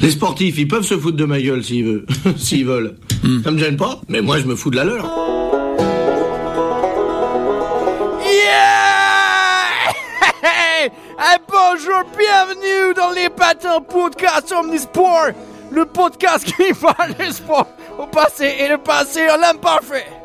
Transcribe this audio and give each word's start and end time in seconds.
Les 0.00 0.10
sportifs, 0.12 0.58
ils 0.58 0.68
peuvent 0.68 0.84
se 0.84 0.96
foutre 0.98 1.16
de 1.16 1.24
ma 1.24 1.40
gueule 1.40 1.62
s'ils 1.64 1.84
veulent. 1.84 2.06
s'ils 2.36 2.66
veulent. 2.66 2.94
Ça 3.42 3.50
me 3.50 3.58
gêne 3.58 3.76
pas, 3.76 4.00
mais 4.08 4.20
moi 4.20 4.38
je 4.38 4.44
me 4.44 4.54
fous 4.54 4.70
de 4.70 4.76
la 4.76 4.84
leur. 4.84 5.04
Yeah! 8.24 9.92
Hey! 10.42 10.90
Hey, 11.20 11.38
bonjour, 11.48 12.04
bienvenue 12.16 12.94
dans 12.94 13.10
les 13.10 13.28
patins 13.28 13.80
podcast 13.80 14.54
Omnisport, 14.56 15.30
le 15.72 15.84
podcast 15.84 16.44
qui 16.44 16.72
parle 16.80 17.12
du 17.18 17.32
sport 17.32 17.66
au 17.98 18.06
passé 18.06 18.54
et 18.60 18.68
le 18.68 18.78
passé 18.78 19.22
en 19.28 19.36
l'imparfait. 19.38 20.06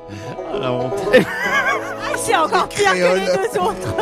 Ah, 0.56 2.16
C'est 2.16 2.36
encore 2.36 2.70
pire 2.70 2.92
que 2.92 3.16
les 3.20 3.26
deux 3.26 3.60
autres. 3.60 3.96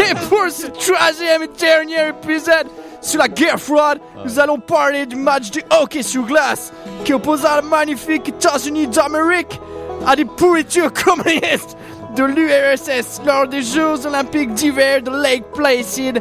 Et 0.00 0.14
pour 0.28 0.50
ce 0.50 0.66
troisième 0.66 1.44
et 1.44 1.50
dernier 1.58 2.08
épisode 2.08 2.66
sur 3.00 3.18
la 3.18 3.28
guerre 3.28 3.60
froide, 3.60 3.98
nous 4.24 4.38
allons 4.38 4.58
parler 4.58 5.06
du 5.06 5.16
match 5.16 5.50
de 5.50 5.62
hockey 5.80 6.02
sur 6.02 6.22
glace 6.24 6.72
qui 7.04 7.12
opposa 7.12 7.60
le 7.60 7.68
magnifique 7.68 8.28
États-Unis 8.28 8.88
d'Amérique 8.88 9.60
à 10.06 10.16
des 10.16 10.24
pourritures 10.24 10.92
communistes 11.04 11.76
de 12.16 12.24
l'URSS 12.24 13.20
lors 13.26 13.46
des 13.46 13.62
Jeux 13.62 14.06
olympiques 14.06 14.54
d'hiver 14.54 15.02
de 15.02 15.10
Lake 15.10 15.44
Placid 15.54 16.18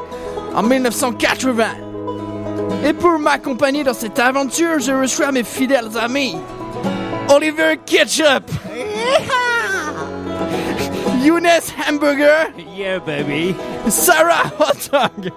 en 0.54 0.64
1980. 0.64 1.66
Et 2.86 2.94
pour 2.94 3.18
m'accompagner 3.18 3.84
dans 3.84 3.94
cette 3.94 4.20
aventure, 4.20 4.80
je 4.80 4.92
reçois 4.92 5.32
mes 5.32 5.44
fidèles 5.44 5.98
amis. 5.98 6.38
Oliver 7.30 7.80
Ketchup. 7.86 8.52
Younes 11.26 11.72
Hamburger. 11.72 12.54
Yeah, 12.76 13.00
baby. 13.00 13.56
Sarah 13.90 14.52
Hot 14.60 14.90
Dog. 14.92 15.32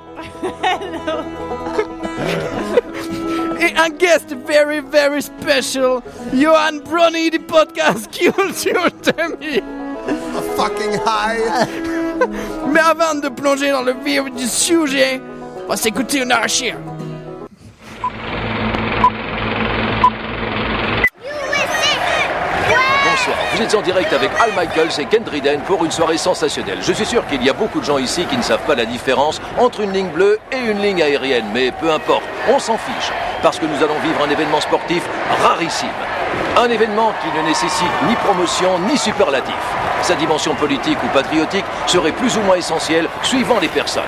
Et 3.60 3.74
un 3.76 3.88
guest 3.96 4.34
very, 4.46 4.80
very 4.80 5.22
special, 5.22 6.02
Johan 6.34 6.80
Brony 6.84 7.30
du 7.30 7.38
podcast 7.40 8.10
Culture 8.12 8.90
Demi. 9.02 9.62
fucking 10.56 11.00
high. 11.06 11.66
Mais 12.70 12.80
avant 12.80 13.14
de 13.14 13.28
plonger 13.30 13.70
dans 13.70 13.82
le 13.82 13.94
vif 14.04 14.24
du 14.36 14.46
sujet, 14.46 15.20
on 15.64 15.68
va 15.70 15.76
s'écouter 15.76 16.18
une 16.22 16.32
archive. 16.32 16.76
Vous 23.54 23.62
êtes 23.62 23.74
en 23.74 23.82
direct 23.82 24.12
avec 24.12 24.30
Al 24.40 24.52
Michaels 24.52 25.00
et 25.00 25.06
Ken 25.06 25.22
Dryden 25.22 25.60
pour 25.60 25.84
une 25.84 25.90
soirée 25.90 26.18
sensationnelle. 26.18 26.78
Je 26.80 26.92
suis 26.92 27.06
sûr 27.06 27.26
qu'il 27.26 27.42
y 27.42 27.50
a 27.50 27.52
beaucoup 27.52 27.80
de 27.80 27.84
gens 27.84 27.98
ici 27.98 28.24
qui 28.26 28.36
ne 28.36 28.42
savent 28.42 28.64
pas 28.66 28.74
la 28.74 28.84
différence 28.84 29.40
entre 29.58 29.80
une 29.80 29.92
ligne 29.92 30.08
bleue 30.08 30.38
et 30.52 30.70
une 30.70 30.80
ligne 30.80 31.02
aérienne, 31.02 31.46
mais 31.52 31.70
peu 31.70 31.90
importe, 31.90 32.22
on 32.48 32.58
s'en 32.58 32.78
fiche, 32.78 33.12
parce 33.42 33.58
que 33.58 33.66
nous 33.66 33.82
allons 33.82 33.98
vivre 34.02 34.22
un 34.26 34.30
événement 34.30 34.60
sportif 34.60 35.02
rarissime. 35.42 35.88
Un 36.56 36.68
événement 36.70 37.12
qui 37.22 37.38
ne 37.38 37.46
nécessite 37.46 37.88
ni 38.08 38.14
promotion 38.16 38.78
ni 38.90 38.96
superlatif. 38.96 39.54
Sa 40.02 40.14
dimension 40.14 40.54
politique 40.54 40.98
ou 41.02 41.08
patriotique 41.08 41.64
serait 41.86 42.12
plus 42.12 42.36
ou 42.36 42.40
moins 42.42 42.56
essentielle 42.56 43.08
suivant 43.22 43.58
les 43.60 43.68
personnes. 43.68 44.02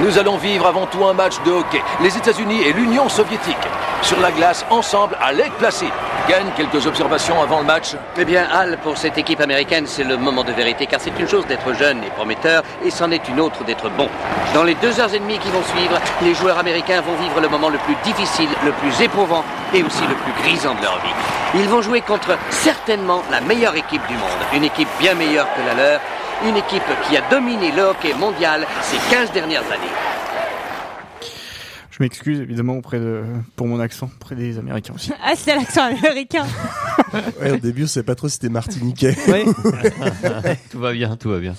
Nous 0.00 0.18
allons 0.18 0.36
vivre 0.36 0.66
avant 0.66 0.86
tout 0.86 1.04
un 1.04 1.14
match 1.14 1.34
de 1.44 1.50
hockey, 1.50 1.82
les 2.02 2.16
États-Unis 2.16 2.62
et 2.62 2.72
l'Union 2.72 3.08
soviétique. 3.08 3.56
Sur 4.02 4.20
la 4.20 4.30
glace, 4.30 4.64
ensemble, 4.70 5.16
à 5.20 5.32
Lake 5.32 5.52
Placid. 5.58 5.90
Gagne 6.28 6.50
quelques 6.56 6.84
observations 6.86 7.40
avant 7.40 7.60
le 7.60 7.66
match? 7.66 7.94
Eh 8.18 8.24
bien, 8.24 8.48
Al, 8.52 8.78
pour 8.78 8.98
cette 8.98 9.16
équipe 9.16 9.40
américaine, 9.40 9.86
c'est 9.86 10.02
le 10.02 10.16
moment 10.16 10.42
de 10.42 10.50
vérité, 10.52 10.86
car 10.86 11.00
c'est 11.00 11.16
une 11.16 11.28
chose 11.28 11.46
d'être 11.46 11.72
jeune 11.72 12.02
et 12.02 12.10
prometteur, 12.10 12.64
et 12.84 12.90
c'en 12.90 13.12
est 13.12 13.28
une 13.28 13.38
autre 13.38 13.62
d'être 13.62 13.88
bon. 13.90 14.08
Dans 14.52 14.64
les 14.64 14.74
deux 14.74 14.98
heures 14.98 15.14
et 15.14 15.20
demie 15.20 15.38
qui 15.38 15.50
vont 15.50 15.62
suivre, 15.62 16.00
les 16.22 16.34
joueurs 16.34 16.58
américains 16.58 17.00
vont 17.00 17.14
vivre 17.14 17.40
le 17.40 17.48
moment 17.48 17.68
le 17.68 17.78
plus 17.78 17.94
difficile, 18.02 18.48
le 18.64 18.72
plus 18.72 19.00
éprouvant, 19.02 19.44
et 19.72 19.84
aussi 19.84 20.02
le 20.02 20.16
plus 20.16 20.32
grisant 20.42 20.74
de 20.74 20.82
leur 20.82 20.96
vie. 20.96 21.14
Ils 21.54 21.68
vont 21.68 21.80
jouer 21.80 22.00
contre 22.00 22.36
certainement 22.50 23.22
la 23.30 23.40
meilleure 23.40 23.76
équipe 23.76 24.04
du 24.08 24.14
monde, 24.14 24.42
une 24.52 24.64
équipe 24.64 24.88
bien 24.98 25.14
meilleure 25.14 25.46
que 25.54 25.60
la 25.64 25.74
leur, 25.74 26.00
une 26.44 26.56
équipe 26.56 26.82
qui 27.08 27.16
a 27.16 27.20
dominé 27.30 27.70
le 27.70 27.82
hockey 27.82 28.14
mondial 28.14 28.66
ces 28.82 28.98
15 29.14 29.30
dernières 29.30 29.66
années. 29.66 29.94
Je 31.96 32.02
m'excuse 32.02 32.40
évidemment 32.40 32.74
auprès 32.74 33.00
de 33.00 33.22
pour 33.56 33.66
mon 33.66 33.80
accent 33.80 34.10
auprès 34.20 34.34
des 34.34 34.58
Américains 34.58 34.92
aussi. 34.94 35.12
Ah, 35.24 35.32
c'est 35.34 35.54
l'accent 35.54 35.84
américain. 35.84 36.44
Ouais, 37.40 37.52
au 37.52 37.56
début, 37.56 37.84
on 37.84 37.86
savait 37.86 38.04
pas 38.04 38.14
trop 38.16 38.28
si 38.28 38.34
c'était 38.34 38.50
martiniquais. 38.50 39.14
tout 40.70 40.78
va 40.78 40.92
bien, 40.92 41.16
tout 41.16 41.30
va 41.30 41.38
bien. 41.38 41.54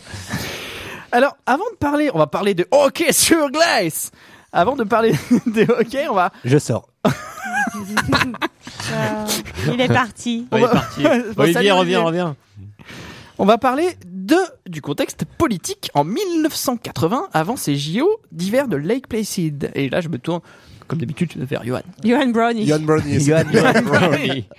Alors, 1.11 1.35
avant 1.47 1.63
de 1.71 1.77
parler, 1.77 2.11
on 2.13 2.19
va 2.19 2.27
parler 2.27 2.53
de 2.53 2.67
hockey 2.69 3.11
sur 3.13 3.49
glace. 3.49 4.11
Avant 4.51 4.75
de 4.75 4.83
parler 4.83 5.13
de 5.47 5.63
hockey, 5.71 6.07
on 6.09 6.13
va. 6.13 6.31
Je 6.43 6.57
sors. 6.59 6.89
Euh, 8.91 9.25
il 9.73 9.81
est 9.81 9.87
parti. 9.87 10.47
On 10.51 10.57
est 10.57 10.61
parti. 10.61 11.03
Bon, 11.03 11.09
Olivier, 11.37 11.53
salut, 11.53 11.71
reviens, 11.71 12.01
Olivier. 12.01 12.21
reviens. 12.21 12.35
On 13.39 13.45
va 13.45 13.57
parler 13.57 13.97
de 14.27 14.35
du 14.67 14.81
contexte 14.81 15.23
politique 15.37 15.89
en 15.93 16.03
1980 16.03 17.29
avant 17.33 17.55
ces 17.55 17.75
JO 17.75 18.07
d'hiver 18.31 18.67
de 18.67 18.75
Lake 18.75 19.07
Placid. 19.07 19.71
Et 19.73 19.89
là, 19.89 20.01
je 20.01 20.09
me 20.09 20.19
tourne 20.19 20.41
comme 20.87 20.99
d'habitude 20.99 21.31
vers 21.37 21.63
Johan. 21.65 21.81
Johan 22.03 22.27
Brownie. 22.27 22.65
Yann 22.65 22.85
Brownie. 22.85 23.19
Johan, 23.19 23.43
Brownie. 23.83 24.47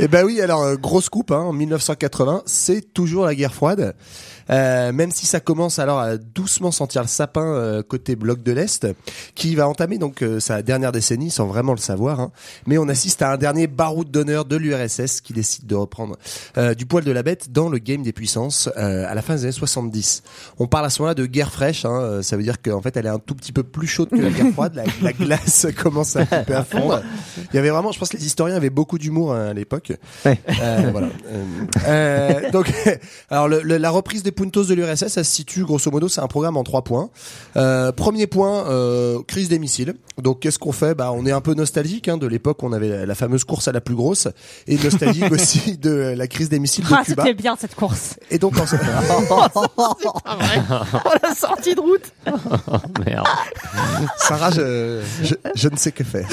Eh 0.00 0.06
ben 0.06 0.24
oui, 0.24 0.40
alors 0.40 0.62
euh, 0.62 0.76
grosse 0.76 1.08
coupe 1.08 1.32
hein, 1.32 1.40
en 1.40 1.52
1980, 1.52 2.42
c'est 2.46 2.94
toujours 2.94 3.24
la 3.24 3.34
guerre 3.34 3.52
froide. 3.52 3.96
Euh, 4.50 4.92
même 4.92 5.10
si 5.10 5.26
ça 5.26 5.40
commence 5.40 5.78
alors 5.78 5.98
à 5.98 6.16
doucement 6.16 6.70
sentir 6.70 7.02
le 7.02 7.08
sapin 7.08 7.44
euh, 7.44 7.82
côté 7.82 8.16
bloc 8.16 8.42
de 8.42 8.52
l'Est, 8.52 8.86
qui 9.34 9.54
va 9.54 9.68
entamer 9.68 9.98
donc 9.98 10.22
euh, 10.22 10.40
sa 10.40 10.62
dernière 10.62 10.92
décennie 10.92 11.30
sans 11.30 11.46
vraiment 11.46 11.72
le 11.72 11.78
savoir. 11.78 12.20
hein. 12.20 12.30
Mais 12.66 12.78
on 12.78 12.88
assiste 12.88 13.22
à 13.22 13.32
un 13.32 13.36
dernier 13.36 13.66
baroud 13.66 14.10
d'honneur 14.10 14.44
de 14.44 14.56
l'URSS 14.56 15.20
qui 15.20 15.32
décide 15.32 15.66
de 15.66 15.74
reprendre 15.74 16.16
euh, 16.56 16.74
du 16.74 16.86
poil 16.86 17.04
de 17.04 17.12
la 17.12 17.22
bête 17.22 17.52
dans 17.52 17.68
le 17.68 17.78
game 17.78 18.02
des 18.02 18.12
puissances 18.12 18.68
euh, 18.76 19.04
à 19.08 19.14
la 19.14 19.22
fin 19.22 19.34
des 19.34 19.42
années 19.44 19.52
70. 19.52 20.22
On 20.58 20.66
parle 20.66 20.86
à 20.86 20.90
ce 20.90 21.02
moment-là 21.02 21.14
de 21.14 21.26
guerre 21.26 21.52
fraîche, 21.52 21.84
hein, 21.84 22.20
ça 22.22 22.36
veut 22.36 22.42
dire 22.42 22.62
qu'en 22.62 22.80
fait 22.80 22.96
elle 22.96 23.06
est 23.06 23.10
un 23.10 23.18
tout 23.18 23.34
petit 23.34 23.52
peu 23.52 23.62
plus 23.62 23.86
chaude 23.86 24.08
que 24.10 24.16
la 24.16 24.30
guerre 24.30 24.52
froide, 24.52 24.74
la, 24.74 24.84
la 25.02 25.12
glace 25.12 25.66
commence 25.76 26.16
à 26.16 26.24
couper 26.24 26.54
à 26.54 26.64
fondre. 26.64 27.02
Il 27.52 27.56
y 27.56 27.58
avait 27.58 27.70
vraiment, 27.70 27.92
je 27.92 27.98
pense 27.98 28.08
que 28.08 28.16
les 28.16 28.24
historiens 28.26 28.56
avaient 28.56 28.70
beaucoup 28.70 28.98
d'humour 28.98 29.34
hein, 29.34 29.48
à 29.48 29.52
l'époque. 29.54 29.92
Ouais. 30.24 30.38
Euh, 30.62 30.90
voilà. 30.90 31.08
Donc, 32.50 32.72
alors 33.30 33.48
le- 33.48 33.62
le- 33.62 33.76
la 33.76 33.90
reprise 33.90 34.22
des 34.22 34.32
puntos 34.38 34.64
de 34.68 34.74
l'URSS, 34.74 35.08
ça 35.08 35.24
se 35.24 35.30
situe 35.32 35.64
grosso 35.64 35.90
modo, 35.90 36.08
c'est 36.08 36.20
un 36.20 36.28
programme 36.28 36.56
en 36.56 36.62
trois 36.62 36.82
points. 36.82 37.10
Euh, 37.56 37.90
premier 37.90 38.28
point, 38.28 38.68
euh, 38.68 39.18
crise 39.26 39.48
des 39.48 39.58
missiles. 39.58 39.94
Donc 40.22 40.40
qu'est-ce 40.40 40.58
qu'on 40.60 40.72
fait? 40.72 40.94
Bah, 40.94 41.10
on 41.12 41.26
est 41.26 41.32
un 41.32 41.40
peu 41.40 41.54
nostalgique 41.54 42.08
hein, 42.08 42.16
de 42.18 42.26
l'époque, 42.26 42.62
où 42.62 42.66
on 42.66 42.72
avait 42.72 42.88
la, 42.88 43.06
la 43.06 43.14
fameuse 43.14 43.42
course 43.44 43.66
à 43.68 43.72
la 43.72 43.80
plus 43.80 43.94
grosse, 43.96 44.28
et 44.68 44.76
nostalgique 44.78 45.30
aussi 45.32 45.76
de 45.78 46.14
la 46.16 46.26
crise 46.28 46.48
des 46.48 46.58
missiles 46.60 46.84
de 46.86 46.94
Ah, 46.94 47.02
Cuba. 47.04 47.24
c'était 47.24 47.34
bien 47.34 47.56
cette 47.58 47.74
course. 47.74 48.14
Et 48.30 48.38
donc, 48.38 48.54
en- 48.58 48.64
Oh, 51.04 51.10
la 51.22 51.34
sortie 51.34 51.74
de 51.74 51.80
route 51.80 52.12
Oh, 52.26 52.76
merde. 53.06 53.26
Sarah, 54.18 54.50
je, 54.50 55.02
je, 55.22 55.34
je 55.54 55.68
ne 55.68 55.76
sais 55.76 55.92
que 55.92 56.04
faire. 56.04 56.28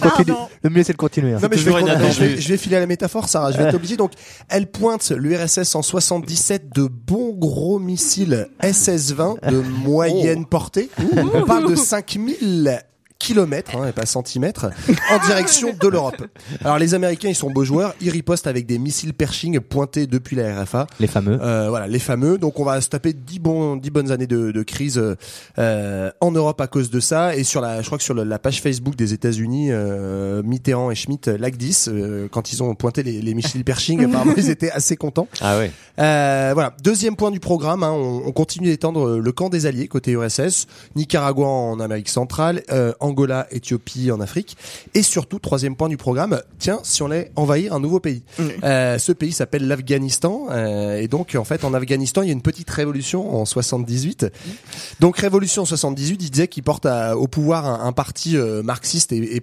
Continue. 0.00 0.32
Le 0.62 0.70
mieux 0.70 0.82
c'est 0.82 0.92
de 0.92 0.98
continuer. 0.98 1.34
hein. 1.34 1.38
Non 1.42 1.48
mais 1.50 1.56
je 1.56 1.68
vais, 1.68 2.12
je, 2.12 2.20
vais, 2.20 2.36
je 2.40 2.48
vais 2.48 2.56
filer 2.56 2.76
à 2.76 2.80
la 2.80 2.86
métaphore, 2.86 3.28
Sarah. 3.28 3.52
Je 3.52 3.58
vais 3.58 3.64
être 3.64 3.74
obligé. 3.74 3.96
Donc, 3.96 4.12
elle 4.48 4.66
pointe 4.70 5.10
l'URSS 5.10 5.74
en 5.74 5.82
77 5.82 6.61
de 6.74 6.86
bons 6.86 7.32
gros 7.32 7.78
missiles 7.78 8.48
SS-20 8.62 9.50
de 9.50 9.60
moyenne 9.60 10.46
portée. 10.46 10.90
On 11.16 11.44
parle 11.44 11.70
de 11.70 11.74
5000 11.74 12.82
kilomètres, 13.22 13.76
hein, 13.76 13.86
et 13.88 13.92
pas 13.92 14.04
centimètres, 14.04 14.66
en 15.10 15.26
direction 15.26 15.72
de 15.80 15.88
l'Europe. 15.88 16.22
Alors 16.64 16.78
les 16.78 16.94
Américains, 16.94 17.28
ils 17.28 17.36
sont 17.36 17.50
beaux 17.50 17.64
joueurs, 17.64 17.94
ils 18.00 18.10
ripostent 18.10 18.48
avec 18.48 18.66
des 18.66 18.78
missiles 18.78 19.14
Pershing 19.14 19.60
pointés 19.60 20.08
depuis 20.08 20.34
la 20.34 20.60
RFA. 20.62 20.88
Les 20.98 21.06
fameux. 21.06 21.38
Euh, 21.40 21.68
voilà, 21.68 21.86
les 21.86 22.00
fameux. 22.00 22.36
Donc 22.36 22.58
on 22.58 22.64
va 22.64 22.80
se 22.80 22.88
taper 22.88 23.12
10 23.12 23.38
bons, 23.38 23.76
10 23.76 23.90
bonnes 23.90 24.10
années 24.10 24.26
de, 24.26 24.50
de 24.50 24.62
crise 24.64 25.00
euh, 25.58 26.10
en 26.20 26.30
Europe 26.32 26.60
à 26.60 26.66
cause 26.66 26.90
de 26.90 26.98
ça. 26.98 27.36
Et 27.36 27.44
sur 27.44 27.60
la, 27.60 27.80
je 27.80 27.86
crois 27.86 27.98
que 27.98 28.04
sur 28.04 28.14
la 28.14 28.38
page 28.40 28.60
Facebook 28.60 28.96
des 28.96 29.12
États-Unis, 29.12 29.68
euh, 29.70 30.42
Mitterrand 30.42 30.90
et 30.90 30.96
Schmitt, 30.96 31.28
lac 31.28 31.56
10, 31.56 31.88
euh, 31.92 32.28
quand 32.30 32.52
ils 32.52 32.62
ont 32.62 32.74
pointé 32.74 33.04
les, 33.04 33.22
les 33.22 33.34
missiles 33.34 33.62
Pershing, 33.64 34.04
apparemment 34.08 34.34
ils 34.36 34.50
étaient 34.50 34.72
assez 34.72 34.96
contents. 34.96 35.28
Ah 35.40 35.58
ouais. 35.58 35.70
Euh, 36.00 36.50
voilà, 36.54 36.74
deuxième 36.82 37.14
point 37.14 37.30
du 37.30 37.38
programme, 37.38 37.84
hein, 37.84 37.92
on, 37.92 38.22
on 38.26 38.32
continue 38.32 38.66
d'étendre 38.68 39.18
le 39.18 39.32
camp 39.32 39.48
des 39.48 39.66
alliés 39.66 39.86
côté 39.86 40.12
URSS, 40.12 40.66
Nicaragua 40.96 41.46
en 41.46 41.78
Amérique 41.78 42.08
centrale, 42.08 42.62
euh, 42.72 42.92
Angola, 43.12 43.46
Éthiopie 43.50 44.10
en 44.10 44.20
Afrique. 44.20 44.56
Et 44.94 45.02
surtout, 45.02 45.38
troisième 45.38 45.76
point 45.76 45.88
du 45.90 45.96
programme, 45.98 46.40
tiens, 46.58 46.80
si 46.82 47.02
on 47.02 47.10
allait 47.10 47.30
envahir 47.36 47.74
un 47.74 47.80
nouveau 47.80 48.00
pays. 48.00 48.22
Euh, 48.64 48.98
ce 48.98 49.12
pays 49.12 49.32
s'appelle 49.32 49.68
l'Afghanistan. 49.68 50.46
euh, 50.50 50.96
et 50.98 51.08
donc, 51.08 51.36
en 51.38 51.44
fait, 51.44 51.64
en 51.64 51.74
Afghanistan, 51.74 52.22
il 52.22 52.28
y 52.28 52.30
a 52.30 52.32
une 52.32 52.42
petite 52.42 52.70
révolution 52.70 53.36
en 53.40 53.44
78. 53.44 54.26
Donc, 55.00 55.18
révolution 55.18 55.62
en 55.62 55.66
78, 55.66 56.22
il 56.22 56.30
disait 56.30 56.48
qu'il 56.48 56.62
porte 56.62 56.86
à- 56.86 57.16
au 57.16 57.26
pouvoir 57.28 57.66
un, 57.66 57.86
un 57.86 57.92
parti 57.92 58.36
euh, 58.36 58.62
marxiste 58.62 59.12
et, 59.12 59.40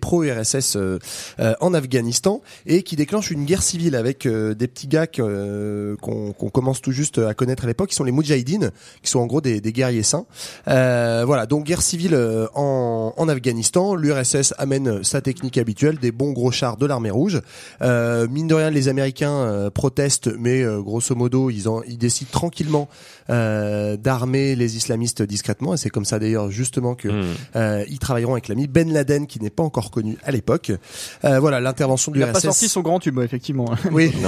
euh, 0.76 1.54
en 1.62 1.74
Afghanistan 1.74 2.42
et 2.66 2.82
qui 2.84 2.96
déclenche 2.96 3.30
une 3.32 3.46
guerre 3.46 3.62
civile 3.64 3.96
avec 3.96 4.28
des 4.28 4.68
petits 4.68 4.88
gars 4.88 5.06
qu'on 5.08 6.50
commence 6.54 6.82
tout 6.82 6.92
juste 6.92 7.20
à 7.20 7.34
connaître 7.34 7.66
à 7.66 7.68
l'époque, 7.68 7.90
qui 7.90 7.96
sont 7.96 8.04
les 8.04 8.12
Moudjahidines, 8.12 8.72
qui 9.04 9.12
sont 9.12 9.20
en 9.20 9.28
gros 9.28 9.42
des, 9.42 9.62
des 9.62 9.72
guerriers 9.72 10.04
saints. 10.04 10.26
Voilà, 10.66 11.46
donc 11.46 11.66
guerre 11.66 11.82
civile 11.82 12.18
en, 12.56 13.14
en 13.16 13.28
Afghanistan. 13.30 13.59
L'URSS 13.96 14.54
amène 14.58 15.04
sa 15.04 15.22
technique 15.22 15.58
habituelle, 15.58 15.98
des 16.00 16.12
bons 16.12 16.32
gros 16.32 16.52
chars 16.52 16.78
de 16.78 16.86
l'armée 16.86 17.10
rouge. 17.12 17.42
Euh, 17.82 18.28
mine 18.30 18.48
de 18.48 18.54
rien, 18.56 18.70
les 18.70 18.88
Américains 18.88 19.32
euh, 19.34 19.70
protestent, 19.70 20.30
mais 20.40 20.62
euh, 20.64 20.82
grosso 20.82 21.14
modo, 21.16 21.50
ils, 21.50 21.68
en, 21.70 21.82
ils 21.84 21.98
décident 21.98 22.30
tranquillement 22.32 22.88
euh, 23.30 23.98
d'armer 23.98 24.56
les 24.56 24.78
islamistes 24.78 25.22
discrètement. 25.22 25.74
Et 25.74 25.78
c'est 25.78 25.90
comme 25.90 26.06
ça 26.06 26.20
d'ailleurs 26.20 26.50
justement 26.52 26.96
que 26.96 27.10
Hmm. 27.10 27.34
euh, 27.56 27.84
ils 27.90 28.00
travailleront 28.00 28.34
avec 28.34 28.48
l'ami 28.48 28.68
Ben 28.68 28.92
Laden, 28.94 29.28
qui 29.28 29.42
n'est 29.42 29.50
pas 29.50 29.64
encore 29.64 29.92
connu 29.92 30.18
à 30.24 30.32
l'époque. 30.32 30.72
Euh, 31.26 31.40
voilà, 31.40 31.60
l'intervention 31.60 32.12
de 32.12 32.18
Il 32.18 32.24
a 32.24 32.28
pas 32.28 32.34
l'URSS. 32.34 32.44
sorti 32.46 32.70
son 32.70 32.82
grand 32.82 33.00
tube, 33.00 33.20
effectivement. 33.20 33.66
Oui. 33.92 34.12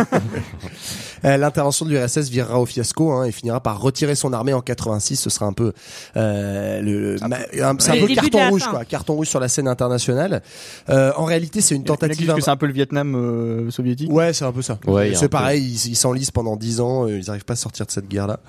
Euh, 1.24 1.36
L'intervention 1.36 1.86
de 1.86 1.90
l'URSS 1.90 2.28
virera 2.28 2.60
au 2.60 2.66
fiasco 2.66 3.12
hein, 3.12 3.24
et 3.24 3.32
finira 3.32 3.60
par 3.60 3.80
retirer 3.80 4.14
son 4.14 4.32
armée 4.32 4.52
en 4.52 4.60
86. 4.60 5.16
Ce 5.16 5.30
sera 5.30 5.46
un 5.46 5.52
peu 5.52 5.72
euh, 6.16 6.80
le, 6.80 7.16
c'est 7.50 7.62
un 7.62 8.06
peu 8.06 8.14
carton 8.14 8.50
rouge, 8.50 8.66
quoi, 8.68 8.84
carton 8.84 9.14
rouge 9.14 9.28
sur 9.28 9.40
la 9.40 9.48
scène 9.48 9.68
internationale. 9.68 10.42
Euh, 10.88 11.12
en 11.16 11.24
réalité, 11.24 11.60
c'est 11.60 11.74
une 11.74 11.84
tentative. 11.84 12.34
que 12.34 12.40
c'est 12.40 12.50
un 12.50 12.56
peu 12.56 12.66
le 12.66 12.72
Vietnam 12.72 13.14
euh, 13.14 13.70
soviétique. 13.70 14.10
Ouais, 14.12 14.32
c'est 14.32 14.44
un 14.44 14.52
peu 14.52 14.62
ça. 14.62 14.78
Ouais, 14.86 15.14
c'est 15.14 15.28
pareil, 15.28 15.62
ils 15.62 15.90
ils 15.90 15.96
s'enlisent 15.96 16.30
pendant 16.30 16.56
10 16.56 16.80
ans, 16.80 17.06
euh, 17.06 17.18
ils 17.18 17.26
n'arrivent 17.26 17.44
pas 17.44 17.54
à 17.54 17.56
sortir 17.56 17.86
de 17.86 17.90
cette 17.90 18.08
guerre-là. 18.08 18.40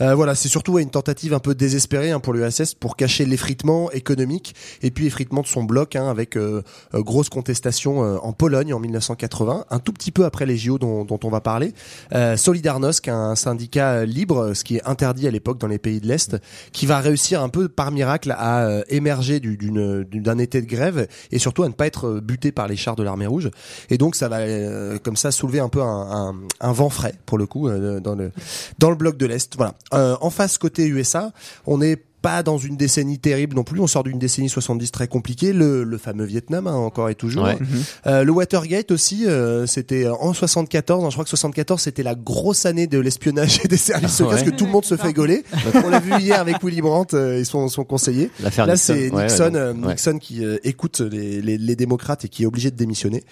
Euh, 0.00 0.14
voilà, 0.14 0.34
c'est 0.34 0.48
surtout 0.48 0.72
ouais, 0.72 0.82
une 0.82 0.90
tentative 0.90 1.34
un 1.34 1.38
peu 1.38 1.54
désespérée 1.54 2.10
hein, 2.10 2.20
pour 2.20 2.32
l'URSS 2.32 2.74
pour 2.74 2.96
cacher 2.96 3.24
l'effritement 3.24 3.90
économique 3.92 4.54
et 4.82 4.90
puis 4.90 5.06
effritement 5.06 5.42
de 5.42 5.46
son 5.46 5.64
bloc 5.64 5.96
hein, 5.96 6.08
avec 6.08 6.36
euh, 6.36 6.62
euh, 6.94 7.02
grosse 7.02 7.28
contestation 7.28 8.02
euh, 8.02 8.16
en 8.22 8.32
Pologne 8.32 8.72
en 8.72 8.80
1980, 8.80 9.66
un 9.70 9.78
tout 9.78 9.92
petit 9.92 10.10
peu 10.10 10.24
après 10.24 10.46
les 10.46 10.56
JO 10.56 10.78
dont, 10.78 11.04
dont 11.04 11.20
on 11.24 11.30
va 11.30 11.40
parler. 11.40 11.74
Euh, 12.14 12.36
Solidarnosc, 12.36 13.08
un 13.08 13.34
syndicat 13.34 13.92
euh, 13.92 14.04
libre, 14.04 14.54
ce 14.54 14.64
qui 14.64 14.76
est 14.76 14.86
interdit 14.86 15.26
à 15.26 15.30
l'époque 15.30 15.58
dans 15.58 15.68
les 15.68 15.78
pays 15.78 16.00
de 16.00 16.06
l'Est, 16.06 16.36
qui 16.72 16.86
va 16.86 17.00
réussir 17.00 17.42
un 17.42 17.48
peu 17.48 17.68
par 17.68 17.90
miracle 17.90 18.34
à 18.36 18.64
euh, 18.64 18.82
émerger 18.88 19.40
d'un 19.40 20.38
été 20.38 20.60
de 20.60 20.66
grève 20.66 21.06
et 21.30 21.38
surtout 21.38 21.62
à 21.62 21.68
ne 21.68 21.72
pas 21.72 21.86
être 21.86 22.06
euh, 22.06 22.20
buté 22.20 22.52
par 22.52 22.68
les 22.68 22.76
chars 22.76 22.96
de 22.96 23.02
l'armée 23.02 23.26
rouge. 23.26 23.50
Et 23.90 23.98
donc 23.98 24.14
ça 24.14 24.28
va 24.28 24.38
euh, 24.38 24.98
comme 25.02 25.16
ça 25.16 25.30
soulever 25.30 25.60
un 25.60 25.68
peu 25.68 25.82
un, 25.82 26.30
un, 26.30 26.34
un 26.60 26.72
vent 26.72 26.90
frais 26.90 27.14
pour 27.26 27.38
le 27.38 27.46
coup 27.46 27.68
euh, 27.68 28.00
dans 28.00 28.14
le 28.14 28.32
dans 28.78 28.90
le 28.90 28.96
bloc 28.96 29.16
de 29.16 29.26
l'Est. 29.26 29.56
Voilà. 29.56 29.74
Euh, 29.94 30.16
en 30.20 30.30
face 30.30 30.58
côté 30.58 30.86
USA, 30.86 31.32
on 31.66 31.78
n'est 31.78 31.98
pas 32.22 32.42
dans 32.42 32.56
une 32.58 32.76
décennie 32.76 33.18
terrible 33.18 33.56
non 33.56 33.64
plus. 33.64 33.80
On 33.80 33.86
sort 33.86 34.04
d'une 34.04 34.18
décennie 34.18 34.48
70 34.48 34.90
très 34.92 35.08
compliquée. 35.08 35.52
Le, 35.52 35.82
le 35.84 35.98
fameux 35.98 36.24
Vietnam 36.24 36.66
hein, 36.66 36.74
encore 36.74 37.08
et 37.10 37.14
toujours. 37.14 37.44
Ouais. 37.44 37.58
Euh, 38.06 38.24
le 38.24 38.32
Watergate 38.32 38.90
aussi, 38.92 39.26
euh, 39.26 39.66
c'était 39.66 40.08
en 40.08 40.32
74. 40.32 41.04
hein, 41.04 41.08
je 41.10 41.14
crois 41.14 41.24
que 41.24 41.30
74 41.30 41.80
c'était 41.80 42.02
la 42.02 42.14
grosse 42.14 42.64
année 42.66 42.86
de 42.86 42.98
l'espionnage 42.98 43.60
et 43.64 43.68
des 43.68 43.76
services 43.76 44.12
secrets, 44.12 44.24
Ouais. 44.24 44.30
parce 44.40 44.50
que 44.50 44.56
tout 44.56 44.64
le 44.66 44.70
monde 44.70 44.84
se 44.84 44.96
fait 44.96 45.12
gauler. 45.12 45.42
On 45.84 45.88
l'a 45.90 45.98
vu 46.00 46.12
hier 46.20 46.40
avec 46.40 46.62
Willy 46.62 46.80
Brandt 46.80 47.16
euh, 47.16 47.38
et 47.40 47.44
son, 47.44 47.68
son 47.68 47.84
conseiller. 47.84 48.30
L'affaire 48.40 48.66
Là, 48.66 48.74
Nixon. 48.74 48.94
c'est 48.94 49.10
Nixon, 49.10 49.54
ouais, 49.54 49.56
euh, 49.60 49.72
ouais. 49.74 49.88
Nixon 49.88 50.18
qui 50.18 50.44
euh, 50.44 50.58
écoute 50.64 51.00
les, 51.00 51.42
les, 51.42 51.58
les 51.58 51.76
démocrates 51.76 52.24
et 52.24 52.28
qui 52.28 52.44
est 52.44 52.46
obligé 52.46 52.70
de 52.70 52.76
démissionner. 52.76 53.24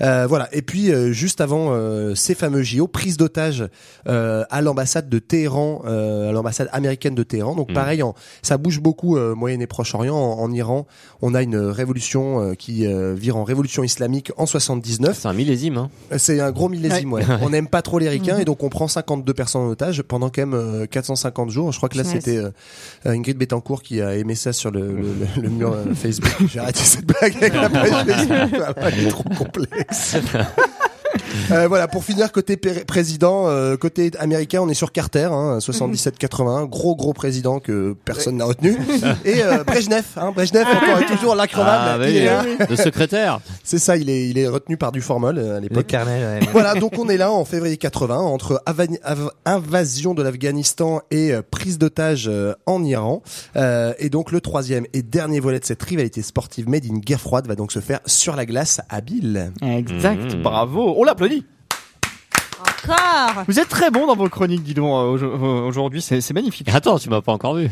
Euh, 0.00 0.26
voilà. 0.28 0.48
Et 0.52 0.62
puis 0.62 0.92
euh, 0.92 1.10
juste 1.12 1.40
avant 1.40 1.68
euh, 1.70 2.14
ces 2.14 2.34
fameux 2.34 2.62
JO, 2.62 2.86
prise 2.86 3.16
d'otage 3.16 3.64
euh, 4.08 4.44
à 4.50 4.62
l'ambassade 4.62 5.08
de 5.08 5.18
Téhéran, 5.18 5.82
euh, 5.86 6.28
à 6.28 6.32
l'ambassade 6.32 6.68
américaine 6.72 7.14
de 7.14 7.22
Téhéran. 7.22 7.54
Donc 7.54 7.70
Mm. 7.70 7.74
pareil, 7.74 8.02
en, 8.02 8.14
ça 8.42 8.58
bouge 8.58 8.80
beaucoup 8.80 9.16
euh, 9.16 9.34
Moyen 9.34 9.60
et 9.60 9.66
Proche-Orient. 9.66 10.14
En, 10.16 10.40
en 10.40 10.52
Iran, 10.52 10.86
on 11.22 11.34
a 11.34 11.42
une 11.42 11.56
révolution 11.56 12.40
euh, 12.42 12.54
qui 12.54 12.86
euh, 12.86 13.14
vire 13.14 13.36
en 13.36 13.44
révolution 13.44 13.82
islamique 13.84 14.32
en 14.36 14.46
79. 14.46 15.18
C'est 15.20 15.28
un 15.28 15.32
millésime, 15.32 15.76
hein. 15.78 15.90
C'est 16.18 16.40
un 16.40 16.50
gros 16.52 16.68
millésime, 16.68 17.12
ouais. 17.12 17.22
On 17.42 17.50
n'aime 17.50 17.68
pas 17.68 17.82
trop 17.82 17.98
les 17.98 18.08
ricains 18.08 18.38
et 18.38 18.44
donc 18.44 18.62
on 18.62 18.68
prend 18.68 18.88
52 18.88 19.32
personnes 19.34 19.62
en 19.62 19.68
otage 19.68 20.02
pendant 20.02 20.28
quand 20.30 20.42
même 20.42 20.54
euh, 20.54 20.86
450 20.86 21.50
jours. 21.50 21.72
Je 21.72 21.76
crois 21.78 21.88
que 21.88 21.98
là 21.98 22.04
c'était 22.04 22.36
euh, 22.38 22.50
Ingrid 23.04 23.36
Betancourt 23.38 23.82
qui 23.82 24.00
a 24.00 24.14
aimé 24.16 24.34
ça 24.34 24.52
sur 24.52 24.70
le, 24.70 24.80
le, 24.92 25.02
le- 25.36 25.42
le 25.42 25.48
mur 25.48 25.72
euh, 25.72 25.94
Facebook. 25.94 26.32
J'ai 26.48 26.58
arrêté 26.60 26.80
cette 26.80 27.06
blague 27.06 27.36
avec 27.36 27.54
la 27.54 27.68
page 27.70 27.90
Facebook. 28.06 28.62
Elle 28.76 29.06
est 29.06 29.08
trop 29.10 29.24
complexe. 29.36 30.16
Euh, 31.50 31.68
voilà, 31.68 31.88
pour 31.88 32.04
finir, 32.04 32.32
côté 32.32 32.56
président, 32.56 33.48
euh, 33.48 33.76
côté 33.76 34.10
américain, 34.18 34.60
on 34.60 34.68
est 34.68 34.74
sur 34.74 34.92
Carter, 34.92 35.28
hein, 35.30 35.58
77-81, 35.60 36.66
gros 36.66 36.96
gros 36.96 37.12
président 37.12 37.60
que 37.60 37.94
personne 38.04 38.36
n'a 38.36 38.44
retenu. 38.44 38.76
Et 39.24 39.42
euh, 39.42 39.64
Brejnev, 39.64 40.04
hein, 40.16 40.32
Brejnev 40.34 40.66
encore 40.66 41.00
et 41.00 41.06
toujours 41.06 41.34
l'increvable. 41.34 41.84
Ah, 41.86 41.98
oui, 42.00 42.16
est 42.18 42.24
là. 42.24 42.44
le 42.68 42.76
secrétaire. 42.76 43.40
C'est 43.64 43.78
ça, 43.78 43.96
il 43.96 44.10
est, 44.10 44.28
il 44.28 44.38
est 44.38 44.48
retenu 44.48 44.76
par 44.76 44.92
du 44.92 45.00
formol 45.00 45.38
euh, 45.38 45.52
à 45.52 45.60
Le 45.60 45.62
l'époque. 45.68 45.86
carnet, 45.86 46.20
ouais. 46.24 46.40
Voilà, 46.52 46.74
donc 46.74 46.98
on 46.98 47.08
est 47.08 47.16
là 47.16 47.30
en 47.32 47.44
février 47.44 47.76
80 47.76 48.16
entre 48.18 48.62
invasion 49.44 50.14
de 50.14 50.22
l'Afghanistan 50.22 51.00
et 51.10 51.32
euh, 51.32 51.42
prise 51.48 51.78
d'otage 51.78 52.28
euh, 52.28 52.54
en 52.66 52.82
Iran. 52.84 53.22
Euh, 53.56 53.92
et 53.98 54.10
donc 54.10 54.32
le 54.32 54.40
troisième 54.40 54.86
et 54.92 55.02
dernier 55.02 55.40
volet 55.40 55.58
de 55.60 55.64
cette 55.64 55.82
rivalité 55.82 56.22
sportive 56.22 56.68
made 56.68 56.84
in 56.90 56.98
guerre 56.98 57.20
froide 57.20 57.46
va 57.46 57.54
donc 57.54 57.72
se 57.72 57.80
faire 57.80 58.00
sur 58.06 58.36
la 58.36 58.46
glace 58.46 58.80
à 58.88 59.00
Bill. 59.00 59.52
Exact, 59.62 60.34
Mhm. 60.34 60.42
bravo. 60.42 60.94
On 60.96 61.04
l'applaudit. 61.04 61.25
Encore 62.58 63.44
Vous 63.48 63.58
êtes 63.60 63.68
très 63.68 63.90
bon 63.90 64.06
dans 64.06 64.16
vos 64.16 64.28
chroniques, 64.28 64.62
dis 64.62 64.74
donc, 64.74 64.86
euh, 64.86 65.16
aujo- 65.18 65.66
aujourd'hui, 65.66 66.00
c'est 66.00 66.32
magnifique. 66.32 66.68
Attends, 66.72 66.98
tu 66.98 67.10
m'as 67.10 67.20
pas 67.20 67.32
encore 67.32 67.54
vu. 67.56 67.68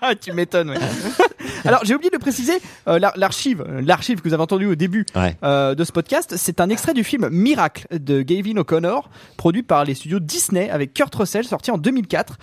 Ah, 0.00 0.14
tu 0.20 0.32
m'étonnes. 0.32 0.70
ouais. 0.70 0.76
Alors, 1.64 1.80
j'ai 1.84 1.94
oublié 1.94 2.10
de 2.10 2.16
préciser 2.18 2.54
euh, 2.88 2.98
l'ar- 2.98 3.12
l'archive, 3.16 3.64
euh, 3.66 3.80
l'archive 3.84 4.20
que 4.20 4.28
vous 4.28 4.34
avez 4.34 4.42
entendu 4.42 4.66
au 4.66 4.74
début 4.74 5.06
Ouais. 5.14 5.36
euh, 5.44 5.74
de 5.76 5.84
ce 5.84 5.92
podcast. 5.92 6.34
C'est 6.36 6.60
un 6.60 6.68
extrait 6.70 6.92
du 6.92 7.04
film 7.04 7.28
Miracle 7.30 7.86
de 7.96 8.22
Gavin 8.22 8.56
O'Connor, 8.58 9.08
produit 9.36 9.62
par 9.62 9.84
les 9.84 9.94
studios 9.94 10.18
Disney 10.18 10.68
avec 10.70 10.92
Kurt 10.92 11.14
Russell, 11.14 11.44
sorti 11.44 11.70
en 11.70 11.78
2004, 11.78 12.36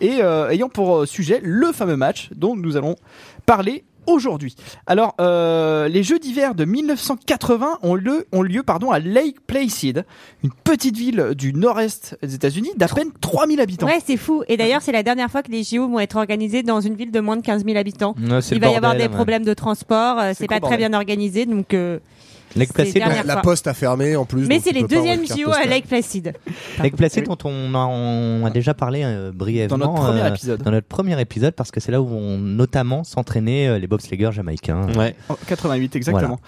et 0.00 0.18
euh, 0.22 0.50
ayant 0.50 0.68
pour 0.68 1.06
sujet 1.08 1.40
le 1.42 1.72
fameux 1.72 1.96
match 1.96 2.28
dont 2.36 2.54
nous 2.54 2.76
allons 2.76 2.96
parler 3.46 3.84
aujourd'hui. 4.06 4.54
Alors, 4.86 5.14
euh, 5.20 5.88
les 5.88 6.02
Jeux 6.02 6.18
d'hiver 6.18 6.54
de 6.54 6.64
1980 6.64 7.78
ont 7.82 7.94
lieu, 7.94 8.26
ont 8.32 8.42
lieu 8.42 8.62
pardon, 8.62 8.90
à 8.90 8.98
Lake 8.98 9.36
Placid, 9.46 10.04
une 10.44 10.50
petite 10.64 10.96
ville 10.96 11.32
du 11.36 11.52
nord-est 11.52 12.16
des 12.22 12.34
États-Unis 12.34 12.70
d'à 12.76 12.88
peine 12.88 13.10
3000 13.20 13.60
habitants. 13.60 13.86
Ouais, 13.86 14.00
c'est 14.04 14.16
fou. 14.16 14.42
Et 14.48 14.56
d'ailleurs, 14.56 14.82
c'est 14.82 14.92
la 14.92 15.02
dernière 15.02 15.30
fois 15.30 15.42
que 15.42 15.50
les 15.50 15.62
JO 15.62 15.88
vont 15.88 16.00
être 16.00 16.16
organisés 16.16 16.62
dans 16.62 16.80
une 16.80 16.94
ville 16.94 17.10
de 17.10 17.20
moins 17.20 17.36
de 17.36 17.42
15 17.42 17.64
000 17.64 17.76
habitants. 17.76 18.14
Ouais, 18.20 18.40
c'est 18.40 18.54
Il 18.54 18.60
va 18.60 18.68
y 18.70 18.76
avoir 18.76 18.94
des 18.94 19.02
ouais. 19.02 19.08
problèmes 19.08 19.44
de 19.44 19.54
transport, 19.54 20.18
euh, 20.18 20.32
C'est 20.34 20.46
pas 20.46 20.60
très 20.60 20.76
bien 20.76 20.92
organisé, 20.92 21.46
donc. 21.46 21.74
euh, 21.74 21.98
Lake 22.56 22.72
Placid, 22.72 23.02
La 23.24 23.36
poste 23.38 23.66
a 23.66 23.74
fermé 23.74 24.16
en 24.16 24.24
plus. 24.24 24.46
Mais 24.46 24.60
c'est 24.60 24.72
les 24.72 24.82
deuxièmes 24.82 25.26
JO 25.26 25.50
à 25.50 25.52
postale. 25.52 25.68
Lake 25.70 25.86
Placid. 25.86 26.34
Lake 26.82 26.96
Placid, 26.96 27.22
Oui. 27.22 27.28
dont 27.28 27.48
on 27.48 27.74
a, 27.74 27.78
on 27.86 28.44
a 28.44 28.50
déjà 28.50 28.74
parlé 28.74 29.02
euh, 29.04 29.30
brièvement 29.32 29.76
Dans 29.78 29.92
notre 29.92 30.02
premier 30.06 30.22
euh, 30.22 30.28
épisode. 30.34 30.62
dans 30.62 30.70
notre 30.70 30.86
premier 30.86 31.20
épisode, 31.20 31.54
parce 31.54 31.70
que 31.70 31.80
c'est 31.80 31.92
là 31.92 32.00
où 32.00 32.08
on 32.08 32.38
notamment 32.38 33.04
s'entraînaient 33.04 33.68
euh, 33.68 33.78
les 33.78 33.86
bobsleggers 33.86 34.30
jamaïcains. 34.32 34.92
Ouais. 34.94 35.14
En 35.28 35.36
88 35.46 35.96
exactement. 35.96 36.40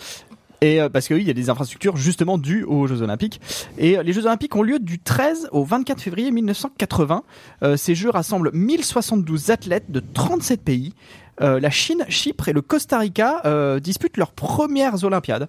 Et 0.61 0.81
euh, 0.81 0.89
parce 0.89 1.07
qu'il 1.07 1.23
y 1.23 1.31
a 1.31 1.35
des 1.35 1.51
infrastructures 1.51 1.97
justement 1.97 2.37
dues 2.37 2.65
aux 2.65 2.87
Jeux 2.89 3.03
Olympiques. 3.03 3.41
Et 3.79 3.97
euh, 3.97 4.03
les 4.03 4.13
Jeux 4.13 4.27
Olympiques 4.27 4.57
ont 4.57 4.63
lieu 4.63 4.79
du 4.81 4.99
13 4.99 5.51
au 5.53 5.63
24 5.65 6.01
février 6.01 6.31
1980. 6.33 7.23
Euh, 7.63 7.77
ces 7.77 7.95
Jeux 7.95 8.11
rassemblent 8.11 8.51
1072 8.53 9.51
athlètes 9.51 9.91
de 9.91 10.01
37 10.01 10.63
pays. 10.63 10.95
Euh, 11.41 11.61
la 11.61 11.71
Chine, 11.71 12.05
Chypre 12.09 12.49
et 12.49 12.53
le 12.53 12.63
Costa 12.63 12.99
Rica 12.99 13.43
euh, 13.45 13.79
disputent 13.81 14.17
leurs 14.17 14.33
premières 14.33 15.05
Olympiades. 15.05 15.49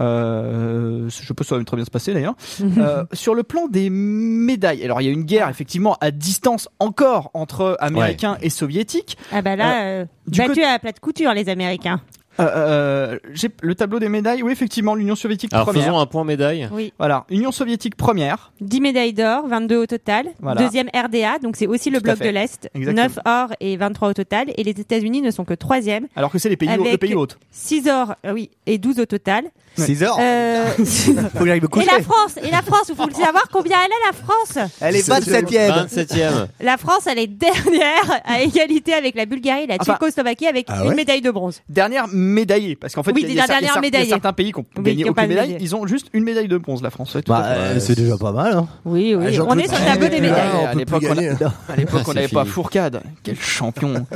Euh, 0.00 1.08
je 1.08 1.10
si 1.10 1.44
ça 1.44 1.56
va 1.56 1.64
très 1.64 1.76
bien 1.76 1.84
se 1.84 1.90
passer 1.90 2.14
d'ailleurs. 2.14 2.34
Euh, 2.80 3.04
sur 3.12 3.34
le 3.34 3.42
plan 3.42 3.66
des 3.68 3.90
médailles, 3.90 4.82
alors 4.84 5.00
il 5.00 5.04
y 5.06 5.08
a 5.08 5.12
une 5.12 5.24
guerre 5.24 5.48
effectivement 5.48 5.96
à 6.00 6.10
distance 6.10 6.68
encore 6.78 7.30
entre 7.34 7.76
Américains 7.80 8.38
et 8.42 8.48
Soviétiques. 8.48 9.18
Ah 9.32 9.42
bah 9.42 9.56
là, 9.56 9.82
euh, 9.84 10.04
du 10.26 10.38
battu 10.38 10.50
côté- 10.50 10.64
à 10.64 10.72
la 10.72 10.78
plate 10.78 11.00
couture, 11.00 11.32
les 11.34 11.48
Américains. 11.48 12.00
Euh, 12.38 12.44
euh, 12.44 13.18
j'ai 13.32 13.48
le 13.62 13.74
tableau 13.74 13.98
des 13.98 14.08
médailles. 14.08 14.42
Oui, 14.42 14.52
effectivement, 14.52 14.94
l'Union 14.94 15.16
soviétique 15.16 15.52
Alors 15.52 15.66
première. 15.66 15.84
faisons 15.84 15.98
un 15.98 16.06
point 16.06 16.24
médaille. 16.24 16.68
Oui. 16.72 16.92
Voilà, 16.98 17.24
Union 17.28 17.50
soviétique 17.52 17.96
première. 17.96 18.52
10 18.60 18.80
médailles 18.80 19.12
d'or, 19.12 19.46
22 19.48 19.76
au 19.76 19.86
total. 19.86 20.26
Voilà. 20.40 20.62
Deuxième 20.62 20.88
RDA, 20.94 21.38
donc 21.42 21.56
c'est 21.56 21.66
aussi 21.66 21.90
le 21.90 22.00
bloc 22.00 22.18
de 22.20 22.28
l'Est. 22.28 22.70
Exactement. 22.74 23.02
9 23.04 23.18
or 23.24 23.48
et 23.60 23.76
23 23.76 24.10
au 24.10 24.14
total. 24.14 24.52
Et 24.56 24.62
les 24.62 24.70
États-Unis 24.70 25.22
ne 25.22 25.30
sont 25.30 25.44
que 25.44 25.54
troisième. 25.54 26.06
Alors 26.16 26.30
que 26.30 26.38
c'est 26.38 26.48
les 26.48 26.56
pays, 26.56 26.68
Avec 26.68 26.92
le 26.92 26.98
pays 26.98 27.14
hôte. 27.14 27.38
6 27.50 27.88
or, 27.88 28.14
euh, 28.24 28.32
oui, 28.32 28.50
et 28.66 28.78
12 28.78 29.00
au 29.00 29.06
total. 29.06 29.44
6 29.84 30.02
heures 30.02 30.16
Euh, 30.20 30.66
Faut 30.76 31.38
que 31.40 31.46
j'aille 31.46 31.60
me 31.60 31.66
et 31.66 31.68
coucher. 31.68 31.86
la 31.86 32.02
France, 32.02 32.36
et 32.42 32.50
la 32.50 32.62
France, 32.62 32.92
faut 32.96 33.06
le 33.06 33.12
savoir 33.14 33.44
combien 33.52 33.78
elle 33.84 33.90
est 33.90 34.06
la 34.06 34.12
France. 34.12 34.70
Elle 34.80 34.96
est 34.96 35.08
27ème. 35.08 35.86
27ème. 35.86 36.46
La 36.60 36.76
France, 36.76 37.06
elle 37.06 37.18
est 37.18 37.26
dernière 37.26 38.20
à 38.24 38.40
égalité 38.42 38.94
avec 38.94 39.14
la 39.14 39.26
Bulgarie 39.26 39.64
et 39.64 39.66
la 39.66 39.76
Enfin- 39.80 39.94
Tchécoslovaquie 39.94 40.46
avec 40.46 40.66
Ah 40.68 40.84
une 40.84 40.94
médaille 40.94 41.20
de 41.22 41.30
bronze. 41.30 41.60
Dernière 41.68 42.06
médaillée, 42.08 42.76
parce 42.76 42.94
qu'en 42.94 43.02
fait, 43.02 43.12
Oui, 43.12 43.22
il 43.22 43.28
y 43.28 43.30
a- 43.30 43.32
il 43.32 43.36
y, 43.36 43.40
a 43.40 43.46
la 43.46 43.46
cer- 43.46 43.48
il 43.48 43.52
y 43.52 43.56
a 43.56 43.60
dernière 43.60 43.72
cer- 43.72 43.72
il 43.72 43.76
y 43.76 43.78
a 43.78 43.80
médaillée. 43.80 44.08
certains 44.10 44.32
pays 44.32 44.52
qui 44.52 44.58
ont 44.58 44.66
Oui, 44.76 44.82
gagné 44.84 45.02
qui 45.04 45.10
ont 45.10 45.12
pas 45.14 45.22
aucune 45.22 45.28
de 45.30 45.34
médaille. 45.34 45.48
médaille. 45.54 45.62
Ils 45.64 45.76
ont 45.76 45.86
juste 45.86 46.08
une 46.12 46.24
médaille 46.24 46.48
de 46.48 46.58
bronze, 46.58 46.82
la 46.82 46.90
France. 46.90 47.14
ouais, 47.14 47.22
tout 47.22 47.32
Bah, 47.32 47.42
fait. 47.44 47.58
euh, 47.60 47.80
c'est 47.80 47.96
déjà 47.96 48.16
pas 48.16 48.32
mal. 48.32 48.52
Hein. 48.54 48.68
Oui, 48.84 49.14
oui. 49.14 49.36
Ah, 49.38 49.42
on 49.48 49.58
est 49.58 49.68
sur 49.68 49.78
le 49.78 49.84
tableau 49.84 50.08
des 50.08 50.20
médailles. 50.20 50.30
là, 50.52 50.52
on 50.62 50.66
à 50.66 50.72
peut 50.72 50.78
l'époque, 50.78 50.98
plus 51.00 51.10
on, 51.10 51.14
gagner, 51.14 51.28
a- 51.30 51.52
à 51.72 51.76
l'époque, 51.76 52.00
on 52.06 52.08
C'est 52.12 52.14
n'avait 52.14 52.28
pas 52.28 52.42
fini. 52.42 52.52
Fourcade. 52.52 53.02
Quel 53.22 53.38
champion. 53.40 54.06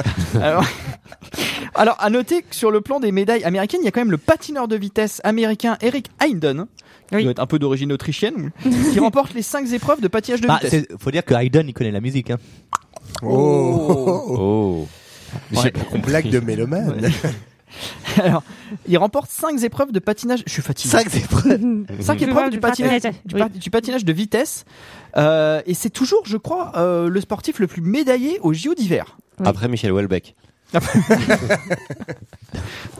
Alors, 0.40 0.64
alors, 1.74 1.96
à 2.00 2.10
noter 2.10 2.42
que 2.42 2.54
sur 2.54 2.70
le 2.70 2.80
plan 2.80 3.00
des 3.00 3.12
médailles 3.12 3.44
américaines, 3.44 3.80
il 3.82 3.84
y 3.84 3.88
a 3.88 3.90
quand 3.90 4.00
même 4.00 4.10
le 4.10 4.18
patineur 4.18 4.68
de 4.68 4.76
vitesse 4.76 5.20
américain 5.24 5.44
Eric 5.80 6.08
Hayden, 6.20 6.66
qui 7.08 7.16
Oui. 7.16 7.22
doit 7.22 7.32
être 7.32 7.40
un 7.40 7.46
peu 7.46 7.58
d'origine 7.58 7.92
autrichienne, 7.92 8.50
qui 8.92 8.98
remporte 9.00 9.34
les 9.34 9.42
cinq 9.42 9.70
épreuves 9.72 10.00
de 10.00 10.08
patinage 10.08 10.40
de 10.40 10.46
Bah, 10.48 10.58
vitesse. 10.62 10.86
faut 10.98 11.10
dire 11.10 11.24
que 11.24 11.34
Hayden, 11.34 11.68
il 11.68 11.72
connaît 11.74 11.90
la 11.90 12.00
musique. 12.00 12.30
Hein. 12.30 12.38
Oh, 13.22 14.24
Oh. 14.28 14.88
Ouais. 15.56 15.72
Blague 16.04 16.30
de 16.30 16.40
mélomane. 16.40 17.10
Alors, 18.22 18.44
il 18.86 18.96
remporte 18.98 19.30
cinq 19.30 19.60
épreuves 19.64 19.90
de 19.90 19.98
patinage. 19.98 20.44
Je 20.46 20.52
suis 20.52 20.62
fatigué. 20.62 20.90
5 20.92 21.16
épreuves. 21.16 21.60
Cinq 22.00 22.18
Je 22.20 22.24
épreuves 22.24 22.60
patinage, 22.60 23.02
oui. 23.34 23.42
du 23.58 23.70
patinage 23.70 24.04
de 24.04 24.12
vitesse. 24.12 24.64
Euh, 25.16 25.60
et 25.66 25.74
c'est 25.74 25.90
toujours, 25.90 26.22
je 26.24 26.36
crois, 26.36 26.72
euh, 26.76 27.08
le 27.08 27.20
sportif 27.20 27.58
le 27.58 27.66
plus 27.66 27.82
médaillé 27.82 28.38
aux 28.42 28.52
JO 28.52 28.74
d'hiver. 28.74 29.18
Après 29.44 29.66
Michel 29.68 29.90
Houellebecq. 29.92 30.36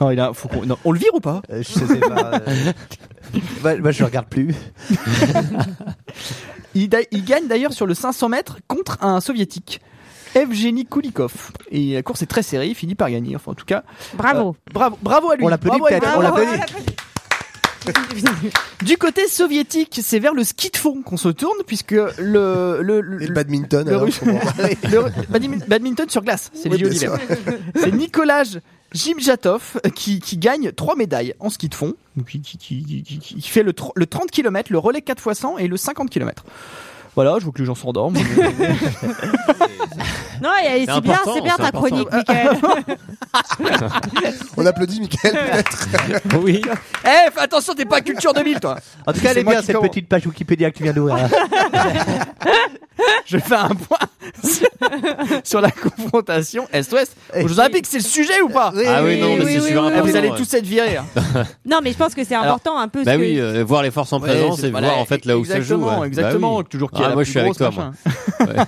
Non, 0.01 0.11
il 0.11 0.19
a, 0.19 0.33
faut 0.33 0.49
non, 0.65 0.77
on 0.83 0.91
le 0.91 0.99
vire 0.99 1.13
ou 1.13 1.19
pas? 1.19 1.41
Euh, 1.49 1.63
je 1.63 1.71
sais 1.71 1.99
pas. 1.99 2.41
euh. 2.47 2.73
bah, 3.61 3.77
bah, 3.77 3.91
je 3.91 4.03
regarde 4.03 4.27
plus. 4.27 4.53
il, 6.75 6.89
gagne 6.89 7.47
d'ailleurs 7.47 7.73
sur 7.73 7.85
le 7.85 7.93
500 7.93 8.29
mètres 8.29 8.57
contre 8.67 8.97
un 9.01 9.21
soviétique. 9.21 9.81
Evgeny 10.35 10.85
Kulikov. 10.85 11.51
Et 11.71 11.93
la 11.93 12.03
course 12.03 12.21
est 12.21 12.25
très 12.25 12.43
serrée, 12.43 12.67
il 12.67 12.75
finit 12.75 12.95
par 12.95 13.09
gagner. 13.09 13.35
Enfin, 13.37 13.51
en 13.51 13.55
tout 13.55 13.65
cas, 13.65 13.83
Bravo. 14.15 14.49
euh, 14.49 14.71
bravo, 14.73 14.97
bravo 15.01 15.31
à 15.31 15.37
lui. 15.37 15.45
On 15.45 15.47
l'applaudit 15.47 15.79
peut-être, 15.79 16.07
on 16.17 16.21
l'applaudit. 16.21 16.59
Du 18.83 18.97
côté 18.97 19.27
soviétique, 19.27 19.99
c'est 20.03 20.19
vers 20.19 20.33
le 20.33 20.43
ski 20.43 20.69
de 20.69 20.77
fond 20.77 21.01
qu'on 21.01 21.17
se 21.17 21.29
tourne, 21.29 21.57
puisque 21.65 21.91
le, 21.91 22.79
le, 22.81 23.01
le, 23.01 23.21
Et 23.21 23.27
le 23.27 23.33
badminton, 23.33 23.87
le 23.87 23.95
alors, 23.95 24.05
le 24.25 25.31
badmin- 25.31 25.67
badminton 25.67 26.09
sur 26.09 26.21
glace, 26.23 26.51
c'est 26.53 26.69
Oui, 26.69 26.77
les 26.77 26.89
d'hiver. 26.89 27.17
C'est 27.75 27.91
Nicolas 27.91 28.43
Jimjatov 28.93 29.79
qui, 29.95 30.19
qui 30.19 30.37
gagne 30.37 30.71
trois 30.71 30.95
médailles 30.95 31.33
en 31.39 31.49
ski 31.49 31.69
de 31.69 31.75
fond, 31.75 31.93
qui, 32.27 32.41
qui, 32.41 32.57
qui, 32.57 32.83
qui- 32.83 33.03
qui- 33.03 33.19
qui 33.19 33.49
fait 33.49 33.63
le, 33.63 33.73
le 33.95 34.05
30 34.05 34.31
km, 34.31 34.71
le 34.71 34.77
relais 34.77 35.01
4 35.01 35.27
x 35.31 35.39
100 35.39 35.57
et 35.57 35.67
le 35.67 35.77
50 35.77 36.09
km. 36.09 36.45
Voilà, 37.15 37.37
je 37.39 37.45
vois 37.45 37.53
que 37.53 37.59
les 37.59 37.65
gens 37.65 37.75
s'endorment. 37.75 38.17
Non, 40.41 40.49
c'est 40.61 41.01
bien, 41.01 41.19
c'est 41.33 41.41
bien 41.41 41.55
ta 41.55 41.71
chronique, 41.71 42.11
Michael. 42.11 42.49
On 44.57 44.65
applaudit 44.65 44.99
Mickaël, 44.99 45.33
peut-être. 45.33 45.87
Oui. 46.43 46.61
Eh, 47.05 47.31
fais 47.31 47.39
attention, 47.39 47.73
t'es 47.73 47.85
pas 47.85 48.01
culture 48.01 48.33
2000, 48.33 48.59
toi. 48.59 48.77
En 49.07 49.13
tout 49.13 49.21
cas, 49.21 49.31
elle 49.31 49.39
est 49.39 49.43
bien 49.43 49.61
cette 49.61 49.79
petite 49.79 50.09
page 50.09 50.27
Wikipédia 50.27 50.71
que 50.71 50.77
tu 50.77 50.83
viens 50.83 50.93
d'ouvrir. 50.93 51.27
Je 53.25 53.37
fais 53.37 53.55
un 53.55 53.69
point 53.69 53.97
sur, 54.43 54.67
sur 55.43 55.61
la 55.61 55.71
confrontation 55.71 56.67
Est-Ouest. 56.71 57.15
Aux 57.35 57.47
Jeux 57.47 57.59
Olympiques, 57.59 57.87
c'est 57.87 57.97
le 57.97 58.03
sujet 58.03 58.41
ou 58.41 58.49
pas 58.49 58.71
Ah 58.87 59.03
oui, 59.03 59.19
non, 59.19 59.35
mais 59.35 59.43
oui, 59.45 59.51
c'est 59.53 59.59
oui, 59.59 59.67
super 59.67 59.81
oui, 59.83 59.87
important. 59.89 60.05
Vous 60.07 60.15
allez 60.15 60.29
ouais. 60.29 60.37
tous 60.37 60.53
être 60.53 60.65
virés. 60.65 60.97
hein. 60.97 61.05
Non, 61.65 61.79
mais 61.83 61.91
je 61.91 61.97
pense 61.97 62.13
que 62.13 62.23
c'est 62.23 62.35
important 62.35 62.77
un 62.77 62.87
peu. 62.87 63.03
Bah 63.03 63.15
que- 63.15 63.21
oui, 63.21 63.39
euh, 63.39 63.63
voir 63.63 63.83
les 63.83 63.91
forces 63.91 64.13
en 64.13 64.19
Ouais, 64.19 64.29
présence 64.29 64.59
c'est- 64.61 64.67
et 64.67 64.71
voilà, 64.71 64.87
voir 64.89 64.99
en 64.99 65.05
fait 65.05 65.25
là 65.25 65.37
où 65.37 65.43
ça 65.45 65.55
joue. 65.55 65.59
exactement, 65.75 65.99
ouais. 65.99 66.07
Exactement, 66.07 66.51
Bah 66.55 66.59
oui. 66.59 66.69
toujours 66.69 66.91
qui 66.91 67.01
est 67.01 67.05
Ah, 67.05 67.09
la 67.09 67.15
moi, 67.15 67.23
plus 67.23 67.25
je 67.25 67.31
suis 67.31 67.39
avec 67.39 67.53
grosse, 67.53 67.73
toi, 67.75 67.91
machin. 68.39 68.65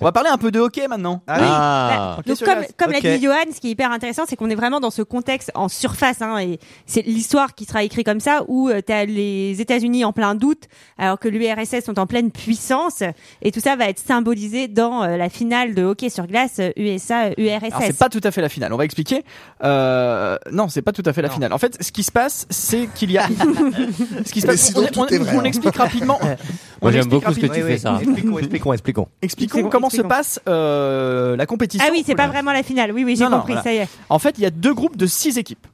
On 0.00 0.04
va 0.04 0.12
parler 0.12 0.30
un 0.30 0.38
peu 0.38 0.50
de 0.50 0.58
hockey 0.60 0.88
maintenant. 0.88 1.22
Ah. 1.26 2.16
Ok, 2.18 2.26
Donc 2.26 2.36
sur 2.36 2.46
comme, 2.46 2.60
la- 2.60 2.66
comme 2.76 2.90
ok. 2.94 3.02
l'a 3.02 3.16
dit 3.16 3.22
Johan, 3.24 3.34
ce 3.54 3.60
qui 3.60 3.68
est 3.68 3.70
hyper 3.72 3.90
intéressant, 3.92 4.22
c'est 4.26 4.36
qu'on 4.36 4.50
est 4.50 4.54
vraiment 4.54 4.80
dans 4.80 4.90
ce 4.90 5.02
contexte 5.02 5.50
en 5.54 5.68
surface, 5.68 6.22
hein, 6.22 6.38
et 6.38 6.58
c'est 6.86 7.02
l'histoire 7.02 7.54
qui 7.54 7.64
sera 7.64 7.82
écrite 7.84 8.06
comme 8.06 8.20
ça, 8.20 8.42
où 8.48 8.70
tu 8.86 8.92
as 8.92 9.04
les 9.04 9.60
États-Unis 9.60 10.04
en 10.04 10.12
plein 10.12 10.34
doute, 10.34 10.64
alors 10.98 11.18
que 11.18 11.28
l'URSS 11.28 11.84
sont 11.84 11.98
en 11.98 12.06
pleine 12.06 12.30
puissance, 12.30 13.02
et 13.42 13.52
tout 13.52 13.60
ça 13.60 13.69
va 13.76 13.88
être 13.88 13.98
symbolisé 13.98 14.68
dans 14.68 15.02
euh, 15.02 15.16
la 15.16 15.28
finale 15.28 15.74
de 15.74 15.82
hockey 15.82 16.08
sur 16.10 16.26
glace 16.26 16.58
euh, 16.60 16.70
USA-URSS. 16.76 17.64
Alors 17.72 17.82
c'est 17.82 17.98
pas 17.98 18.08
tout 18.08 18.20
à 18.24 18.30
fait 18.30 18.40
la 18.40 18.48
finale. 18.48 18.72
On 18.72 18.76
va 18.76 18.84
expliquer. 18.84 19.24
Euh, 19.64 20.36
non, 20.52 20.68
c'est 20.68 20.82
pas 20.82 20.92
tout 20.92 21.02
à 21.06 21.12
fait 21.12 21.22
la 21.22 21.30
finale. 21.30 21.52
En 21.52 21.58
fait, 21.58 21.76
ce 21.82 21.92
qui 21.92 22.02
se 22.02 22.12
passe, 22.12 22.46
c'est 22.50 22.88
qu'il 22.94 23.10
y 23.10 23.18
a. 23.18 23.26
ce 24.24 24.32
qui 24.32 24.40
se 24.40 24.46
passe. 24.46 24.60
sinon, 24.60 24.82
on, 24.82 24.86
tout 24.86 25.00
on- 25.00 25.06
est 25.06 25.18
vrai, 25.18 25.36
on 25.36 25.40
hein. 25.40 25.44
explique 25.44 25.76
rapidement. 25.76 26.18
Moi 26.82 26.90
On 26.90 26.90
j'aime 26.92 27.06
beaucoup 27.08 27.32
ce 27.32 27.38
que 27.40 27.46
tu 27.46 27.52
Oui, 27.52 27.58
fais 27.58 27.64
oui. 27.74 27.78
ça. 27.78 27.98
Expliquons, 28.02 28.38
expliquons, 28.38 28.72
expliquons. 28.72 29.08
Expliquons 29.22 29.58
Expliquons, 29.58 29.68
comment 29.70 29.90
se 29.90 30.02
passe 30.02 30.40
euh, 30.48 31.36
la 31.36 31.46
compétition. 31.46 31.86
Ah 31.86 31.92
oui, 31.92 32.02
c'est 32.06 32.14
pas 32.14 32.28
vraiment 32.28 32.52
la 32.52 32.62
finale. 32.62 32.92
Oui, 32.92 33.04
oui, 33.04 33.16
j'ai 33.16 33.24
compris, 33.26 33.52
voilà. 33.52 33.62
ça 33.62 33.72
y 33.72 33.76
est. 33.76 33.88
En 34.08 34.18
fait, 34.18 34.36
il 34.38 34.42
y 34.42 34.46
a 34.46 34.50
deux 34.50 34.72
groupes 34.74 34.96
de 34.96 35.06
six 35.06 35.36
équipes. 35.38 35.66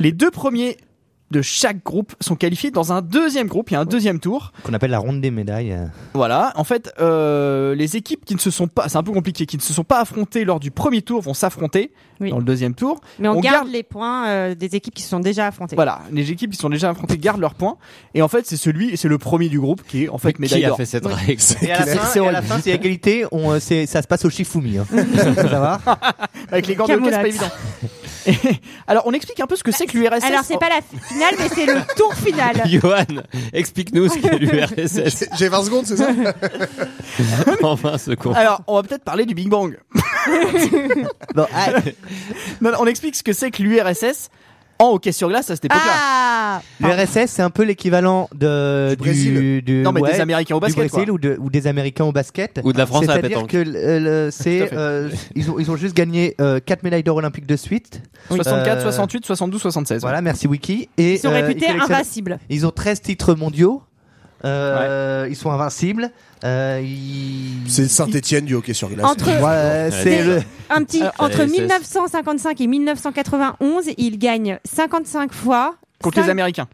Les 0.00 0.12
deux 0.12 0.30
premiers 0.30 0.76
de 1.34 1.42
chaque 1.42 1.82
groupe 1.84 2.14
sont 2.20 2.36
qualifiés 2.36 2.70
dans 2.70 2.92
un 2.92 3.02
deuxième 3.02 3.48
groupe. 3.48 3.70
Il 3.70 3.74
y 3.74 3.76
a 3.76 3.80
un 3.80 3.84
deuxième 3.84 4.20
tour. 4.20 4.52
Qu'on 4.62 4.72
appelle 4.72 4.92
la 4.92 4.98
ronde 5.00 5.20
des 5.20 5.30
médailles. 5.32 5.72
euh. 5.72 5.86
Voilà. 6.14 6.52
En 6.56 6.62
fait, 6.64 6.92
euh, 7.00 7.74
les 7.74 7.96
équipes 7.96 8.24
qui 8.24 8.34
ne 8.34 8.40
se 8.40 8.50
sont 8.50 8.68
pas, 8.68 8.88
c'est 8.88 8.96
un 8.96 9.02
peu 9.02 9.12
compliqué, 9.12 9.44
qui 9.46 9.56
ne 9.56 9.62
se 9.62 9.72
sont 9.72 9.84
pas 9.84 10.00
affrontées 10.00 10.44
lors 10.44 10.60
du 10.60 10.70
premier 10.70 11.02
tour 11.02 11.20
vont 11.20 11.34
s'affronter 11.34 11.90
Oui. 12.20 12.30
dans 12.30 12.38
le 12.38 12.44
deuxième 12.44 12.74
tour. 12.74 13.00
Mais 13.18 13.26
on, 13.28 13.32
On 13.38 13.40
garde, 13.40 13.56
garde- 13.56 13.68
les 13.68 13.82
points 13.82 14.28
euh, 14.28 14.54
des 14.54 14.76
équipes 14.76 14.94
qui 14.94 15.02
se 15.02 15.08
sont 15.08 15.18
déjà 15.20 15.48
affrontées. 15.48 15.74
Voilà, 15.76 16.02
les 16.12 16.30
équipes 16.30 16.52
qui 16.52 16.58
sont 16.58 16.70
déjà 16.70 16.90
affrontées 16.90 17.18
gardent 17.18 17.40
leurs 17.40 17.54
points. 17.54 17.76
Et 18.14 18.22
en 18.22 18.28
fait, 18.28 18.46
c'est 18.46 18.56
celui, 18.56 18.90
et 18.90 18.96
c'est 18.96 19.08
le 19.08 19.18
premier 19.18 19.48
du 19.48 19.58
groupe 19.58 19.82
qui 19.86 20.04
est 20.04 20.08
en 20.08 20.18
fait 20.18 20.38
médaille 20.38 20.60
Qui 20.60 20.66
a 20.66 20.74
fait 20.76 20.86
cette 20.86 21.06
règle 21.06 21.42
Et 21.62 21.72
à 21.72 21.84
la 21.84 21.86
C'est- 21.86 22.20
fin, 22.20 22.30
la 22.30 22.42
fin, 22.42 22.60
c'est 22.60 22.70
égalité. 22.70 23.24
On, 23.32 23.50
euh, 23.52 23.58
c'est, 23.60 23.86
ça 23.86 24.02
se 24.02 24.06
passe 24.06 24.24
au 24.24 24.30
Shifumi. 24.30 24.78
Hein. 24.78 24.86
ça 25.34 25.42
va 25.58 25.80
Avec 26.52 26.66
les 26.68 26.74
gants 26.76 26.86
de 26.86 26.92
hockey, 26.92 27.04
c'est 27.10 27.20
pas 27.20 27.28
évident. 27.28 27.50
Et- 28.26 28.34
alors, 28.86 29.02
on 29.06 29.12
explique 29.12 29.40
un 29.40 29.46
peu 29.46 29.56
ce 29.56 29.62
que 29.64 29.72
c'est 29.72 29.86
que 29.86 29.96
l'URSS. 29.98 30.24
Alors 30.24 30.44
c'est 30.44 30.58
pas 30.58 30.68
la 30.68 30.80
finale, 31.08 31.23
mais 31.38 31.48
c'est 31.54 31.66
le 31.66 31.80
tour 31.96 32.14
final. 32.14 32.62
Johan, 32.66 33.22
explique-nous 33.52 34.08
ce 34.08 34.18
qu'est 34.18 34.38
l'URSS 34.38 35.24
J'ai 35.38 35.48
20 35.48 35.64
secondes, 35.64 35.86
c'est 35.86 35.96
ça 35.96 36.08
en 37.62 37.74
20 37.74 37.98
secondes. 37.98 38.36
Alors, 38.36 38.62
on 38.66 38.76
va 38.76 38.82
peut-être 38.82 39.04
parler 39.04 39.26
du 39.26 39.34
Big 39.34 39.48
Bang. 39.48 39.78
Ah, 41.36 41.70
Non, 42.60 42.70
non, 42.70 42.78
on 42.80 42.86
explique 42.86 43.16
ce 43.16 43.22
que 43.22 43.32
c'est 43.32 43.50
que 43.50 43.62
l'URSS 43.62 44.30
en 44.78 44.90
hockey 44.92 45.12
sur 45.12 45.28
glace 45.28 45.50
à 45.50 45.54
cette 45.56 45.64
époque-là. 45.66 45.92
Ah 45.96 46.60
L'URSS, 46.80 47.26
c'est 47.30 47.42
un 47.42 47.50
peu 47.50 47.62
l'équivalent 47.64 48.28
de, 48.34 48.90
Du 48.90 48.96
Brésil. 48.96 49.62
du, 49.64 49.82
non, 49.82 49.92
mais 49.92 50.00
ouais, 50.00 50.12
des 50.12 50.20
Américains 50.20 50.54
au 50.56 50.58
du 50.60 50.66
basket. 50.66 50.76
Brésil 50.90 51.04
quoi. 51.06 51.14
ou, 51.14 51.18
de, 51.18 51.36
ou 51.40 51.50
des 51.50 51.66
Américains 51.66 52.04
au 52.04 52.12
basket. 52.12 52.60
Ou 52.64 52.72
de 52.72 52.78
la 52.78 52.86
France 52.86 53.04
à 53.04 53.06
la 53.06 53.12
C'est-à-dire 53.14 53.38
pétanque. 53.46 53.50
que 53.50 53.56
le- 53.58 53.98
le- 53.98 54.30
Tout 54.30 54.36
à 54.38 54.42
c'est, 54.42 54.72
euh, 54.72 55.10
ils, 55.34 55.50
ont, 55.50 55.58
ils 55.58 55.70
ont 55.70 55.76
juste 55.76 55.96
gagné 55.96 56.34
4 56.66 56.82
médailles 56.82 57.02
d'or 57.02 57.16
olympiques 57.16 57.46
de 57.46 57.56
suite. 57.56 58.02
64, 58.30 58.78
Euh, 58.78 58.82
68, 58.82 59.24
72, 59.26 59.60
76. 59.62 60.02
Voilà, 60.02 60.20
merci 60.20 60.46
Wiki. 60.46 60.88
Et, 60.98 61.14
Ils 61.14 61.18
sont 61.18 61.28
euh, 61.28 61.32
réputés 61.34 61.66
collectionnent- 61.66 61.92
invincibles. 61.92 62.38
Ils 62.50 62.66
ont 62.66 62.70
13 62.70 63.00
titres 63.02 63.34
mondiaux. 63.34 63.82
Euh, 64.44 65.26
Ils 65.28 65.36
sont 65.36 65.50
invincibles. 65.50 66.10
Euh, 66.44 66.80
ils... 66.84 67.62
C'est 67.70 67.88
Saint-Etienne 67.88 68.44
du 68.44 68.54
hockey 68.54 68.74
sur 68.74 68.90
glace. 68.90 69.06
Entre 69.06 69.24
Ouais, 69.26 69.90
c'est 69.90 70.22
le. 70.22 70.42
un 70.70 70.84
petit 70.84 71.02
entre 71.18 71.36
c'est- 71.38 71.46
1955 71.46 72.60
et 72.60 72.66
1991, 72.66 73.84
il 73.96 74.18
gagne 74.18 74.58
55 74.64 75.32
fois. 75.32 75.76
Contre 76.02 76.20
les 76.20 76.28
Américains. 76.28 76.68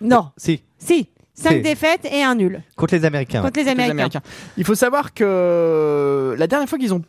Non, 0.00 0.30
si, 0.36 0.62
Si, 0.78 1.08
5 1.34 1.50
C'est- 1.50 1.60
défaites 1.60 2.04
et 2.10 2.22
un 2.22 2.34
nul 2.34 2.62
contre 2.74 2.94
les 2.96 3.04
Américains. 3.04 3.42
contre 3.42 3.58
les 3.60 3.64
Contre 3.64 3.76
les 3.76 3.82
Américains. 3.84 3.92
Américains. 3.92 4.22
Il 4.56 4.64
faut 4.64 4.74
savoir 4.74 5.14
que 5.14 6.34
la 6.38 6.46
dernière 6.46 6.68
fois 6.68 6.78
qu'ils 6.78 6.92
ont 6.92 7.02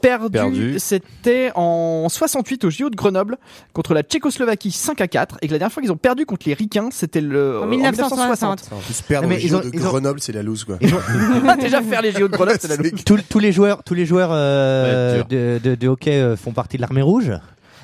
perdu, 0.00 0.30
Perdu. 0.30 0.74
c'était 0.78 1.50
en 1.54 2.08
68 2.08 2.64
au 2.64 2.70
JO 2.70 2.90
de 2.90 2.96
Grenoble 2.96 3.36
contre 3.72 3.94
la 3.94 4.02
Tchécoslovaquie 4.02 4.70
5 4.70 5.00
à 5.00 5.08
4 5.08 5.36
et 5.42 5.46
que 5.46 5.52
la 5.52 5.58
dernière 5.58 5.72
fois 5.72 5.82
qu'ils 5.82 5.92
ont 5.92 5.96
perdu 5.96 6.26
contre 6.26 6.48
les 6.48 6.54
Ricains, 6.54 6.88
c'était 6.92 7.20
le 7.20 7.60
En 7.60 7.66
1960. 7.66 8.70
En 8.72 8.76
plus, 8.78 9.02
perdre 9.02 9.28
Mais 9.28 9.36
au 9.36 9.38
ils 9.38 9.48
JO 9.48 9.56
ont- 9.56 9.60
de 9.60 9.70
ils 9.72 9.80
ont- 9.80 9.88
Grenoble, 9.90 10.20
c'est 10.20 10.32
la 10.32 10.42
loose, 10.42 10.64
quoi. 10.64 10.78
Déjà 11.60 11.82
faire 11.82 12.02
les 12.02 12.12
JO 12.12 12.28
de 12.28 12.32
Grenoble, 12.32 12.58
c'est 12.60 12.68
la 12.68 12.76
loose. 12.76 12.92
Tous, 13.04 13.18
tous 13.28 13.38
les 13.38 13.52
joueurs, 13.52 13.82
tous 13.84 13.94
les 13.94 14.06
joueurs 14.06 14.30
euh, 14.32 15.12
Ouais, 15.12 15.16
dur. 15.18 15.26
de, 15.28 15.60
de, 15.70 15.74
de 15.74 15.88
hockey 15.88 16.20
euh, 16.20 16.36
font 16.36 16.52
partie 16.52 16.76
de 16.76 16.82
l'armée 16.82 17.02
rouge. 17.02 17.32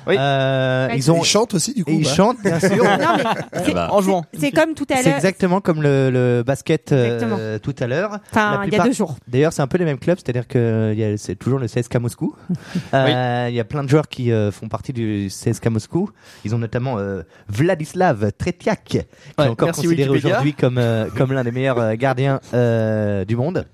Oui. 0.07 0.15
Euh, 0.17 0.87
Ouais. 0.87 0.93
ils 0.97 1.11
ont 1.11 1.17
Ils 1.21 1.25
chantent 1.25 1.53
aussi 1.53 1.73
du 1.73 1.83
coup. 1.83 1.91
et 1.91 1.95
ils 1.95 2.03
bah. 2.05 2.09
chantent 2.13 2.41
bien 2.43 2.59
sûr. 2.59 2.69
Non, 2.83 3.15
mais 3.17 3.23
c'est- 3.65 3.73
bah. 3.73 3.89
En 3.91 4.01
jouant. 4.01 4.23
c'est 4.39 4.51
comme 4.51 4.73
tout 4.73 4.85
à 4.89 4.97
C'est 4.97 5.05
l'heure. 5.09 5.15
exactement 5.15 5.59
comme 5.61 5.81
le, 5.81 6.09
le 6.09 6.43
basket 6.45 6.91
euh, 6.91 7.59
tout 7.59 7.75
à 7.79 7.87
l'heure. 7.87 8.17
Enfin, 8.31 8.61
il 8.65 8.73
y 8.73 8.79
a 8.79 8.83
deux 8.83 8.93
jours. 8.93 9.15
D'ailleurs, 9.27 9.53
c'est 9.53 9.61
un 9.61 9.67
peu 9.67 9.77
les 9.77 9.85
mêmes 9.85 9.99
clubs, 9.99 10.17
c'est-à-dire 10.17 10.47
que 10.47 10.91
il 10.93 10.99
y 10.99 11.03
a- 11.03 11.17
c'est 11.17 11.35
toujours 11.35 11.59
le 11.59 11.67
CSKA 11.67 11.99
Moscou. 11.99 12.35
Euh, 12.93 13.47
Il 13.49 13.55
y 13.55 13.59
a 13.59 13.63
plein 13.65 13.83
de 13.83 13.89
joueurs 13.89 14.07
qui 14.07 14.31
euh, 14.31 14.51
font 14.51 14.67
partie 14.69 14.93
du 14.93 15.27
CSKA 15.29 15.69
Moscou. 15.69 16.09
Ils 16.45 16.55
ont 16.55 16.57
notamment 16.57 16.97
euh, 16.99 17.21
Vladislav 17.49 18.31
Tretiak, 18.37 18.83
qui 18.85 18.97
est 18.97 19.07
encore 19.37 19.71
considéré 19.71 20.09
Wikipédia. 20.09 20.35
aujourd'hui 20.37 20.53
comme 20.53 20.77
euh, 20.77 21.07
comme 21.17 21.33
l'un 21.33 21.43
des 21.43 21.51
meilleurs 21.51 21.79
euh, 21.79 21.95
gardiens 21.95 22.39
euh, 22.53 23.25
du 23.25 23.35
monde. 23.35 23.65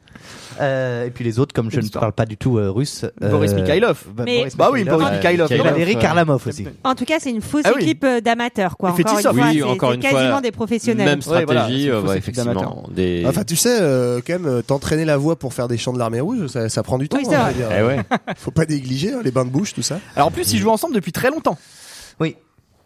Euh, 0.61 1.05
et 1.07 1.09
puis 1.09 1.23
les 1.23 1.39
autres, 1.39 1.53
comme 1.53 1.71
je 1.71 1.79
ne 1.79 1.87
parle 1.89 2.11
pas 2.13 2.25
du 2.25 2.37
tout 2.37 2.57
euh, 2.57 2.69
russe, 2.69 3.05
Boris 3.19 3.53
Mikhailov. 3.53 4.03
bah, 4.13 4.23
Mais- 4.25 4.37
Boris 4.39 4.55
Bah 4.55 4.69
oui. 4.71 4.83
Boris 4.83 5.09
Mikhailov. 5.11 5.49
Mikhailov. 5.49 5.67
Et 5.67 5.71
Valérie. 5.71 5.97
Karlamov 5.97 6.47
aussi. 6.47 6.67
En 6.83 6.93
tout 6.95 7.05
cas, 7.05 7.15
c'est 7.19 7.31
une 7.31 7.41
fausse 7.41 7.63
Ah 7.65 7.71
oui. 7.75 7.81
équipe 7.83 8.03
euh, 8.03 8.21
d'amateurs, 8.21 8.77
quoi. 8.77 8.89
Et 8.89 8.91
Encore 8.93 9.01
une 9.01 9.07
Fetisov. 9.17 9.35
fois, 9.35 9.45
Oui, 9.47 9.53
c'est- 9.57 9.63
encore 9.63 9.89
c'est 9.89 9.95
une 9.95 10.01
quasiment 10.01 10.29
fois, 10.31 10.41
des 10.41 10.51
professionnels. 10.51 11.05
Même 11.05 11.19
Ouais, 11.27 11.45
voilà, 11.45 11.61
stratégie, 11.61 11.83
c'est 11.85 11.89
euh, 11.91 12.01
ouais, 12.01 12.17
effectivement. 12.17 12.83
Des... 12.91 13.23
Enfin, 13.27 13.43
tu 13.43 13.55
sais, 13.55 13.77
euh, 13.81 14.19
quand 14.25 14.33
même, 14.33 14.45
euh, 14.45 14.61
t'entraîner 14.61 15.05
la 15.05 15.17
voix 15.17 15.37
pour 15.37 15.53
faire 15.53 15.67
des 15.67 15.77
chants 15.77 15.93
de 15.93 15.99
l'armée 15.99 16.19
rouge, 16.19 16.47
ça, 16.47 16.69
ça 16.69 16.83
prend 16.83 16.97
du 16.97 17.09
temps. 17.09 17.17
Oui, 17.17 17.25
c'est 17.27 17.35
hein, 17.35 17.43
vrai. 17.43 17.53
je 17.57 17.63
veux 17.63 17.67
dire. 17.69 17.77
Eh 17.79 17.83
ouais. 17.83 18.35
Faut 18.37 18.51
pas 18.51 18.65
négliger 18.65 19.13
hein, 19.13 19.21
les 19.23 19.31
bains 19.31 19.45
de 19.45 19.49
bouche, 19.49 19.73
tout 19.73 19.81
ça. 19.81 19.99
Alors 20.15 20.27
en 20.27 20.31
plus, 20.31 20.51
ils 20.53 20.59
jouent 20.59 20.69
ensemble 20.71 20.93
depuis 20.95 21.11
très 21.11 21.29
longtemps. 21.29 21.57
Oui, 22.19 22.35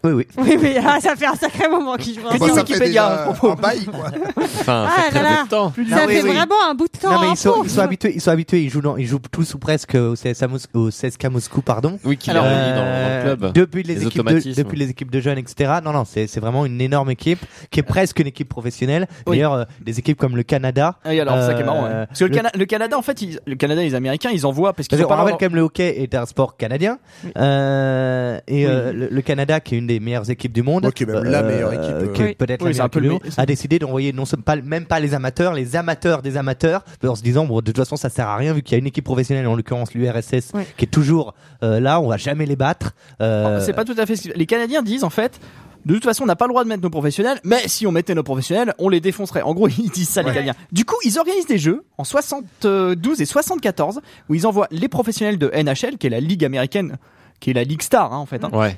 oui, 0.04 0.12
oui. 0.12 0.26
Oui, 0.36 0.58
mais 0.62 0.76
ah, 0.84 0.98
ça 1.00 1.16
fait 1.16 1.26
un 1.26 1.34
sacré 1.34 1.68
moment 1.68 1.96
qu'ils 1.96 2.14
jouent 2.14 2.22
Bah, 2.38 2.46
ça 2.54 2.64
fait 2.64 2.78
déjà 2.78 3.26
un 3.32 3.54
bail, 3.54 3.84
quoi. 3.86 4.10
Enfin, 4.60 4.86
Ah 4.88 4.92
ça 4.96 5.02
fait 5.10 5.14
là 5.14 5.20
très 5.20 5.22
là. 5.22 5.36
peu 5.40 5.44
de 5.44 5.50
temps. 5.50 5.72
Ça 5.90 6.04
oui, 6.06 6.14
fait 6.14 6.22
oui. 6.22 6.28
vraiment 6.30 6.54
un 6.70 6.74
bout 6.74 6.86
de 6.92 6.98
temps. 6.98 7.10
Non 7.12 7.20
mais 7.20 7.30
ils 7.32 7.36
sont, 7.36 7.62
ils 7.64 7.70
sont 7.70 7.80
habitués, 7.80 8.12
ils 8.14 8.20
sont 8.20 8.30
habitués, 8.30 8.62
ils 8.62 8.70
jouent 8.70 8.80
dans, 8.80 8.96
ils 8.96 9.06
jouent 9.06 9.18
tous 9.30 9.54
ou 9.54 9.58
presque 9.58 9.94
au 9.96 10.14
CSKA 10.14 10.46
Moscou, 10.48 10.78
au 10.78 10.88
CSKA 10.90 11.30
Moscou 11.30 11.62
pardon. 11.62 11.98
Oui, 12.04 12.16
qui 12.16 12.30
réuni 12.30 12.44
dans, 12.46 12.50
dans 12.50 12.84
le 12.84 12.84
Euh, 12.84 13.22
club. 13.36 13.52
Depuis 13.52 13.82
les, 13.82 13.94
Les 13.96 14.06
équipes 14.06 14.26
de, 14.28 14.54
depuis 14.54 14.78
les 14.78 14.90
équipes 14.90 15.10
de 15.10 15.20
jeunes, 15.20 15.38
etc. 15.38 15.72
Non, 15.84 15.92
non, 15.92 16.04
c'est 16.04 16.26
c'est 16.26 16.40
vraiment 16.40 16.64
une 16.66 16.80
énorme 16.80 17.10
équipe 17.10 17.40
qui 17.70 17.80
est 17.80 17.84
presque 17.84 18.18
une 18.20 18.26
équipe 18.28 18.48
professionnelle. 18.48 19.08
Oui. 19.26 19.36
D'ailleurs, 19.36 19.52
euh, 19.54 19.64
des 19.80 19.98
équipes 19.98 20.18
comme 20.18 20.36
le 20.36 20.42
Canada. 20.44 20.96
Ah 21.04 21.08
oui, 21.10 21.20
alors 21.20 21.40
ça 21.42 21.54
qui 21.54 21.62
est 21.62 21.64
marrant. 21.64 21.82
ouais. 21.84 21.90
Euh, 21.92 22.06
Parce 22.06 22.18
que 22.20 22.24
le, 22.24 22.30
le- 22.30 22.36
Cana- 22.36 22.50
le 22.56 22.64
Canada, 22.66 22.98
en 22.98 23.02
fait, 23.02 23.20
ils- 23.22 23.40
le 23.46 23.54
Canada 23.56 23.82
et 23.82 23.86
les 23.86 23.94
Américains, 23.94 24.30
ils 24.32 24.46
envoient 24.46 24.72
parce 24.74 24.86
qu'ils 24.88 24.98
pas 25.04 25.16
rappelle 25.16 25.34
quand 25.34 25.42
même 25.46 25.56
le 25.56 25.62
hockey 25.62 26.02
est 26.02 26.14
un 26.14 26.26
sport 26.26 26.56
canadien 26.56 26.98
euh, 27.36 28.38
et 28.46 28.66
euh, 28.66 28.92
le, 28.92 29.08
le 29.10 29.22
Canada 29.22 29.60
qui 29.60 29.74
est 29.74 29.78
une 29.78 29.86
des 29.86 29.97
meilleures 30.00 30.30
équipes 30.30 30.52
du 30.52 30.62
monde, 30.62 30.84
est 30.84 31.00
même 31.06 31.24
la 31.24 31.42
meilleure 31.42 31.72
équipe, 31.72 31.84
euh. 31.90 32.12
qui 32.12 32.22
est 32.22 32.34
peut-être 32.34 32.62
Oui, 32.64 32.68
la 32.72 32.72
meilleure 32.72 32.90
peu 32.90 32.98
équipe 33.00 33.02
du 33.02 33.14
monde, 33.14 33.24
me- 33.24 33.40
a 33.40 33.46
décidé 33.46 33.78
d'envoyer 33.78 34.12
non 34.12 34.24
seulement 34.24 34.42
pas 34.44 34.56
même 34.56 34.84
pas 34.86 35.00
les 35.00 35.14
amateurs, 35.14 35.52
les 35.54 35.76
amateurs 35.76 36.22
des 36.22 36.36
amateurs, 36.36 36.84
en 37.06 37.14
se 37.14 37.22
disant 37.22 37.44
bon 37.46 37.56
de 37.56 37.62
toute 37.66 37.76
façon 37.76 37.96
ça 37.96 38.08
sert 38.08 38.26
à 38.28 38.36
rien 38.36 38.52
vu 38.52 38.62
qu'il 38.62 38.72
y 38.72 38.76
a 38.76 38.78
une 38.78 38.86
équipe 38.86 39.04
professionnelle 39.04 39.46
en 39.46 39.54
l'occurrence 39.56 39.94
l'URSS 39.94 40.52
qui 40.76 40.84
est 40.84 40.88
toujours 40.88 41.34
euh, 41.62 41.80
là, 41.80 42.00
on 42.00 42.08
va 42.08 42.16
jamais 42.16 42.46
les 42.46 42.56
battre. 42.56 42.92
Euh, 43.20 43.60
C'est 43.64 43.72
pas 43.72 43.84
tout 43.84 43.94
à 43.98 44.06
fait. 44.06 44.14
Les 44.36 44.46
Canadiens 44.46 44.82
disent 44.82 45.04
en 45.04 45.10
fait. 45.10 45.40
De 45.86 45.94
toute 45.94 46.04
façon, 46.04 46.24
on 46.24 46.26
n'a 46.26 46.36
pas 46.36 46.46
le 46.46 46.50
droit 46.50 46.64
de 46.64 46.68
mettre 46.68 46.82
nos 46.82 46.90
professionnels, 46.90 47.38
mais 47.44 47.66
si 47.68 47.86
on 47.86 47.92
mettait 47.92 48.14
nos 48.14 48.24
professionnels, 48.24 48.74
on 48.78 48.88
les 48.90 49.00
défoncerait. 49.00 49.42
En 49.42 49.54
gros, 49.54 49.68
ils 49.78 49.88
disent 49.90 50.08
ça, 50.08 50.22
les 50.22 50.32
Canadiens. 50.32 50.54
Du 50.72 50.84
coup, 50.84 50.96
ils 51.04 51.18
organisent 51.18 51.46
des 51.46 51.56
jeux 51.56 51.84
en 51.96 52.04
72 52.04 53.20
et 53.20 53.24
74 53.24 54.00
où 54.28 54.34
ils 54.34 54.46
envoient 54.46 54.66
les 54.70 54.88
professionnels 54.88 55.38
de 55.38 55.50
NHL, 55.54 55.96
qui 55.98 56.06
est 56.08 56.10
la 56.10 56.20
ligue 56.20 56.44
américaine, 56.44 56.98
qui 57.40 57.50
est 57.50 57.54
la 57.54 57.62
ligue 57.64 57.80
star, 57.82 58.12
hein, 58.12 58.18
en 58.18 58.26
fait, 58.26 58.44
hein, 58.44 58.50
Ouais. 58.52 58.76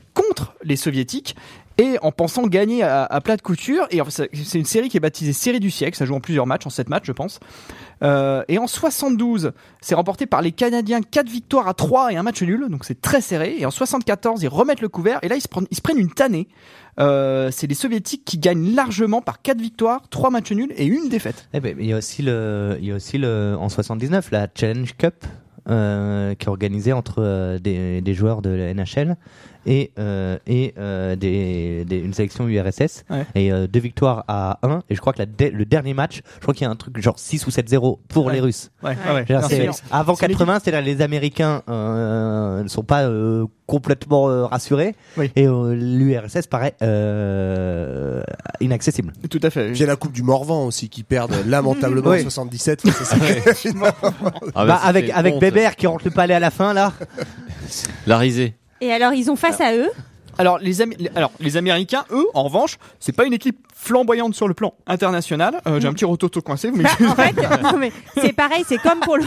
Les 0.63 0.77
soviétiques 0.77 1.37
et 1.81 1.97
en 2.03 2.13
pensant 2.13 2.47
gagner 2.47 2.83
à, 2.83 3.21
plat 3.25 3.37
de 3.37 3.43
couture. 3.43 3.87
Et 3.91 4.01
c'est 4.11 4.59
une 4.59 4.67
série 4.67 4.91
qui 4.91 4.99
est 4.99 5.01
baptisée 5.01 5.33
série 5.33 5.61
du 5.61 5.71
siècle. 5.71 5.97
Ça 5.97 6.05
joue 6.05 6.15
en 6.15 6.21
plusieurs 6.21 6.47
matchs, 6.47 6.67
en 6.67 6.71
sept 6.71 6.91
matchs, 6.91 7.07
je 7.07 7.13
pense. 7.13 7.41
Euh, 8.03 8.43
et 8.49 8.59
en 8.59 8.67
72, 8.67 9.53
c'est 9.81 9.95
remporté 9.95 10.27
par 10.27 10.43
les 10.43 10.53
Canadiens 10.53 11.01
4 11.01 11.29
victoires 11.29 11.69
à 11.69 11.75
3 11.75 12.13
et 12.13 12.17
un 12.17 12.23
match 12.23 12.43
nul. 12.43 12.67
Donc 12.69 12.85
c'est 12.85 13.01
très 13.01 13.23
serré. 13.23 13.57
Et 13.59 13.65
en 13.65 13.71
74, 13.71 14.43
ils 14.43 14.49
remettent 14.49 14.83
le 14.83 14.91
couvert. 14.91 15.21
Et 15.23 15.29
là, 15.29 15.37
ils 15.37 15.41
se 15.41 15.49
prennent, 15.49 15.67
ils 15.71 15.81
prennent 15.81 15.99
une 15.99 16.13
tannée. 16.13 16.49
Euh, 16.99 17.51
c'est 17.51 17.67
les 17.67 17.75
soviétiques 17.75 18.27
qui 18.27 18.37
gagnent 18.37 18.75
largement 18.75 19.23
par 19.23 19.41
4 19.41 19.59
victoires, 19.59 20.03
3 20.11 20.29
matchs 20.29 20.53
nuls 20.53 20.75
et 20.77 20.85
une 20.85 21.09
défaite. 21.09 21.49
Eh 21.55 21.61
ben, 21.61 21.77
il 21.79 21.87
y 21.87 21.95
a 21.95 21.97
aussi 21.97 22.21
le, 22.21 22.77
il 22.79 22.89
y 22.89 22.93
a 22.93 22.97
aussi 22.97 23.17
le, 23.17 23.57
en 23.59 23.71
79, 23.71 24.31
la 24.33 24.49
Challenge 24.55 24.95
Cup, 24.99 25.25
euh, 25.71 26.35
qui 26.35 26.45
est 26.45 26.51
organisée 26.51 26.93
entre 26.93 27.59
des 27.59 28.15
joueurs 28.15 28.43
de 28.43 28.51
la 28.51 28.75
NHL 28.75 29.17
et, 29.67 29.91
euh, 29.99 30.39
et 30.47 30.75
euh, 30.79 31.17
des, 31.17 31.85
des- 31.85 31.99
une 31.99 32.15
sélection 32.15 32.49
URSS. 32.49 33.05
Ouais. 33.11 33.27
Et 33.35 33.53
euh, 33.53 33.67
deux 33.67 33.81
victoires 33.81 34.25
à 34.29 34.59
1. 34.63 34.81
Et 34.89 34.95
je 34.95 35.01
crois 35.01 35.13
que 35.13 35.19
la 35.23 35.27
le 35.51 35.65
dernier 35.65 35.95
match, 35.95 36.23
je 36.37 36.41
crois 36.41 36.55
qu'il 36.55 36.65
y 36.65 36.67
a 36.67 36.71
un 36.71 36.77
truc 36.77 37.01
genre 37.01 37.19
6 37.19 37.47
ou 37.47 37.51
7-0 37.51 37.99
pour 38.09 38.27
Ouais. 38.27 38.33
les 38.35 38.41
Russes. 38.41 38.71
Ouais, 38.83 38.91
Ouais. 38.91 38.97
ouais, 39.15 39.25
C'est-à-dire, 39.27 39.41
Non, 39.43 39.49
c'est- 39.49 39.73
c'est- 39.73 39.83
avant 39.93 40.15
c'est 40.15 40.27
80, 40.29 40.61
c'est-à-dire 40.63 40.83
les 40.83 41.03
Américains 41.03 41.63
euh, 41.69 42.63
ne 42.63 42.69
sont 42.69 42.83
pas 42.85 43.03
euh, 43.05 43.45
complètement 43.67 44.29
euh, 44.29 44.47
rassurés 44.47 44.95
Oui. 45.17 45.31
et 45.37 45.47
euh, 45.47 45.75
l'URSS 45.75 46.47
paraît 46.49 46.75
euh, 46.83 48.23
inaccessible. 48.61 49.13
Tout 49.31 49.41
à 49.43 49.51
fait. 49.51 49.67
Puis 49.69 49.77
il 49.77 49.81
y 49.81 49.85
a 49.85 49.87
la 49.87 49.97
Coupe 49.97 50.13
du 50.13 50.23
Morvan 50.23 50.67
aussi 50.67 50.89
qui 50.89 51.03
perdent 51.03 51.35
lamentablement 51.47 52.11
Oui. 52.11 52.21
en 52.21 52.23
77. 52.23 52.81
C'est 52.85 53.05
ça. 53.05 53.17
Ah, 54.55 54.67
Bah, 54.67 54.79
ça 54.83 54.89
avec 54.89 55.11
avec. 55.11 55.39
Bébert 55.39 55.77
qui 55.77 55.87
rentre 55.87 56.05
le 56.05 56.11
palais 56.11 56.35
à 56.35 56.41
la 56.41 56.51
fin 56.51 56.75
là. 56.75 56.93
La 58.07 58.19
risée. 58.19 58.55
Et 58.81 58.93
alors, 58.93 59.13
ils 59.13 59.31
ont 59.31 59.37
face 59.37 59.61
à 59.61 59.75
eux. 59.75 59.91
Alors 60.39 60.59
les, 60.59 60.81
Am- 60.81 60.93
les- 60.99 61.11
alors 61.15 61.33
les 61.41 61.57
Américains, 61.57 62.05
eux, 62.13 62.25
en 62.35 62.45
revanche, 62.45 62.79
c'est 62.99 63.13
pas 63.13 63.25
une 63.25 63.33
équipe 63.35 63.59
flamboyante 63.75 64.35
sur 64.35 64.49
le 64.49 64.55
plan 64.55 64.73
international. 64.87 65.61
Euh, 65.67 65.81
J'ai 65.81 65.89
un 65.89 65.93
petit 65.93 66.05
rototo 66.07 66.41
coincé, 66.41 66.71
vous 66.71 66.81
Bah, 66.83 66.89
en 67.09 67.15
fait, 67.15 67.77
mais 67.79 67.93
c'est 68.17 68.33
pareil, 68.33 68.65
c'est 68.67 68.79
comme 68.79 69.01
pour 69.01 69.17
le 69.19 69.25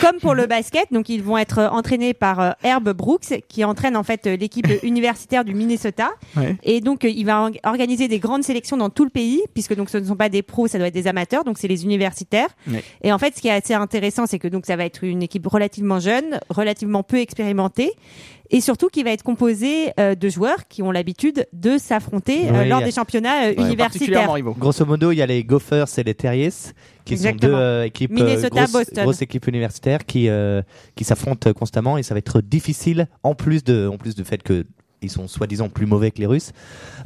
comme 0.00 0.18
pour 0.20 0.34
le 0.34 0.46
basket. 0.46 0.92
Donc 0.92 1.08
ils 1.08 1.22
vont 1.22 1.38
être 1.38 1.58
euh, 1.58 1.68
entraînés 1.68 2.14
par 2.14 2.40
euh, 2.40 2.50
Herb 2.62 2.88
Brooks, 2.92 3.42
qui 3.48 3.64
entraîne 3.64 3.96
en 3.96 4.02
fait 4.02 4.26
euh, 4.26 4.36
l'équipe 4.36 4.66
universitaire 4.82 5.44
du 5.44 5.54
Minnesota. 5.54 6.10
Ouais. 6.36 6.56
Et 6.62 6.80
donc 6.80 7.04
il 7.04 7.24
va 7.24 7.42
or- 7.42 7.50
organiser 7.64 8.08
des 8.08 8.18
grandes 8.18 8.44
sélections 8.44 8.76
dans 8.76 8.90
tout 8.90 9.04
le 9.04 9.10
pays, 9.10 9.42
puisque 9.54 9.74
donc 9.74 9.90
ce 9.90 9.98
ne 9.98 10.04
sont 10.04 10.16
pas 10.16 10.28
des 10.28 10.42
pros, 10.42 10.68
ça 10.68 10.78
doit 10.78 10.88
être 10.88 10.94
des 10.94 11.06
amateurs, 11.06 11.44
donc 11.44 11.58
c'est 11.58 11.68
les 11.68 11.84
universitaires. 11.84 12.48
Ouais. 12.70 12.82
Et 13.02 13.12
en 13.12 13.18
fait, 13.18 13.34
ce 13.36 13.40
qui 13.40 13.48
est 13.48 13.52
assez 13.52 13.74
intéressant, 13.74 14.26
c'est 14.26 14.38
que 14.38 14.48
donc 14.48 14.66
ça 14.66 14.76
va 14.76 14.84
être 14.84 15.04
une 15.04 15.22
équipe 15.22 15.46
relativement 15.46 15.98
jeune, 16.00 16.40
relativement 16.50 17.02
peu 17.02 17.18
expérimentée. 17.18 17.92
Et 18.52 18.60
surtout, 18.60 18.88
qui 18.88 19.04
va 19.04 19.10
être 19.12 19.22
composée 19.22 19.92
euh, 20.00 20.16
de 20.16 20.28
joueurs 20.28 20.66
qui 20.68 20.82
ont 20.82 20.90
l'habitude 20.90 21.46
de 21.52 21.78
s'affronter 21.78 22.48
euh, 22.48 22.62
Oui, 22.64 22.68
lors 22.68 22.80
a- 22.80 22.84
des 22.84 22.90
championnats 22.90 23.44
euh, 23.44 23.54
universitaires. 23.58 24.28
Grosso 24.58 24.84
modo, 24.84 25.12
il 25.12 25.18
y 25.18 25.22
a 25.22 25.26
les 25.26 25.44
Gophers 25.44 25.84
et 25.98 26.02
les 26.02 26.14
Terriers 26.14 26.50
qui 27.10 27.14
Exactement. 27.14 27.52
sont 27.52 27.58
deux 27.58 27.62
euh, 27.62 27.84
équipes 27.84 28.12
Minnesota, 28.12 28.66
grosses, 29.02 29.22
équipes 29.22 29.48
universitaires 29.48 30.06
qui 30.06 30.28
euh, 30.28 30.62
qui 30.94 31.04
s'affrontent 31.04 31.52
constamment 31.52 31.98
et 31.98 32.02
ça 32.02 32.14
va 32.14 32.18
être 32.18 32.40
difficile 32.40 33.08
en 33.22 33.34
plus 33.34 33.64
de 33.64 33.88
en 33.88 33.98
plus 33.98 34.14
du 34.14 34.24
fait 34.24 34.42
que 34.42 34.64
ils 35.02 35.10
sont 35.10 35.26
soi-disant 35.28 35.68
plus 35.68 35.86
mauvais 35.86 36.10
que 36.10 36.18
les 36.18 36.26
Russes, 36.26 36.52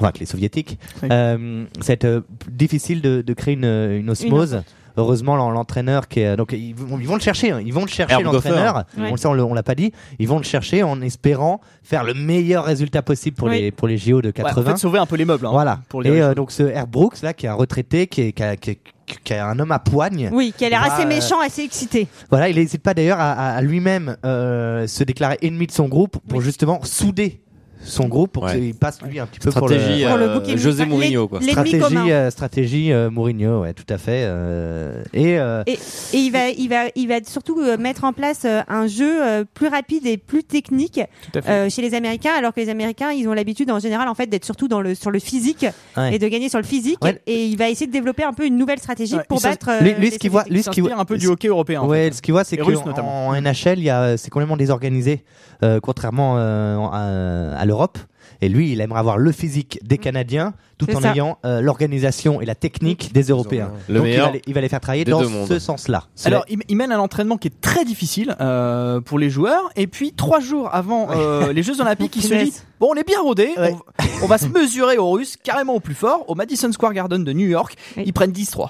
enfin 0.01 0.11
que 0.11 0.19
les 0.19 0.27
soviétiques. 0.27 0.79
Oui. 1.03 1.09
Euh, 1.13 1.65
euh, 2.05 2.21
difficile 2.51 3.01
de, 3.01 3.23
de 3.23 3.35
créer 3.35 3.55
une, 3.55 3.65
une 3.65 4.11
osmose. 4.11 4.63
Heureusement, 4.97 5.37
l'en- 5.37 5.51
l'entraîneur 5.51 6.07
qui 6.09 6.21
est 6.21 6.37
donc 6.37 6.53
ils 6.53 6.75
vont, 6.75 6.99
ils 7.01 7.07
vont 7.07 7.15
le 7.15 7.21
chercher, 7.21 7.51
hein. 7.51 7.61
ils 7.65 7.73
vont 7.75 7.83
le 7.83 7.89
chercher 7.89 8.23
l'entraîneur. 8.23 8.85
Ouais. 8.97 9.09
On 9.09 9.13
le 9.13 9.17
sait, 9.17 9.27
on 9.29 9.55
l'a 9.55 9.63
pas 9.63 9.75
dit. 9.75 9.93
Ils 10.19 10.29
vont 10.29 10.39
le 10.39 10.45
chercher 10.45 10.83
en 10.83 11.01
espérant 11.01 11.61
faire 11.83 12.05
le 12.05 12.15
meilleur 12.15 12.65
résultat 12.65 13.03
possible 13.03 13.37
pour 13.37 13.49
Oui. 13.49 13.61
les 13.61 13.71
pour 13.73 13.89
les 13.89 13.99
JO 13.99 14.23
de 14.23 14.29
Ouais, 14.29 14.33
80. 14.33 14.61
en 14.63 14.65
fait, 14.75 14.81
sauver 14.81 14.99
un 14.99 15.07
peu 15.07 15.17
les 15.17 15.25
meubles. 15.25 15.47
hein, 15.47 15.51
Voilà. 15.53 15.81
Pour 15.89 16.03
les 16.03 16.11
et 16.11 16.23
euh, 16.23 16.35
donc 16.35 16.51
ce 16.53 16.63
Herb 16.63 16.91
Brooks 16.91 17.23
là, 17.23 17.33
qui 17.35 17.47
est 17.47 17.49
un 17.49 17.55
retraité, 17.55 18.07
qui 18.07 18.21
est, 18.23 18.33
qui 18.33 18.43
a, 18.43 18.57
qui 18.57 18.71
est- 18.71 18.81
qui 19.23 19.35
est 19.35 19.39
un 19.39 19.59
homme 19.59 19.71
à 19.73 19.79
poigne. 19.79 20.31
Oui, 20.33 20.55
qui 20.57 20.65
a 20.65 20.69
l'air 20.71 20.83
assez 20.83 21.05
euh, 21.05 21.07
méchant, 21.09 21.39
assez 21.39 21.63
excité. 21.63 22.09
Voilà, 22.31 22.49
il 22.49 22.57
n'hésite 22.57 22.83
pas 22.83 22.95
d'ailleurs 22.95 23.21
à, 23.21 23.33
à- 23.33 23.57
à 23.57 23.61
lui-même 23.61 24.17
euh, 24.25 24.87
se 24.87 25.05
déclarer 25.05 25.37
ennemi 25.43 25.67
de 25.67 25.73
son 25.73 25.89
groupe 25.89 26.17
pour 26.27 26.41
justement 26.41 26.81
souder 26.85 27.43
son 27.85 28.09
groupe 28.09 28.33
pour 28.33 28.45
Ouais. 28.45 28.59
qu'il 28.59 28.75
passe 28.75 29.01
lui 29.03 29.19
un 29.21 29.27
petit 29.27 29.41
peu 29.41 29.51
Stratégie, 29.51 30.03
pour 30.03 30.09
Pour 30.11 30.19
le 30.19 30.25
euh, 30.31 30.35
booking. 30.39 30.57
José 30.59 30.85
L'en- 30.85 30.91
Mourinho, 30.91 31.29
quoi. 31.29 31.41
le 31.41 31.47
stratégie 31.49 32.13
euh, 32.13 32.31
stratégie 32.31 32.93
euh, 32.93 33.11
Mourinho, 33.11 33.61
ouais, 33.63 33.75
tout 33.75 33.85
à 33.89 33.99
fait. 33.99 34.25
euh, 34.25 35.03
et 35.13 35.39
euh, 35.39 35.63
Et, 35.67 35.73
et 35.73 36.19
il 36.19 36.31
va, 36.31 36.49
il 36.49 36.69
va, 36.69 36.85
il 36.95 37.09
va 37.09 37.17
surtout 37.25 37.59
mettre 37.79 38.05
en 38.05 38.13
place 38.13 38.47
un 38.69 38.87
jeu 38.87 39.45
plus 39.55 39.69
rapide 39.69 40.07
et 40.07 40.17
plus 40.17 40.45
technique 40.45 41.01
à 41.35 41.51
euh, 41.51 41.69
chez 41.71 41.83
les 41.83 41.95
Américains, 41.95 42.33
alors 42.37 42.53
que 42.55 42.61
les 42.61 42.69
Américains, 42.69 43.11
ils 43.13 43.29
ont 43.29 43.33
l'habitude 43.35 43.71
en 43.71 43.79
général 43.79 44.09
en 44.09 44.15
fait 44.15 44.27
d'être 44.27 44.45
surtout 44.45 44.69
dans 44.69 44.81
le 44.81 44.95
sur 44.95 45.11
le 45.11 45.19
physique 45.19 45.67
Ouais. 45.97 46.15
et 46.17 46.19
de 46.19 46.27
gagner 46.29 46.49
sur 46.49 46.59
le 46.59 46.65
physique. 46.65 46.99
Ouais. 47.05 47.21
Et 47.27 47.47
il 47.47 47.57
va 47.57 47.69
essayer 47.69 47.87
de 47.87 47.93
développer 47.93 48.25
un 48.25 48.33
peu 48.33 48.47
une 48.47 48.57
nouvelle 48.57 48.79
stratégie 48.79 49.15
Ouais, 49.17 49.23
pour 49.29 49.41
battre. 49.41 49.69
euh, 49.71 49.81
lui, 49.81 49.95
lui, 49.95 50.11
ce 50.11 50.19
qu'il 50.19 50.31
voit, 50.31 50.45
lui, 50.49 50.63
ce 50.63 50.71
qu'il 50.71 50.83
s'inspire 50.83 50.99
un 51.01 51.05
peu 51.05 51.17
du 51.19 51.27
hockey 51.29 51.49
européen. 51.49 51.83
en 51.83 51.89
fait. 51.91 52.13
ce 52.15 52.23
qu'il 52.23 52.33
voit, 52.33 52.45
c'est 52.45 52.57
que 52.57 52.63
en- 52.63 52.85
notamment. 52.87 53.29
en 53.29 53.35
NHL, 53.35 53.79
il 53.79 53.85
y 53.85 53.91
a, 53.91 54.17
c'est 54.17 54.31
complètement 54.31 54.57
désorganisé, 54.57 55.25
euh, 55.63 55.81
contrairement 55.81 56.35
euh, 56.39 56.77
à, 56.93 57.59
à 57.61 57.65
l'Europe. 57.75 57.99
Et 58.41 58.49
lui, 58.49 58.73
il 58.73 58.81
aimerait 58.81 59.01
avoir 59.01 59.19
le 59.19 59.33
physique 59.33 59.79
des 59.83 59.99
Canadiens, 59.99 60.55
tout 60.79 60.91
en 60.95 61.01
ça. 61.01 61.13
ayant 61.13 61.39
euh, 61.45 61.61
l'organisation 61.61 62.41
et 62.41 62.45
la 62.47 62.55
technique 62.55 63.13
des 63.13 63.23
Européens. 63.25 63.71
Le 63.89 63.95
Donc 63.97 64.05
meilleur 64.05 64.27
il 64.27 64.31
va, 64.31 64.33
les, 64.35 64.43
il 64.47 64.55
va 64.55 64.61
les 64.61 64.69
faire 64.69 64.81
travailler 64.81 65.05
dans 65.05 65.23
ce 65.47 65.59
sens-là. 65.59 66.05
Alors, 66.25 66.45
il, 66.49 66.59
il 66.69 66.77
mène 66.77 66.93
un 66.93 66.99
entraînement 66.99 67.37
qui 67.37 67.49
est 67.49 67.61
très 67.61 67.85
difficile 67.85 68.37
euh, 68.41 69.01
pour 69.01 69.19
les 69.19 69.31
joueurs. 69.31 69.71
Et 69.77 69.87
puis, 69.87 70.13
trois 70.13 70.41
jours 70.41 70.69
avant 70.75 71.09
euh, 71.11 71.53
les 71.53 71.63
Jeux 71.63 71.81
Olympiques, 71.81 72.17
il 72.17 72.23
se 72.23 72.35
dit. 72.35 72.53
Bon, 72.81 72.91
on 72.93 72.95
est 72.97 73.07
bien 73.07 73.21
rodé. 73.21 73.51
Ouais. 73.57 73.73
On, 74.01 74.05
On 74.25 74.27
va 74.27 74.37
se 74.37 74.47
mesurer 74.47 74.99
aux 74.99 75.11
Russes, 75.13 75.37
carrément 75.43 75.75
au 75.75 75.81
plus 75.81 75.95
fort, 75.95 76.25
au 76.29 76.35
Madison 76.35 76.71
Square 76.73 76.93
Garden 76.93 77.23
de 77.23 77.33
New 77.33 77.47
York. 77.47 77.77
Oui. 77.97 78.03
Ils 78.07 78.13
prennent 78.13 78.33
10-3. 78.33 78.69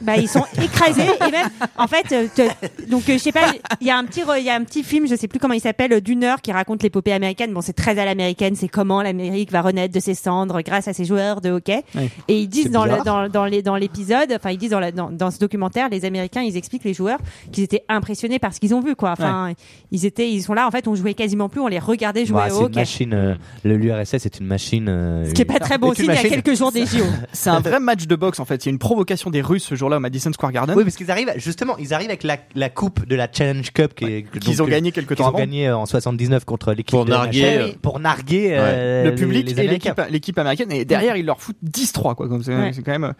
Bah 0.00 0.16
ils 0.16 0.28
sont 0.28 0.44
écrasés 0.60 1.02
et 1.28 1.30
même 1.30 1.48
en 1.78 1.86
fait 1.86 2.02
te- 2.34 2.90
donc 2.90 3.08
euh, 3.08 3.12
je 3.12 3.18
sais 3.18 3.30
pas 3.32 3.52
il 3.80 3.86
y 3.86 3.90
a 3.90 3.96
un 3.96 4.04
petit 4.04 4.22
y 4.42 4.50
a 4.50 4.54
un 4.54 4.64
petit 4.64 4.82
film 4.82 5.06
je 5.06 5.14
sais 5.14 5.28
plus 5.28 5.38
comment 5.38 5.54
il 5.54 5.60
s'appelle 5.60 6.00
d'une 6.00 6.24
heure 6.24 6.42
qui 6.42 6.50
raconte 6.50 6.82
l'épopée 6.82 7.12
américaine 7.12 7.52
bon 7.52 7.60
c'est 7.60 7.72
très 7.72 7.96
à 8.00 8.04
l'américaine 8.04 8.56
c'est 8.56 8.66
l'Amérique 9.00 9.52
va 9.52 9.62
renaître 9.62 9.94
de 9.94 10.00
ses 10.00 10.14
cendres 10.14 10.60
grâce 10.62 10.88
à 10.88 10.92
ses 10.92 11.04
joueurs 11.04 11.40
de 11.40 11.50
hockey 11.50 11.84
et 12.28 12.38
ils 12.40 12.48
disent 12.48 12.70
dans 12.70 12.84
le, 12.84 12.90
bizarre. 12.96 13.04
dans 13.04 13.28
dans 13.28 13.44
les 13.44 13.62
dans 13.62 13.76
l'épisode 13.76 14.32
enfin 14.34 14.50
ils 14.50 14.58
disent 14.58 14.70
dans, 14.70 14.80
la, 14.80 14.90
dans 14.90 15.10
dans 15.10 15.30
ce 15.30 15.38
documentaire 15.38 15.88
les 15.88 16.04
Américains 16.04 16.42
ils 16.42 16.56
expliquent 16.56 16.84
les 16.84 16.94
joueurs 16.94 17.18
qu'ils 17.52 17.62
étaient 17.64 17.84
impressionnés 17.88 18.38
par 18.40 18.52
ce 18.52 18.58
qu'ils 18.60 18.74
ont 18.74 18.80
vu 18.80 18.96
quoi 18.96 19.12
enfin 19.12 19.52
ils 19.92 20.04
étaient 20.06 20.28
ils 20.30 20.42
sont 20.42 20.54
là 20.54 20.66
en 20.66 20.70
fait 20.72 20.88
on 20.88 20.94
jouait 20.96 21.14
quasiment 21.14 21.48
plus 21.48 21.60
on 21.60 21.68
les 21.68 21.78
regardait 21.78 22.26
jouer 22.26 22.38
Bah, 22.38 22.46
au 22.46 22.50
c'est 22.50 22.56
une 22.58 22.64
hockey 22.64 22.80
machine. 22.80 23.14
euh, 23.14 23.34
le 23.64 23.76
l'URSS 23.76 24.14
est 24.26 24.40
une 24.40 24.46
machine. 24.46 24.88
euh, 24.88 25.24
ce 25.28 25.32
qui 25.34 25.42
est 25.42 25.44
pas 25.44 25.60
très 25.60 25.78
bon 25.78 25.90
aussi 25.90 26.00
une 26.02 26.06
il 26.10 26.14
y 26.14 26.18
a 26.18 26.22
machine. 26.22 26.42
quelques 26.42 26.56
jours 26.58 26.72
des 26.72 26.86
JO 26.86 27.04
C'est 27.32 27.50
un 27.50 27.60
vrai 27.60 27.78
match 27.80 28.06
de 28.06 28.16
boxe 28.16 28.40
en 28.40 28.44
fait. 28.44 28.64
Il 28.64 28.66
y 28.66 28.70
a 28.70 28.72
une 28.72 28.78
provocation 28.78 29.30
des 29.30 29.42
Russes 29.42 29.64
ce 29.64 29.74
jour-là 29.74 29.98
au 29.98 30.00
Madison 30.00 30.32
Square 30.32 30.52
Garden. 30.52 30.74
Oui, 30.76 30.84
parce 30.84 30.96
qu'ils 30.96 31.10
arrivent, 31.10 31.32
justement, 31.36 31.76
ils 31.78 31.92
arrivent 31.94 32.08
avec 32.08 32.22
la, 32.24 32.38
la 32.54 32.70
coupe 32.70 33.06
de 33.06 33.14
la 33.14 33.28
Challenge 33.30 33.70
Cup 33.72 33.94
qu'ils 33.94 34.62
ont 34.62 34.66
euh, 34.66 34.68
gagné 34.68 34.92
quelques 34.92 35.08
qu'ils 35.08 35.16
temps 35.18 35.24
ont 35.24 35.28
avant. 35.28 35.38
gagné 35.38 35.68
euh, 35.68 35.76
en 35.76 35.86
79 35.86 36.44
contre 36.44 36.70
l'équipe 36.72 36.90
Pour 36.90 37.04
de 37.04 37.10
narguer, 37.10 37.44
euh, 37.58 37.68
pour 37.82 38.00
narguer 38.00 38.48
euh, 38.80 39.04
le 39.04 39.10
les- 39.10 39.16
public 39.16 39.46
les 39.56 39.60
et 39.62 39.66
l'équipe 39.68 40.00
l'équipe 40.10 40.38
américaine 40.38 40.72
et 40.72 40.84
derrière 40.84 41.16
ils 41.16 41.24
leur 41.26 41.40
foutent 41.40 41.56
10-3 41.64 42.14
quoi 42.14 42.28
comme 42.28 42.42
c'est 42.42 42.54
Ouais. 42.56 42.72
c'est 42.72 42.82
quand 42.82 42.92
même 42.92 43.04
euh, 43.04 43.12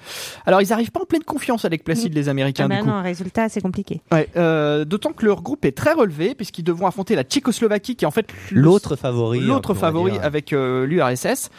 alors 0.47 0.61
ils 0.63 0.73
arrivent 0.73 0.91
pas 0.91 1.01
en 1.01 1.05
pleine 1.07 1.23
confiance 1.25 1.65
avec 1.65 1.85
Placide 1.85 2.15
les 2.15 2.29
Ah 2.29 2.31
américains 2.33 2.69
bah 2.69 2.77
du 2.77 2.83
coup. 2.83 2.89
non 2.89 3.03
résultat 3.03 3.49
c'est 3.49 3.61
compliqué. 3.61 4.01
Ouais, 4.13 4.29
euh, 4.37 4.85
d'autant 4.85 5.13
que 5.13 5.25
leur 5.25 5.43
groupe 5.43 5.65
est 5.65 5.77
très 5.77 5.93
relevé 5.93 6.35
puisqu'ils 6.35 6.63
devront 6.65 6.87
affronter 6.87 7.15
la 7.15 7.23
Tchécoslovaquie 7.25 7.97
qui 7.97 8.05
est 8.05 8.09
en 8.09 8.11
fait 8.11 8.27
L'autre 8.51 8.97
favori. 8.97 9.41
l'autre 9.41 9.71
on 9.71 9.75
va 9.75 9.81
favori 9.81 10.13
dire. 10.13 10.25
avec 10.25 10.53
euh, 10.53 10.87
l'URSS 10.87 11.51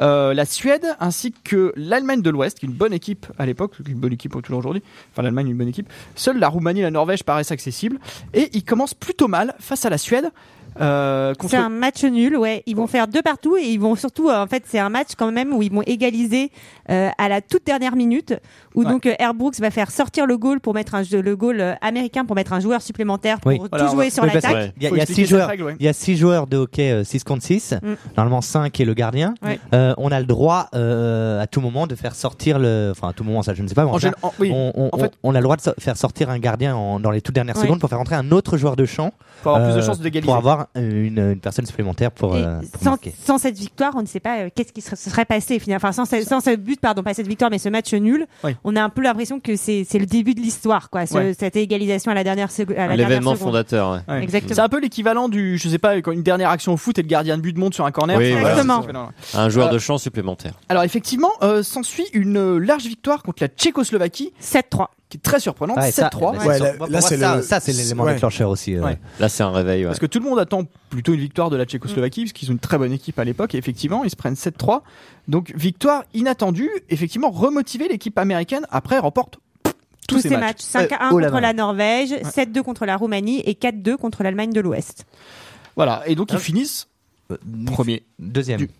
euh, 0.00 0.32
la 0.34 0.44
Suède 0.46 0.86
ainsi 0.98 1.32
que 1.44 1.72
l'Allemagne 1.76 2.22
de 2.22 2.30
l'Ouest 2.30 2.58
qui 2.58 2.66
est 2.66 2.68
une 2.68 2.74
bonne 2.74 2.92
équipe 2.92 3.26
à 3.38 3.46
l'époque 3.46 3.74
une 3.86 3.98
bonne 3.98 4.12
équipe 4.12 4.40
toujours 4.42 4.58
aujourd'hui. 4.58 4.82
Enfin 5.12 5.22
l'Allemagne 5.22 5.48
est 5.48 5.50
une 5.50 5.58
bonne 5.58 5.68
équipe. 5.68 5.88
Seule 6.14 6.38
la 6.38 6.48
Roumanie 6.48 6.80
et 6.80 6.84
la 6.84 6.90
Norvège 6.90 7.22
paraissent 7.24 7.50
accessibles. 7.52 7.98
Et 8.34 8.48
ils 8.52 8.64
commencent 8.64 8.94
plutôt 8.94 9.28
mal 9.28 9.54
face 9.58 9.84
à 9.84 9.90
la 9.90 9.98
Suède 9.98 10.30
euh, 10.80 11.34
contre 11.34 11.50
C'est 11.50 11.56
un 11.56 11.68
match 11.68 12.04
nul, 12.04 12.36
ouais. 12.36 12.62
Ils 12.66 12.76
vont 12.76 12.86
faire 12.86 13.08
deux 13.08 13.22
partout 13.22 13.56
et 13.56 13.62
ils 13.62 13.80
vont 13.80 13.94
surtout, 13.96 14.28
euh, 14.28 14.42
en 14.42 14.46
fait, 14.46 14.64
c'est 14.66 14.78
un 14.78 14.88
match 14.90 15.08
quand 15.16 15.32
même 15.32 15.52
où 15.52 15.62
ils 15.62 15.72
vont 15.72 15.82
égaliser 15.86 16.50
euh, 16.90 17.08
à 17.18 17.28
la 17.28 17.40
toute 17.40 17.64
dernière 17.66 17.96
minute, 17.96 18.34
où 18.74 18.82
Ouais. 18.84 18.90
donc 18.90 19.06
euh, 19.06 19.14
Air 19.18 19.34
Brooks 19.34 19.58
va 19.60 19.70
faire 19.70 19.90
sortir 19.90 20.26
le 20.26 20.36
goal 20.38 20.60
pour 20.60 20.74
mettre 20.74 20.94
un 20.94 21.02
jeu- 21.02 21.20
le 21.22 21.36
goal 21.36 21.76
américain 21.80 22.24
pour 22.24 22.36
mettre 22.36 22.52
un 22.52 22.60
joueur 22.60 22.82
supplémentaire 22.82 23.40
pour 23.40 23.50
Oui. 23.52 23.58
tout 23.58 23.66
Voilà, 23.70 23.86
jouer 23.88 24.04
va- 24.06 24.10
sur 24.10 24.22
Oui, 24.24 24.30
l'attaque. 24.32 24.52
Ouais. 24.54 24.72
Il 24.80 24.82
y 24.82 25.00
a, 25.00 25.04
y 25.04 25.06
six 25.06 25.26
joueurs. 25.26 25.48
ouais. 25.48 25.76
Il 25.78 25.84
y 25.84 25.88
a 25.88 25.92
six 25.92 26.16
joueurs 26.16 26.46
de 26.46 26.56
hockey 26.56 26.90
euh, 26.90 27.04
6 27.04 27.24
contre 27.24 27.42
6. 27.44 27.74
Mm. 27.82 27.94
Normalement 28.16 28.40
5 28.40 28.78
et 28.80 28.84
le 28.84 28.94
gardien. 28.94 29.34
Ouais. 29.42 29.58
Euh, 29.74 29.94
on 29.98 30.10
a 30.10 30.20
le 30.20 30.26
droit 30.26 30.68
euh, 30.74 31.40
à 31.40 31.46
tout 31.46 31.60
moment 31.60 31.86
de 31.86 31.94
faire 31.94 32.14
sortir 32.14 32.58
le. 32.58 32.90
Enfin 32.92 33.08
à 33.08 33.12
tout 33.12 33.24
moment 33.24 33.42
ça 33.42 33.54
je 33.54 33.62
ne 33.62 33.68
sais 33.68 33.74
pas. 33.74 33.84
mais 33.84 33.90
en, 33.90 34.32
oui, 34.38 34.50
on, 34.52 34.72
on- 34.74 34.90
en 34.92 34.98
fait- 34.98 35.12
on- 35.22 35.30
on 35.30 35.34
a 35.34 35.38
le 35.38 35.44
droit 35.44 35.56
de 35.56 35.62
so- 35.62 35.72
faire 35.78 35.96
sortir 35.96 36.30
un 36.30 36.38
gardien 36.38 36.74
en- 36.76 37.00
dans 37.00 37.10
les 37.10 37.20
toutes 37.20 37.34
dernières 37.34 37.56
Ouais. 37.56 37.62
secondes 37.62 37.80
pour 37.80 37.88
faire 37.88 38.00
entrer 38.00 38.14
un 38.16 38.30
autre 38.32 38.56
joueur 38.56 38.76
de 38.76 38.84
champ. 38.84 39.12
pour 39.42 39.56
avoir 39.56 39.70
plus 39.72 39.80
de 39.80 39.86
chances 39.86 40.00
d'égaliser 40.00 40.26
Pour 40.26 40.36
avoir 40.36 40.59
une, 40.74 41.18
une 41.18 41.40
personne 41.40 41.66
supplémentaire 41.66 42.10
pour, 42.10 42.34
euh, 42.34 42.60
pour 42.72 42.98
sans, 43.24 43.38
cette 43.38 43.58
victoire, 43.58 43.92
on 43.96 44.02
ne 44.02 44.06
sait 44.06 44.20
pas 44.20 44.40
euh, 44.40 44.48
qu'est-ce 44.54 44.72
qui 44.72 44.80
se 44.80 44.96
se 44.96 45.10
serait 45.10 45.24
passé 45.24 45.58
finalement. 45.58 45.88
Enfin, 45.88 45.92
sans, 45.92 46.04
ce- 46.04 46.22
sans 46.24 46.40
ce 46.40 46.54
but, 46.56 46.80
pardon, 46.80 47.02
pas 47.02 47.14
cette 47.14 47.28
victoire, 47.28 47.50
mais 47.50 47.58
ce 47.58 47.68
match 47.68 47.92
nul, 47.94 48.26
Oui. 48.44 48.56
on 48.64 48.76
a 48.76 48.82
un 48.82 48.88
peu 48.88 49.02
l'impression 49.02 49.40
que 49.40 49.56
c'est 49.56 49.84
le 49.94 50.06
début 50.06 50.34
de 50.34 50.40
l'histoire, 50.40 50.90
quoi. 50.90 51.06
ce- 51.06 51.14
Ouais. 51.14 51.34
Cette 51.38 51.56
égalisation 51.56 52.10
à 52.10 52.14
la 52.14 52.24
dernière 52.24 52.50
seconde. 52.50 52.76
à 52.76 52.80
la 52.86 52.96
dernière 52.96 53.08
L'événement 53.08 53.36
fondateur. 53.36 53.92
ouais. 53.92 53.98
Ouais. 54.14 54.22
Exactement. 54.22 54.54
C'est 54.54 54.60
un 54.60 54.68
peu 54.68 54.80
l'équivalent 54.80 55.28
du, 55.28 55.58
je 55.58 55.68
sais 55.68 55.78
pas, 55.78 55.96
quand 56.02 56.12
une 56.12 56.22
dernière 56.22 56.50
action 56.50 56.72
au 56.72 56.76
foot 56.76 56.98
et 56.98 57.02
le 57.02 57.08
gardien 57.08 57.36
de 57.36 57.42
but 57.42 57.56
monte 57.56 57.74
sur 57.74 57.84
un 57.86 57.90
corner. 57.92 58.16
Oui, 58.18 58.32
Enfin, 58.32 58.40
voilà. 58.40 58.60
Exactement. 58.62 59.10
Un 59.34 59.48
joueur 59.48 59.68
Euh, 59.68 59.72
de 59.72 59.78
champ 59.78 59.98
supplémentaire. 59.98 60.54
Alors 60.68 60.82
effectivement, 60.82 61.30
euh, 61.42 61.62
s'ensuit 61.62 62.06
une 62.12 62.36
euh, 62.36 62.58
large 62.58 62.84
victoire 62.84 63.22
contre 63.22 63.42
la 63.42 63.48
Tchécoslovaquie, 63.48 64.32
7-3. 64.40 64.88
Qui 65.10 65.18
est 65.18 65.20
très 65.20 65.40
surprenante, 65.40 65.76
Ouais, 65.76 65.90
ça- 65.90 66.08
7-3. 66.08 66.32
là, 66.32 66.38
Ouais, 66.46 66.54
c'est- 66.54 66.60
là- 66.62 66.72
pour 66.74 66.86
là, 66.88 67.00
ça, 67.02 67.36
le- 67.36 67.42
ça, 67.42 67.60
c'est 67.60 67.72
l'élément 67.72 68.04
ouais. 68.04 68.14
déclencheur 68.14 68.48
aussi. 68.48 68.74
euh. 68.76 68.82
Ouais. 68.82 68.98
Là, 69.18 69.28
c'est 69.28 69.42
un 69.42 69.50
réveil. 69.50 69.82
ouais. 69.82 69.86
Parce 69.88 69.98
que 69.98 70.06
tout 70.06 70.18
le 70.20 70.24
monde 70.24 70.38
attend 70.38 70.62
plutôt 70.88 71.12
une 71.12 71.20
victoire 71.20 71.50
de 71.50 71.56
la 71.56 71.64
Tchécoslovaquie, 71.66 72.22
parce 72.24 72.32
qu'ils 72.32 72.48
ont 72.48 72.52
une 72.52 72.58
très 72.58 72.78
bonne 72.78 72.92
équipe 72.92 73.18
à 73.18 73.24
l'époque, 73.24 73.54
et 73.54 73.58
effectivement, 73.58 74.04
ils 74.04 74.10
se 74.10 74.16
prennent 74.16 74.36
7-3. 74.36 74.82
Donc, 75.28 75.52
victoire 75.54 76.04
inattendue, 76.14 76.70
effectivement, 76.88 77.30
remotiver 77.30 77.88
l'équipe 77.88 78.18
américaine, 78.18 78.66
après, 78.70 78.94
elle 78.96 79.02
remporte 79.02 79.38
tous, 79.62 79.72
Tous 80.16 80.20
ces 80.22 80.28
ces 80.30 80.36
matchs. 80.36 80.40
matchs. 80.40 80.60
5 80.62 80.92
à 80.92 81.06
1 81.08 81.10
oh 81.12 81.18
là 81.18 81.28
contre 81.28 81.42
la 81.42 81.52
Norvège, 81.52 82.14
7-2 82.24 82.62
contre 82.62 82.86
la 82.86 82.96
Roumanie 82.96 83.40
et 83.40 83.54
4-2 83.54 83.96
contre 83.96 84.22
l'Allemagne 84.22 84.52
de 84.52 84.60
l'Ouest. 84.60 85.04
Voilà, 85.76 86.02
et 86.06 86.14
donc 86.14 86.30
ils 86.32 86.36
Hop. 86.36 86.40
finissent 86.42 86.86
Euh, 87.30 87.36
premier. 87.66 88.02
Deuxième. 88.18 88.58
Du- 88.58 88.70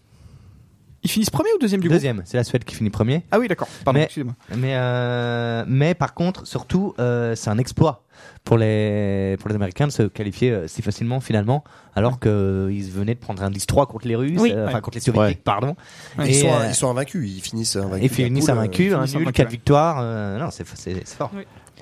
Ils 1.02 1.10
finissent 1.10 1.30
premier 1.30 1.48
ou 1.54 1.58
deuxième 1.58 1.80
du 1.80 1.88
groupe 1.88 1.96
Deuxième, 1.96 2.22
c'est 2.26 2.36
la 2.36 2.44
Suède 2.44 2.62
qui 2.64 2.74
finit 2.74 2.90
premier. 2.90 3.24
Ah 3.30 3.38
oui, 3.38 3.48
d'accord, 3.48 3.68
pardon, 3.84 3.98
Mais- 4.00 4.04
excusez-moi. 4.04 4.34
Mais, 4.56 4.74
euh, 4.76 5.64
mais 5.66 5.94
par 5.94 6.12
contre, 6.12 6.46
surtout, 6.46 6.94
euh, 6.98 7.34
c'est 7.34 7.48
un 7.48 7.56
exploit 7.56 8.04
pour 8.44 8.58
les, 8.58 9.36
pour 9.40 9.48
les 9.48 9.54
Américains 9.54 9.86
de 9.86 9.92
se 9.92 10.02
qualifier 10.02 10.50
euh, 10.50 10.68
si 10.68 10.82
facilement 10.82 11.20
finalement, 11.20 11.64
alors 11.94 12.20
qu'ils 12.20 12.90
venaient 12.92 13.14
de 13.14 13.18
prendre 13.20 13.42
un 13.42 13.50
10-3 13.50 13.86
contre 13.86 14.06
les 14.06 14.14
Russes, 14.16 14.38
Oui. 14.40 14.52
euh, 14.54 14.66
enfin 14.66 14.74
Ouais. 14.74 14.80
contre 14.82 14.96
les 14.98 15.00
Soviétiques, 15.00 15.38
Ouais. 15.38 15.42
pardon. 15.42 15.74
Ils, 16.18 16.26
Et, 16.28 16.32
sont, 16.34 16.48
euh, 16.48 16.66
ils 16.68 16.74
sont 16.74 16.90
invaincus, 16.90 17.30
ils 17.34 17.40
finissent 17.40 17.76
invaincus. 17.76 18.04
et 18.04 18.08
finissent 18.14 18.48
invaincus, 18.50 18.92
un 18.92 19.06
nul, 19.06 19.16
invaincus, 19.16 19.32
4 19.32 19.46
ouais. 19.46 19.50
victoires. 19.50 19.98
euh, 20.02 20.38
non, 20.38 20.50
c'est 20.50 20.66
c'est- 20.68 21.00
c'est 21.04 21.16
fort. 21.16 21.30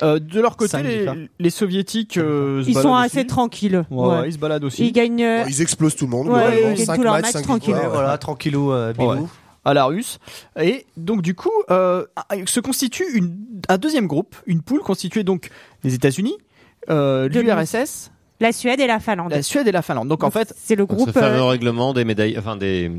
Euh, 0.02 0.18
de 0.18 0.40
leur 0.40 0.56
côté, 0.56 0.76
les, 1.38 1.50
soviétiques 1.50 2.16
euh, 2.16 2.62
Ils 2.66 2.74
sont 2.74 2.94
assez 2.94 3.18
aussi. 3.18 3.26
tranquilles. 3.26 3.84
Ouais, 3.90 3.96
Ouais. 4.06 4.18
ouais, 4.20 4.28
ils 4.28 4.32
se 4.32 4.38
baladent 4.38 4.64
aussi. 4.64 4.86
Ils 4.86 4.92
gagnent. 4.92 5.22
euh, 5.24 5.42
Bon, 5.44 5.48
ils 5.50 5.62
explosent 5.62 5.96
tout 5.96 6.04
le 6.06 6.10
monde. 6.10 6.28
Ouais, 6.28 6.58
ils 6.60 6.62
gagnent 6.74 6.76
Cinq 6.84 6.96
tous 6.96 7.02
leurs 7.02 7.20
matchs, 7.20 7.42
tranquilles. 7.42 7.76
voilà, 7.90 8.16
tranquillou, 8.18 8.72
euh, 8.72 8.92
bilou. 8.92 9.10
Ouais. 9.10 9.18
à 9.64 9.74
la 9.74 9.84
russe. 9.84 10.18
Et 10.60 10.86
donc 10.96 11.20
du 11.22 11.34
coup, 11.34 11.50
euh, 11.70 12.04
se 12.46 12.60
constitue 12.60 13.04
une, 13.14 13.36
un 13.68 13.76
deuxième 13.78 14.06
groupe, 14.06 14.34
une 14.46 14.62
poule 14.62 14.80
constituée 14.80 15.24
donc 15.24 15.50
des 15.82 15.94
États-Unis, 15.94 16.36
euh, 16.90 17.28
De 17.28 17.40
l'URSS, 17.40 18.10
la 18.40 18.52
Suède 18.52 18.80
et 18.80 18.86
la 18.86 19.00
Finlande. 19.00 19.30
la 19.32 19.42
Suède 19.42 19.66
et 19.68 19.72
la 19.72 19.82
Finlande. 19.82 20.08
Donc 20.08 20.22
en 20.24 20.30
fait, 20.30 20.54
c'est 20.56 20.76
le 20.76 20.86
groupe. 20.86 21.08
ce 21.08 21.12
fameux 21.12 21.38
euh, 21.38 21.44
règlement 21.44 21.92
des 21.92 22.04
médailles, 22.04 22.36
enfin 22.38 22.56
des. 22.56 22.90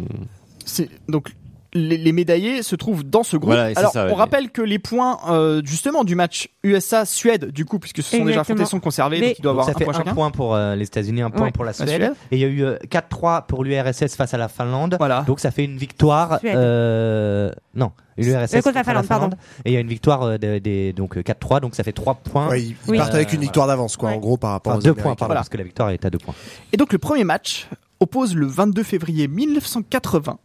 c'est 0.66 0.90
donc 1.08 1.34
les, 1.73 1.97
les 1.97 2.12
médaillés 2.12 2.63
se 2.63 2.75
trouvent 2.75 3.03
dans 3.03 3.23
ce 3.23 3.38
groupe. 3.38 3.53
Voilà, 3.53 3.71
Alors, 3.77 3.91
ça, 3.91 4.05
ouais. 4.05 4.12
on 4.12 4.15
rappelle 4.15 4.49
que 4.51 4.62
les 4.62 4.79
points 4.79 5.19
euh, 5.29 5.62
justement 5.63 6.03
du 6.03 6.15
match 6.15 6.49
USA-Suède, 6.63 7.51
du 7.51 7.65
coup, 7.65 7.79
puisque 7.79 7.97
ce 7.97 8.12
sont 8.12 8.17
déjà 8.25 8.29
Exactement. 8.39 8.55
affrontés, 8.55 8.69
sont 8.71 8.79
conservés, 8.79 9.19
Mais- 9.19 9.27
donc 9.27 9.39
il 9.39 9.41
doit 9.41 9.51
Donc 9.53 9.62
avoir 9.62 9.65
ça 9.67 9.71
un 9.75 9.77
fait 9.77 9.86
point 9.86 9.93
un 9.93 9.97
chacun. 9.97 10.13
point 10.13 10.32
pour 10.32 10.55
euh, 10.55 10.75
les 10.75 10.86
États-Unis, 10.86 11.21
un 11.21 11.29
point 11.29 11.47
Ouais. 11.47 11.51
pour 11.51 11.63
la 11.63 11.69
La 11.69 11.73
Suède. 11.73 11.89
Suède. 11.89 12.13
Et 12.32 12.38
il 12.38 12.39
y 12.39 12.43
a 12.43 12.47
eu 12.47 12.63
euh, 12.63 12.77
4-3 12.89 13.45
pour 13.45 13.63
l'URSS 13.63 14.15
face 14.15 14.34
à 14.34 14.38
la 14.38 14.47
Finlande. 14.47 14.95
Voilà. 14.99 15.21
Donc 15.27 15.39
ça 15.39 15.51
fait 15.51 15.63
une 15.65 15.77
victoire. 15.77 16.39
Suède. 16.39 16.55
Euh, 16.55 17.51
non, 17.75 17.91
l'URSS 18.17 18.53
Euh, 18.55 18.62
contre 18.62 18.75
la 18.75 18.84
Finlande, 18.84 19.08
pardon. 19.08 19.29
Et 19.65 19.69
il 19.71 19.73
y 19.73 19.77
a 19.77 19.79
une 19.79 19.88
victoire 19.88 20.23
euh, 20.23 20.38
des, 20.38 20.60
des- 20.60 20.93
donc 20.93 21.17
euh, 21.17 21.21
4-3, 21.21 21.62
donc 21.62 21.75
ça 21.75 21.84
fait 21.84 21.91
3 21.93 22.15
points. 22.15 22.49
Ouais, 22.49 22.62
ils, 22.63 22.75
Oui. 22.88 22.97
partent 22.97 23.13
avec 23.13 23.32
une 23.34 23.39
Euh, 23.39 23.41
victoire 23.41 23.67
d'avance, 23.67 23.95
quoi, 23.95 24.10
Ouais. 24.10 24.15
en 24.15 24.19
gros, 24.19 24.38
par 24.38 24.51
rapport 24.51 24.71
Enfin, 24.73 24.79
aux 24.79 24.84
2 24.84 24.93
points, 24.93 25.03
pardon, 25.15 25.25
Voilà. 25.27 25.39
parce 25.41 25.49
que 25.49 25.58
la 25.58 25.63
victoire 25.63 25.91
est 25.91 26.03
à 26.03 26.10
2 26.10 26.17
points. 26.17 26.34
Et 26.73 26.77
donc 26.77 26.91
le 26.93 26.99
premier 26.99 27.23
match 27.23 27.67
oppose 27.99 28.36
le 28.36 28.47
22 28.47 28.84
février 28.84 29.27
1980 29.27 30.39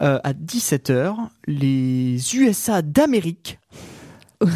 euh, 0.00 0.18
à 0.24 0.32
17h 0.32 1.14
les 1.46 2.16
USA 2.36 2.82
d'Amérique 2.82 3.58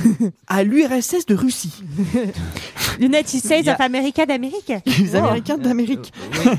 à 0.47 0.63
l'URSS 0.63 1.27
de 1.27 1.35
Russie. 1.35 1.83
United 3.01 3.27
States 3.41 3.67
of 3.69 3.81
America 3.81 4.27
d'Amérique? 4.27 4.73
Les 4.87 5.17
Américains 5.17 5.59
d'Amérique. 5.59 6.13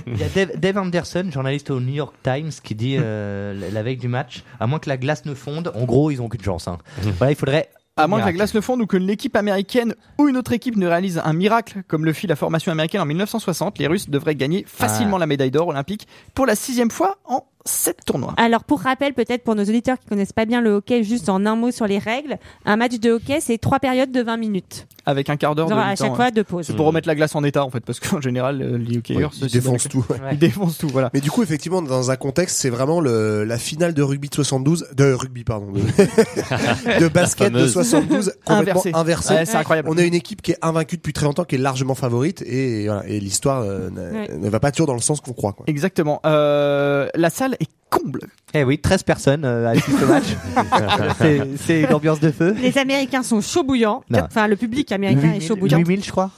Il 0.07 0.17
y 0.17 0.23
a 0.23 0.27
Dave, 0.29 0.57
Dave 0.59 0.77
Anderson, 0.77 1.29
journaliste 1.31 1.69
au 1.71 1.79
New 1.79 1.93
York 1.93 2.13
Times, 2.23 2.51
qui 2.63 2.75
dit 2.75 2.97
euh, 2.99 3.53
la- 3.71 3.83
veille 3.83 3.97
du 3.97 4.07
match, 4.09 4.43
à 4.59 4.67
moins 4.67 4.79
que 4.79 4.89
la 4.89 4.97
glace 4.97 5.23
ne 5.25 5.33
fonde, 5.35 5.71
en 5.75 5.85
gros, 5.85 6.11
ils 6.11 6.21
ont 6.21 6.25
aucune 6.25 6.43
chance. 6.43 6.67
hein. 6.67 6.77
Voilà, 7.17 7.31
il 7.31 7.35
faudrait. 7.35 7.69
À 7.95 8.07
moins 8.07 8.19
que 8.21 8.25
la 8.25 8.33
glace 8.33 8.55
ne 8.55 8.59
fonde 8.61 8.81
ou 8.81 8.87
que 8.87 8.97
l'équipe 8.97 9.35
américaine 9.35 9.93
ou 10.17 10.27
une 10.27 10.35
autre 10.35 10.51
équipe 10.51 10.75
ne 10.77 10.87
réalise 10.87 11.21
un 11.23 11.33
miracle 11.33 11.83
comme 11.87 12.05
le 12.05 12.11
fit 12.13 12.25
la 12.25 12.35
formation 12.35 12.71
américaine 12.71 13.01
en 13.01 13.05
1960, 13.05 13.77
les 13.77 13.85
Russes 13.85 14.09
devraient 14.09 14.33
gagner 14.33 14.65
facilement 14.67 15.19
la 15.19 15.27
médaille 15.27 15.51
d'or 15.51 15.67
olympique 15.67 16.07
pour 16.33 16.47
la 16.47 16.55
sixième 16.55 16.89
fois 16.89 17.19
en 17.25 17.43
sept 17.65 17.99
tournois. 18.05 18.33
Alors 18.37 18.63
pour 18.63 18.81
rappel, 18.81 19.13
peut-être 19.13 19.43
pour 19.43 19.55
nos 19.55 19.63
auditeurs 19.63 19.97
qui 19.99 20.07
connaissent 20.07 20.33
pas 20.33 20.45
bien 20.45 20.61
le 20.61 20.71
hockey, 20.71 21.03
juste 21.03 21.29
en 21.29 21.45
un 21.45 21.55
mot 21.55 21.71
sur 21.71 21.87
les 21.87 21.97
règles, 21.97 22.37
un 22.65 22.75
match 22.75 22.99
de 22.99 23.11
hockey 23.11 23.39
c'est 23.41 23.57
trois 23.57 23.79
périodes 23.79 24.11
de 24.11 24.21
20 24.21 24.37
minutes. 24.37 24.87
Avec 25.05 25.29
un 25.29 25.35
quart 25.35 25.53
d'heure 25.53 25.67
de 25.67 25.73
à 25.73 25.95
chaque 25.97 26.11
ouais. 26.11 26.15
fois 26.15 26.31
deux 26.31 26.45
pauses. 26.45 26.65
C'est 26.65 26.75
pour 26.75 26.85
remettre 26.85 27.07
la 27.09 27.15
glace 27.15 27.35
en 27.35 27.43
état 27.43 27.65
en 27.65 27.69
fait, 27.69 27.81
parce 27.81 27.99
qu'en 27.99 28.21
général, 28.21 28.61
euh, 28.61 28.77
les 28.77 28.97
hockeyeurs 28.97 29.31
Ils 29.41 29.47
défoncent 29.51 29.89
tout. 29.89 30.05
ouais. 30.09 30.17
Ils 30.31 30.39
défoncent 30.39 30.77
tout, 30.77 30.87
voilà. 30.87 31.09
Mais 31.13 31.19
du 31.19 31.29
coup, 31.29 31.43
effectivement, 31.43 31.81
dans 31.81 32.09
un 32.09 32.15
contexte, 32.15 32.57
c'est 32.57 32.69
vraiment 32.69 33.01
le, 33.01 33.43
la 33.43 33.57
finale 33.57 33.93
de 33.93 34.01
rugby 34.01 34.29
de 34.29 34.35
72, 34.35 34.87
de 34.95 35.11
rugby, 35.11 35.43
pardon, 35.43 35.71
de, 35.73 35.79
de 37.01 37.07
basket 37.09 37.51
de 37.51 37.57
fameuse. 37.57 37.73
72, 37.73 38.33
complètement 38.45 38.55
Inversé. 38.81 38.91
inversé. 38.93 39.33
Ouais, 39.33 39.45
c'est 39.45 39.57
incroyable. 39.57 39.89
On 39.91 39.97
a 39.97 40.03
une 40.03 40.13
équipe 40.13 40.41
qui 40.41 40.51
est 40.51 40.57
invaincue 40.61 40.95
depuis 40.95 41.11
très 41.13 41.25
longtemps, 41.25 41.43
qui 41.43 41.55
est 41.55 41.59
largement 41.59 41.95
favorite, 41.95 42.41
et, 42.43 42.85
voilà, 42.87 43.03
et 43.07 43.19
l'histoire 43.19 43.61
euh, 43.61 43.89
ne, 43.89 44.03
Ouais. 44.13 44.29
ne 44.37 44.49
va 44.49 44.59
pas 44.61 44.71
toujours 44.71 44.87
dans 44.87 44.93
le 44.93 45.01
sens 45.01 45.19
qu'on 45.21 45.33
croit. 45.33 45.51
Quoi. 45.53 45.65
Exactement. 45.67 46.21
Euh, 46.25 47.09
la 47.15 47.29
salle 47.29 47.52
est 47.59 47.67
comble. 47.89 48.21
Eh 48.53 48.63
oui, 48.63 48.79
13 48.79 49.03
personnes 49.03 49.45
euh, 49.45 49.69
assistent 49.69 50.03
au 50.03 50.07
match. 50.07 50.25
C'est- 51.19 51.47
C'est 51.57 51.81
une 51.81 51.93
ambiance 51.93 52.19
de 52.19 52.31
feu. 52.31 52.55
Les 52.59 52.77
Américains 52.77 53.23
sont 53.23 53.41
chauds 53.41 53.63
bouillants. 53.63 54.03
Non. 54.09 54.21
Enfin, 54.25 54.47
le 54.47 54.55
public 54.55 54.91
américain 54.91 55.31
est 55.33 55.39
chaud 55.41 55.55
bouillant. 55.55 55.77
8000, 55.79 56.03
je 56.03 56.11
crois. 56.11 56.31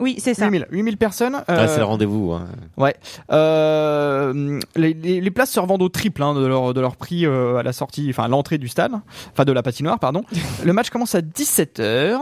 Oui, 0.00 0.16
c'est 0.18 0.34
ça. 0.34 0.46
8000, 0.46 0.66
8000 0.70 0.96
personnes. 0.96 1.42
Ah, 1.46 1.52
euh, 1.60 1.66
c'est 1.68 1.78
le 1.78 1.84
rendez-vous. 1.84 2.32
hein. 2.32 2.46
Ouais. 2.76 2.94
Euh, 3.30 4.58
les, 4.74 4.94
les, 4.94 5.20
les 5.20 5.30
places 5.30 5.50
se 5.50 5.60
revendent 5.60 5.82
au 5.82 5.88
triple 5.88 6.22
hein, 6.22 6.34
de, 6.34 6.44
leur, 6.46 6.72
de 6.74 6.80
leur 6.80 6.96
prix 6.96 7.26
euh, 7.26 7.56
à 7.56 7.62
la 7.62 7.72
sortie, 7.72 8.06
enfin 8.10 8.24
à 8.24 8.28
l'entrée 8.28 8.58
du 8.58 8.68
stade, 8.68 8.92
enfin 9.32 9.44
de 9.44 9.52
la 9.52 9.62
patinoire, 9.62 9.98
pardon. 9.98 10.24
le 10.64 10.72
match 10.72 10.90
commence 10.90 11.14
à 11.14 11.20
17h. 11.20 12.18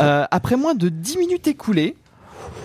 Euh, 0.00 0.24
après 0.30 0.56
moins 0.56 0.74
de 0.74 0.88
10 0.88 1.18
minutes 1.18 1.46
écoulées, 1.48 1.96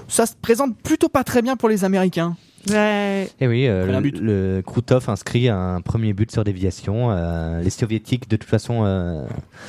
ça 0.07 0.25
se 0.25 0.33
présente 0.39 0.75
plutôt 0.77 1.09
pas 1.09 1.23
très 1.23 1.41
bien 1.41 1.55
pour 1.55 1.69
les 1.69 1.83
Américains. 1.85 2.35
Ouais. 2.67 3.29
Et 3.39 3.47
oui, 3.47 3.67
euh, 3.67 3.85
le, 3.85 4.01
but. 4.01 4.19
le 4.19 4.61
Krutov 4.65 5.09
inscrit 5.09 5.47
un 5.47 5.81
premier 5.81 6.13
but 6.13 6.31
sur 6.31 6.43
déviation. 6.43 7.11
Euh, 7.11 7.61
les 7.61 7.69
soviétiques, 7.69 8.29
de 8.29 8.35
toute 8.35 8.49
façon, 8.49 8.83
euh, 8.85 9.25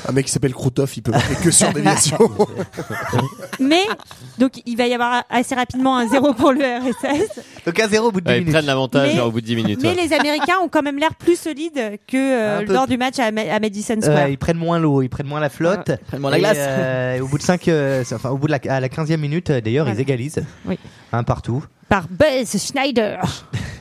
Un 0.08 0.12
mec 0.12 0.26
qui 0.26 0.32
s'appelle 0.32 0.54
Krutov, 0.54 0.92
il 0.96 1.02
peut 1.02 1.12
marquer 1.12 1.36
que 1.36 1.50
sur 1.50 1.72
déviation. 1.72 2.18
Mais, 3.60 3.84
donc, 4.38 4.60
il 4.66 4.76
va 4.76 4.86
y 4.86 4.94
avoir 4.94 5.24
assez 5.30 5.54
rapidement 5.54 5.96
un 5.96 6.08
zéro 6.08 6.34
pour 6.34 6.52
le 6.52 6.60
RSS. 6.60 7.40
Donc 7.66 7.78
à 7.80 7.88
zéro 7.88 8.08
au 8.08 8.12
bout 8.12 8.20
de 8.20 8.26
10 8.26 8.30
Ouais, 8.30 8.36
ils 8.36 8.40
minutes. 8.40 8.54
prennent 8.54 8.66
l'avantage 8.66 9.14
Mais- 9.14 9.20
au 9.20 9.30
bout 9.30 9.40
de 9.40 9.46
10 9.46 9.56
minutes. 9.56 9.80
Mais 9.82 9.88
ouais. 9.90 9.94
les 10.06 10.12
Américains 10.12 10.58
ont 10.62 10.68
quand 10.68 10.82
même 10.82 10.98
l'air 10.98 11.14
plus 11.14 11.38
solides 11.38 11.98
que 12.06 12.16
euh, 12.16 12.58
Un 12.60 12.64
peu. 12.64 12.72
lors 12.72 12.86
du 12.86 12.96
match 12.96 13.18
à, 13.18 13.30
Ma- 13.30 13.52
à 13.52 13.58
Madison 13.60 13.96
Euh, 13.98 14.00
Square. 14.02 14.28
ils 14.28 14.38
prennent 14.38 14.56
moins 14.58 14.78
l'eau, 14.78 15.02
ils 15.02 15.08
prennent 15.08 15.26
moins 15.26 15.40
la 15.40 15.50
flotte. 15.50 15.88
Ils 15.90 16.06
prennent 16.06 16.20
moins 16.20 16.30
la 16.30 16.38
Et, 16.38 16.40
glace. 16.40 16.56
euh, 16.58 17.16
et 17.16 17.20
au 17.20 17.26
bout 17.28 17.38
de 17.38 17.42
5 17.42 17.68
enfin 18.12 18.30
au 18.30 18.36
bout 18.38 18.46
de 18.46 18.52
la, 18.52 18.58
à 18.74 18.80
la 18.80 18.88
15e 18.88 19.16
minute, 19.20 19.50
euh, 19.50 19.60
d'ailleurs, 19.60 19.84
Voilà. 19.86 19.98
ils 19.98 20.02
égalisent. 20.02 20.44
Oui. 20.66 20.78
Un 21.12 21.22
partout. 21.24 21.64
Par 21.88 22.06
Buzz 22.08 22.56
Schneider. 22.56 23.20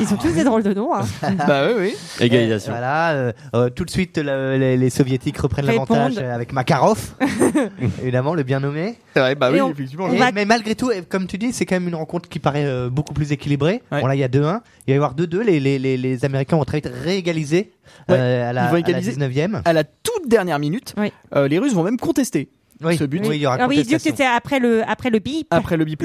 Ils 0.00 0.12
ont 0.12 0.16
tous 0.16 0.32
des 0.32 0.44
drôles 0.44 0.62
de 0.62 0.72
noms. 0.74 0.94
Hein. 0.94 1.04
bah 1.46 1.66
oui, 1.68 1.74
oui. 1.78 1.94
Égalisation. 2.24 2.72
Et 2.72 2.76
voilà, 2.76 3.10
euh, 3.12 3.32
euh, 3.54 3.68
tout 3.70 3.84
de 3.84 3.90
suite, 3.90 4.18
le- 4.18 4.56
les, 4.56 4.76
les 4.76 4.90
soviétiques 4.90 5.38
reprennent 5.38 5.66
Répondent. 5.66 5.88
l'avantage 5.90 6.18
euh, 6.22 6.34
avec 6.34 6.52
Makarov, 6.52 7.14
évidemment, 8.02 8.34
le 8.34 8.42
bien 8.42 8.60
nommé. 8.60 8.96
Ouais, 9.16 9.34
bah 9.34 9.50
Et 9.50 9.54
oui, 9.54 9.60
on- 9.60 9.70
effectivement. 9.70 10.06
on 10.06 10.12
Et- 10.12 10.18
va- 10.18 10.32
Mais 10.32 10.44
malgré 10.44 10.74
tout, 10.74 10.90
comme 11.08 11.26
tu 11.26 11.38
dis, 11.38 11.52
c'est 11.52 11.66
quand 11.66 11.76
même 11.76 11.88
une 11.88 11.94
rencontre 11.94 12.28
qui 12.28 12.38
paraît 12.38 12.64
euh, 12.66 12.88
beaucoup 12.90 13.14
plus 13.14 13.32
équilibrée. 13.32 13.82
Ouais. 13.92 14.00
Bon 14.00 14.06
là, 14.06 14.14
il 14.14 14.18
y 14.20 14.24
a 14.24 14.28
2-1. 14.28 14.60
Il 14.86 14.90
va 14.90 14.92
y 14.92 14.94
avoir 14.94 15.14
2-2. 15.14 15.40
Les, 15.42 15.60
les, 15.60 15.78
les, 15.78 15.96
les 15.96 16.24
Américains 16.24 16.56
vont 16.56 16.64
très 16.64 16.78
vite 16.78 16.90
réégaliser 17.04 17.72
Ouais. 18.08 18.16
euh, 18.18 18.50
à, 18.50 18.52
la, 18.52 18.62
Ils 18.62 18.64
vont 18.66 18.70
à 18.70 18.72
la 18.72 18.78
égaliser. 18.80 19.12
19e. 19.12 19.60
À 19.64 19.72
la 19.72 19.84
toute 19.84 20.28
dernière 20.28 20.58
minute, 20.58 20.94
Oui. 20.96 21.12
euh, 21.36 21.46
les 21.48 21.58
Russes 21.58 21.74
vont 21.74 21.82
même 21.84 21.98
contester 21.98 22.48
Oui, 22.82 22.96
ce 22.96 23.04
but. 23.04 23.20
oui, 23.26 23.36
il 23.36 23.42
y 23.42 23.46
aura 23.46 23.56
Ah 23.60 23.66
oui, 23.68 23.76
Dieu, 23.76 23.84
contestation. 23.84 24.10
c'était 24.16 24.24
après 24.28 24.58
le, 24.58 24.82
après 24.88 25.10
le 25.10 25.18
bip. 25.20 25.46
après 25.50 25.76
le 25.76 25.84
bip. 25.84 26.02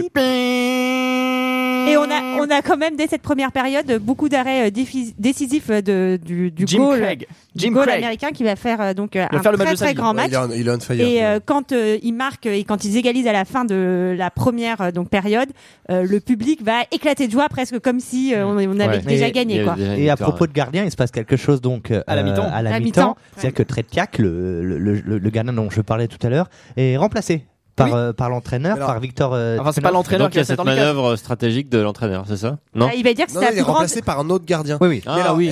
Et 1.91 1.97
on 1.97 2.03
a, 2.03 2.21
on 2.39 2.49
a 2.49 2.61
quand 2.61 2.77
même 2.77 2.95
dès 2.95 3.07
cette 3.07 3.21
première 3.21 3.51
période 3.51 3.99
beaucoup 4.01 4.29
d'arrêts 4.29 4.67
euh, 4.67 4.71
décisifs 5.17 5.69
euh, 5.69 5.81
de, 5.81 6.19
du, 6.23 6.51
du 6.51 6.63
Jim 6.67 6.77
goal, 6.79 6.99
Craig. 7.01 7.27
du 7.55 7.63
Jim 7.65 7.71
goal 7.71 7.85
Craig. 7.85 7.97
américain 7.97 8.29
qui 8.31 8.43
va 8.43 8.55
faire 8.55 8.81
euh, 8.81 8.93
donc 8.93 9.15
va 9.15 9.27
un 9.31 9.41
faire 9.41 9.51
le 9.51 9.57
match 9.57 9.67
très 9.67 9.75
très 9.77 9.93
grand 9.93 10.09
Ouais, 10.15 10.27
match. 10.27 10.31
il, 10.31 10.33
est 10.35 10.37
on, 10.37 10.51
il 10.51 10.67
est 10.67 10.71
on 10.71 10.79
fire. 10.79 11.07
Et 11.07 11.25
euh, 11.25 11.39
quand 11.43 11.71
euh, 11.71 11.97
ils 12.03 12.13
marquent 12.13 12.45
et 12.47 12.63
quand 12.63 12.83
ils 12.85 12.97
égalisent 12.97 13.27
à 13.27 13.31
la 13.33 13.45
fin 13.45 13.65
de 13.65 14.15
la 14.17 14.29
première 14.31 14.91
donc 14.93 15.09
période, 15.09 15.49
euh, 15.89 16.03
le 16.07 16.19
public 16.19 16.63
va 16.63 16.81
éclater 16.91 17.27
de 17.27 17.31
joie 17.31 17.47
presque 17.49 17.79
comme 17.79 17.99
si 17.99 18.33
euh, 18.33 18.45
on, 18.45 18.57
on 18.57 18.79
avait 18.79 18.97
Ouais. 18.97 19.03
déjà 19.03 19.25
Et- 19.27 19.29
Il 19.29 19.33
gagné 19.33 19.61
a 19.61 19.63
quoi. 19.63 19.75
déjà 19.75 19.97
Et 19.97 20.09
à 20.09 20.17
propos 20.17 20.47
de 20.47 20.53
gardien, 20.53 20.83
il 20.83 20.91
se 20.91 20.95
passe 20.95 21.11
quelque 21.11 21.35
chose 21.37 21.61
donc 21.61 21.91
euh, 21.91 22.01
À 22.07 22.15
la 22.15 22.23
mi-temps. 22.23 22.49
à 22.51 22.61
la 22.61 22.79
mi-temps. 22.79 23.15
C'est-à-dire 23.35 23.53
que 23.53 23.63
Tretjak, 23.63 24.17
le, 24.17 24.63
le, 24.63 24.77
le, 24.77 25.17
le 25.17 25.29
gardien 25.29 25.53
dont 25.53 25.69
je 25.69 25.81
parlais 25.81 26.07
tout 26.07 26.17
à 26.25 26.29
l'heure, 26.29 26.49
est 26.77 26.97
remplacé 26.97 27.45
par, 27.79 27.87
Oui. 27.87 27.93
euh, 27.95 28.13
par 28.13 28.29
l'entraîneur, 28.29 28.77
par 28.77 28.99
Victor. 28.99 29.31
euh, 29.33 29.57
Enfin, 29.59 29.71
c'est 29.71 29.81
pas 29.81 29.91
l'entraîneur 29.91 30.27
donc 30.27 30.31
il 30.31 30.33
qui 30.33 30.37
y 30.39 30.41
a 30.41 30.45
cette 30.45 30.63
manœuvre 30.63 31.15
stratégique 31.15 31.69
de 31.69 31.79
l'entraîneur, 31.79 32.25
c'est 32.27 32.37
ça? 32.37 32.57
Non 32.75 32.87
Ah, 32.91 32.95
il 32.95 33.03
va 33.03 33.13
dire 33.13 33.25
que 33.25 33.31
c'est 33.31 33.39
la 33.41 33.51
il 33.51 33.57
est 33.57 33.61
grande. 33.61 33.75
remplacé 33.77 34.01
par 34.01 34.19
un 34.19 34.29
autre 34.29 34.45
gardien. 34.45 34.77
Oui, 34.81 34.87
oui. 34.89 35.03
Ah 35.07 35.33
oui. 35.33 35.51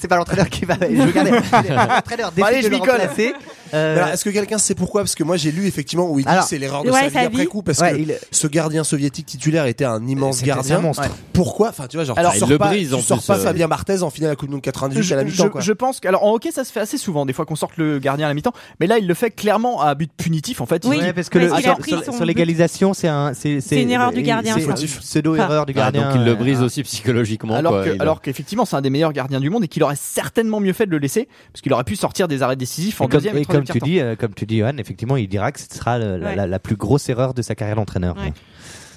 c'est 0.00 0.08
pas 0.08 0.16
l'entraîneur 0.16 0.48
qui 0.48 0.64
va. 0.64 0.74
Je 0.80 1.02
regardais. 1.02 1.30
L'entraîneur 1.86 2.32
décide 2.32 2.56
de 2.56 2.60
je 2.62 2.68
le 2.68 2.74
m'y 2.76 2.80
colle. 2.80 2.90
remplacer. 3.00 3.34
Euh, 3.74 4.12
est-ce 4.12 4.24
que 4.24 4.30
quelqu'un 4.30 4.58
sait 4.58 4.74
pourquoi? 4.74 5.02
Parce 5.02 5.14
que 5.14 5.24
moi 5.24 5.36
j'ai 5.36 5.50
lu 5.52 5.66
effectivement 5.66 6.08
où 6.10 6.18
il 6.18 6.24
dit 6.24 6.30
Alors, 6.30 6.44
que 6.44 6.48
c'est 6.50 6.58
l'erreur 6.58 6.84
de 6.84 6.90
ouais, 6.90 7.00
sa 7.00 7.08
vie 7.08 7.14
sa 7.14 7.20
après 7.20 7.46
coup 7.46 7.62
parce 7.62 7.78
ouais, 7.80 7.92
que 7.92 7.96
il- 7.98 8.14
ce 8.30 8.46
gardien 8.46 8.84
soviétique 8.84 9.26
titulaire 9.26 9.66
était 9.66 9.84
un 9.84 10.06
immense 10.06 10.38
c'était 10.38 10.50
un 10.52 10.56
gardien. 10.56 10.78
monstre. 10.80 11.02
Ouais. 11.02 11.08
Pourquoi? 11.32 11.70
Enfin, 11.70 11.86
tu 11.88 11.96
vois, 11.96 12.04
genre 12.04 12.18
Alors, 12.18 12.32
tu 12.32 12.38
il 12.38 12.40
sors 12.40 12.48
le 12.48 12.58
pas, 12.58 12.68
brise, 12.68 12.88
tu 12.90 12.94
en 12.94 13.00
sors 13.00 13.18
plus, 13.18 13.26
pas 13.26 13.38
euh. 13.38 13.42
Fabien 13.44 13.68
Barthez 13.68 14.02
en 14.02 14.10
finale 14.10 14.28
de 14.28 14.32
la 14.32 14.36
Coupe 14.36 14.48
du 14.48 14.52
Monde 14.54 14.62
98 14.62 15.02
Je, 15.02 15.12
à 15.14 15.16
la 15.16 15.24
mi-temps 15.24 15.50
je- 15.58 15.72
pense 15.72 16.00
que 16.00 16.08
alors 16.08 16.24
en 16.24 16.32
hockey 16.32 16.50
ça 16.52 16.64
se 16.64 16.72
fait 16.72 16.80
assez 16.80 16.98
souvent 16.98 17.26
des 17.26 17.32
fois 17.32 17.44
qu'on 17.46 17.56
sorte 17.56 17.76
le 17.76 17.98
gardien 17.98 18.26
à 18.26 18.28
la 18.28 18.34
mi-temps 18.34 18.52
mais 18.80 18.86
là 18.86 18.98
il 18.98 19.06
le 19.06 19.14
fait 19.14 19.30
clairement 19.30 19.80
à 19.82 19.94
but 19.94 20.10
punitif 20.16 20.60
en 20.60 20.66
fait 20.66 20.84
Oui. 20.84 20.98
Ouais, 20.98 21.12
parce 21.12 21.28
que 21.28 21.38
le, 21.38 21.48
sur, 21.48 22.14
sur- 22.14 22.24
l'égalisation, 22.24 22.94
c'est 22.94 23.08
un, 23.08 23.32
c'est, 23.34 23.60
C'est 23.60 23.82
une 23.82 23.90
erreur 23.90 24.12
du 24.12 24.22
gardien, 24.22 24.54
C'est 24.54 24.60
ça. 24.64 24.74
une 24.80 24.86
pseudo-erreur 24.88 25.66
du 25.66 25.72
Ah, 25.76 25.90
gardien. 25.90 26.02
donc 26.06 26.12
il 26.16 26.24
le 26.24 26.30
euh, 26.32 26.34
brise 26.36 26.60
un- 26.60 26.64
aussi 26.64 26.82
psychologiquement. 26.82 27.54
alors 27.54 28.20
qu'effectivement 28.22 28.64
c'est 28.64 28.76
un 28.76 28.80
des 28.80 28.90
meilleurs 28.90 29.12
gardiens 29.12 29.40
du 29.40 29.50
monde 29.50 29.64
et 29.64 29.68
qu'il 29.68 29.82
aurait 29.82 29.96
certainement 29.98 30.60
mieux 30.60 30.72
fait 30.72 30.86
de 30.86 30.90
le 30.92 30.98
laisser 30.98 31.28
parce 31.52 31.60
qu'il 31.62 31.72
aurait 31.72 31.84
pu 31.84 31.96
sortir 31.96 32.28
des 32.28 32.42
arrêts 32.42 32.56
décisifs 32.56 33.00
en 33.00 33.06
deuxième 33.08 33.36
et 33.36 33.44
comme 33.72 33.80
tu 33.80 33.84
dis, 33.84 34.00
euh, 34.00 34.16
comme 34.16 34.34
tu 34.34 34.46
dis, 34.46 34.58
Johan, 34.58 34.76
effectivement, 34.78 35.16
il 35.16 35.28
dira 35.28 35.52
que 35.52 35.60
ce 35.60 35.66
sera 35.68 35.98
le- 35.98 36.16
la, 36.16 36.26
Ouais. 36.30 36.36
la- 36.36 36.46
la 36.46 36.58
plus 36.58 36.76
grosse 36.76 37.08
erreur 37.08 37.34
de 37.34 37.42
sa 37.42 37.54
carrière 37.54 37.76
d'entraîneur. 37.76 38.16
Ouais. 38.16 38.32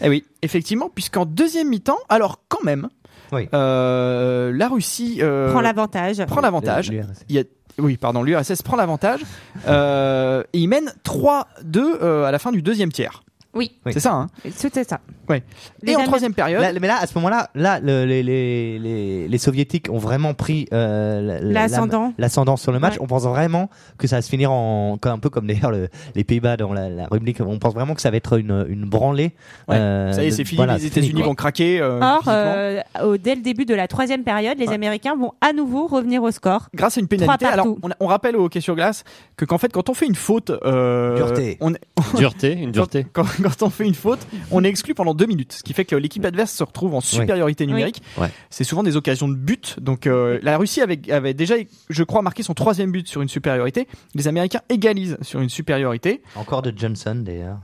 Eh 0.01 0.09
oui, 0.09 0.23
effectivement, 0.41 0.89
puisqu'en 0.93 1.25
deuxième 1.25 1.69
mi-temps, 1.69 1.97
alors 2.09 2.41
quand 2.49 2.63
même, 2.63 2.87
Oui. 3.31 3.49
euh, 3.53 4.51
la 4.53 4.67
Russie 4.69 5.17
euh, 5.21 5.51
Prend 5.51 5.61
l'avantage. 5.61 6.23
prend 6.25 6.41
l'avantage. 6.41 6.89
Il 7.29 7.35
y 7.35 7.39
a- 7.39 7.43
oui, 7.79 7.97
pardon, 7.97 8.23
l'URSS 8.23 8.61
prend 8.61 8.75
l'avantage. 8.75 9.21
Euh, 9.67 10.43
et 10.53 10.59
il 10.59 10.67
mène 10.67 10.93
3-2 11.03 11.97
euh, 12.01 12.25
à 12.25 12.31
la 12.31 12.39
fin 12.39 12.51
du 12.51 12.61
deuxième 12.61 12.91
tiers. 12.91 13.23
Oui, 13.57 13.71
Oui. 13.85 13.93
C'est 13.93 13.99
ça, 13.99 14.13
hein 14.13 14.27
c'était 14.55 14.83
ça. 14.83 14.99
Ouais. 15.27 15.43
Les 15.81 15.91
Et 15.91 15.95
en 15.95 15.99
Amé- 15.99 16.05
troisième 16.07 16.33
période, 16.33 16.61
Là, 16.61 16.71
mais 16.79 16.87
là, 16.87 16.97
à 17.01 17.07
ce 17.07 17.13
moment-là, 17.17 17.49
là, 17.55 17.79
le- 17.81 18.05
les, 18.05 18.23
les, 18.23 18.79
les, 18.79 19.27
les 19.27 19.37
soviétiques 19.37 19.87
ont 19.91 19.97
vraiment 19.97 20.33
pris 20.33 20.67
euh, 20.73 21.21
la- 21.21 21.39
la- 21.41 21.51
L'ascendant. 21.67 22.13
l'ascendant 22.17 22.55
sur 22.55 22.71
le 22.71 22.79
match. 22.79 22.93
Ouais. 22.93 22.99
On 23.01 23.07
pense 23.07 23.23
vraiment 23.23 23.69
que 23.97 24.07
ça 24.07 24.17
va 24.17 24.21
se 24.21 24.29
finir 24.29 24.51
en 24.51 24.97
comme- 25.01 25.13
un 25.13 25.19
peu 25.19 25.29
comme 25.29 25.47
d'ailleurs 25.47 25.71
le- 25.71 25.89
les 26.15 26.23
Pays-Bas 26.23 26.55
dans 26.57 26.71
la, 26.71 26.89
la 26.89 27.07
rubrique. 27.07 27.41
On 27.45 27.59
pense 27.59 27.73
vraiment 27.73 27.93
que 27.95 28.01
ça 28.01 28.11
va 28.11 28.17
être 28.17 28.37
une, 28.39 28.65
une 28.69 28.85
branlée. 28.85 29.33
Ouais. 29.67 29.75
euh, 29.75 30.13
ça 30.13 30.23
y 30.23 30.27
est, 30.27 30.31
c'est 30.31 30.45
fini, 30.45 30.57
voilà, 30.57 30.77
les 30.77 30.85
États-Unis 30.85 31.21
vont 31.23 31.35
craquer. 31.35 31.81
euh, 31.81 31.99
Or, 32.01 32.23
euh, 32.27 32.81
dès 33.21 33.35
le 33.35 33.41
début 33.41 33.65
de 33.65 33.73
la 33.75 33.87
troisième 33.87 34.23
période, 34.23 34.57
les 34.59 34.67
Ouais. 34.67 34.73
Américains 34.75 35.15
vont 35.15 35.33
à 35.41 35.51
nouveau 35.51 35.87
revenir 35.87 36.21
au 36.23 36.31
score. 36.31 36.69
grâce 36.75 36.97
à 36.97 37.01
une 37.01 37.07
pénalité. 37.07 37.45
Alors, 37.45 37.67
on, 37.83 37.89
on 37.99 38.07
rappelle 38.07 38.35
au 38.37 38.45
hockey 38.45 38.61
sur 38.61 38.75
glace 38.75 39.03
que 39.35 39.45
qu'en 39.45 39.57
fait, 39.57 39.71
quand 39.73 39.89
on 39.89 39.93
fait 39.93 40.05
une 40.05 40.15
faute, 40.15 40.51
euh, 40.63 41.15
Dureté. 41.15 41.57
on, 41.61 41.71
Dureté, 42.17 42.53
une 42.53 42.71
dureté. 42.71 43.05
quand, 43.13 43.23
quand 43.41 43.46
on 43.61 43.69
fait 43.69 43.85
une 43.85 43.93
faute, 43.95 44.19
on 44.51 44.63
est 44.63 44.67
exclu 44.69 44.93
pendant 44.93 45.13
deux 45.13 45.25
minutes, 45.25 45.53
ce 45.53 45.63
qui 45.63 45.73
fait 45.73 45.85
que 45.85 45.95
l'équipe 45.95 46.23
adverse 46.25 46.51
se 46.51 46.63
retrouve 46.63 46.93
en 46.95 47.01
supériorité 47.01 47.65
numérique. 47.65 48.01
Ouais. 48.17 48.29
C'est 48.49 48.63
souvent 48.63 48.83
des 48.83 48.95
occasions 48.95 49.27
de 49.27 49.35
but. 49.35 49.75
Donc 49.79 50.07
euh, 50.07 50.39
la 50.41 50.57
Russie 50.57 50.81
avait, 50.81 50.99
avait 51.11 51.33
déjà, 51.33 51.55
je 51.89 52.03
crois, 52.03 52.21
marqué 52.21 52.43
son 52.43 52.53
troisième 52.53 52.91
but 52.91 53.07
sur 53.07 53.21
une 53.21 53.29
supériorité. 53.29 53.87
Les 54.15 54.27
Américains 54.27 54.61
égalisent 54.69 55.17
sur 55.21 55.41
une 55.41 55.49
supériorité. 55.49 56.21
Encore 56.35 56.61
de 56.61 56.73
Johnson 56.75 57.15
d'ailleurs, 57.25 57.59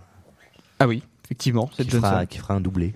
Ah 0.80 0.88
oui, 0.88 1.04
effectivement, 1.26 1.70
c'est 1.76 1.84
qui 1.86 1.92
Johnson. 1.92 2.08
fera, 2.08 2.26
qui 2.26 2.38
fera 2.40 2.54
un 2.56 2.62
doublé. 2.62 2.94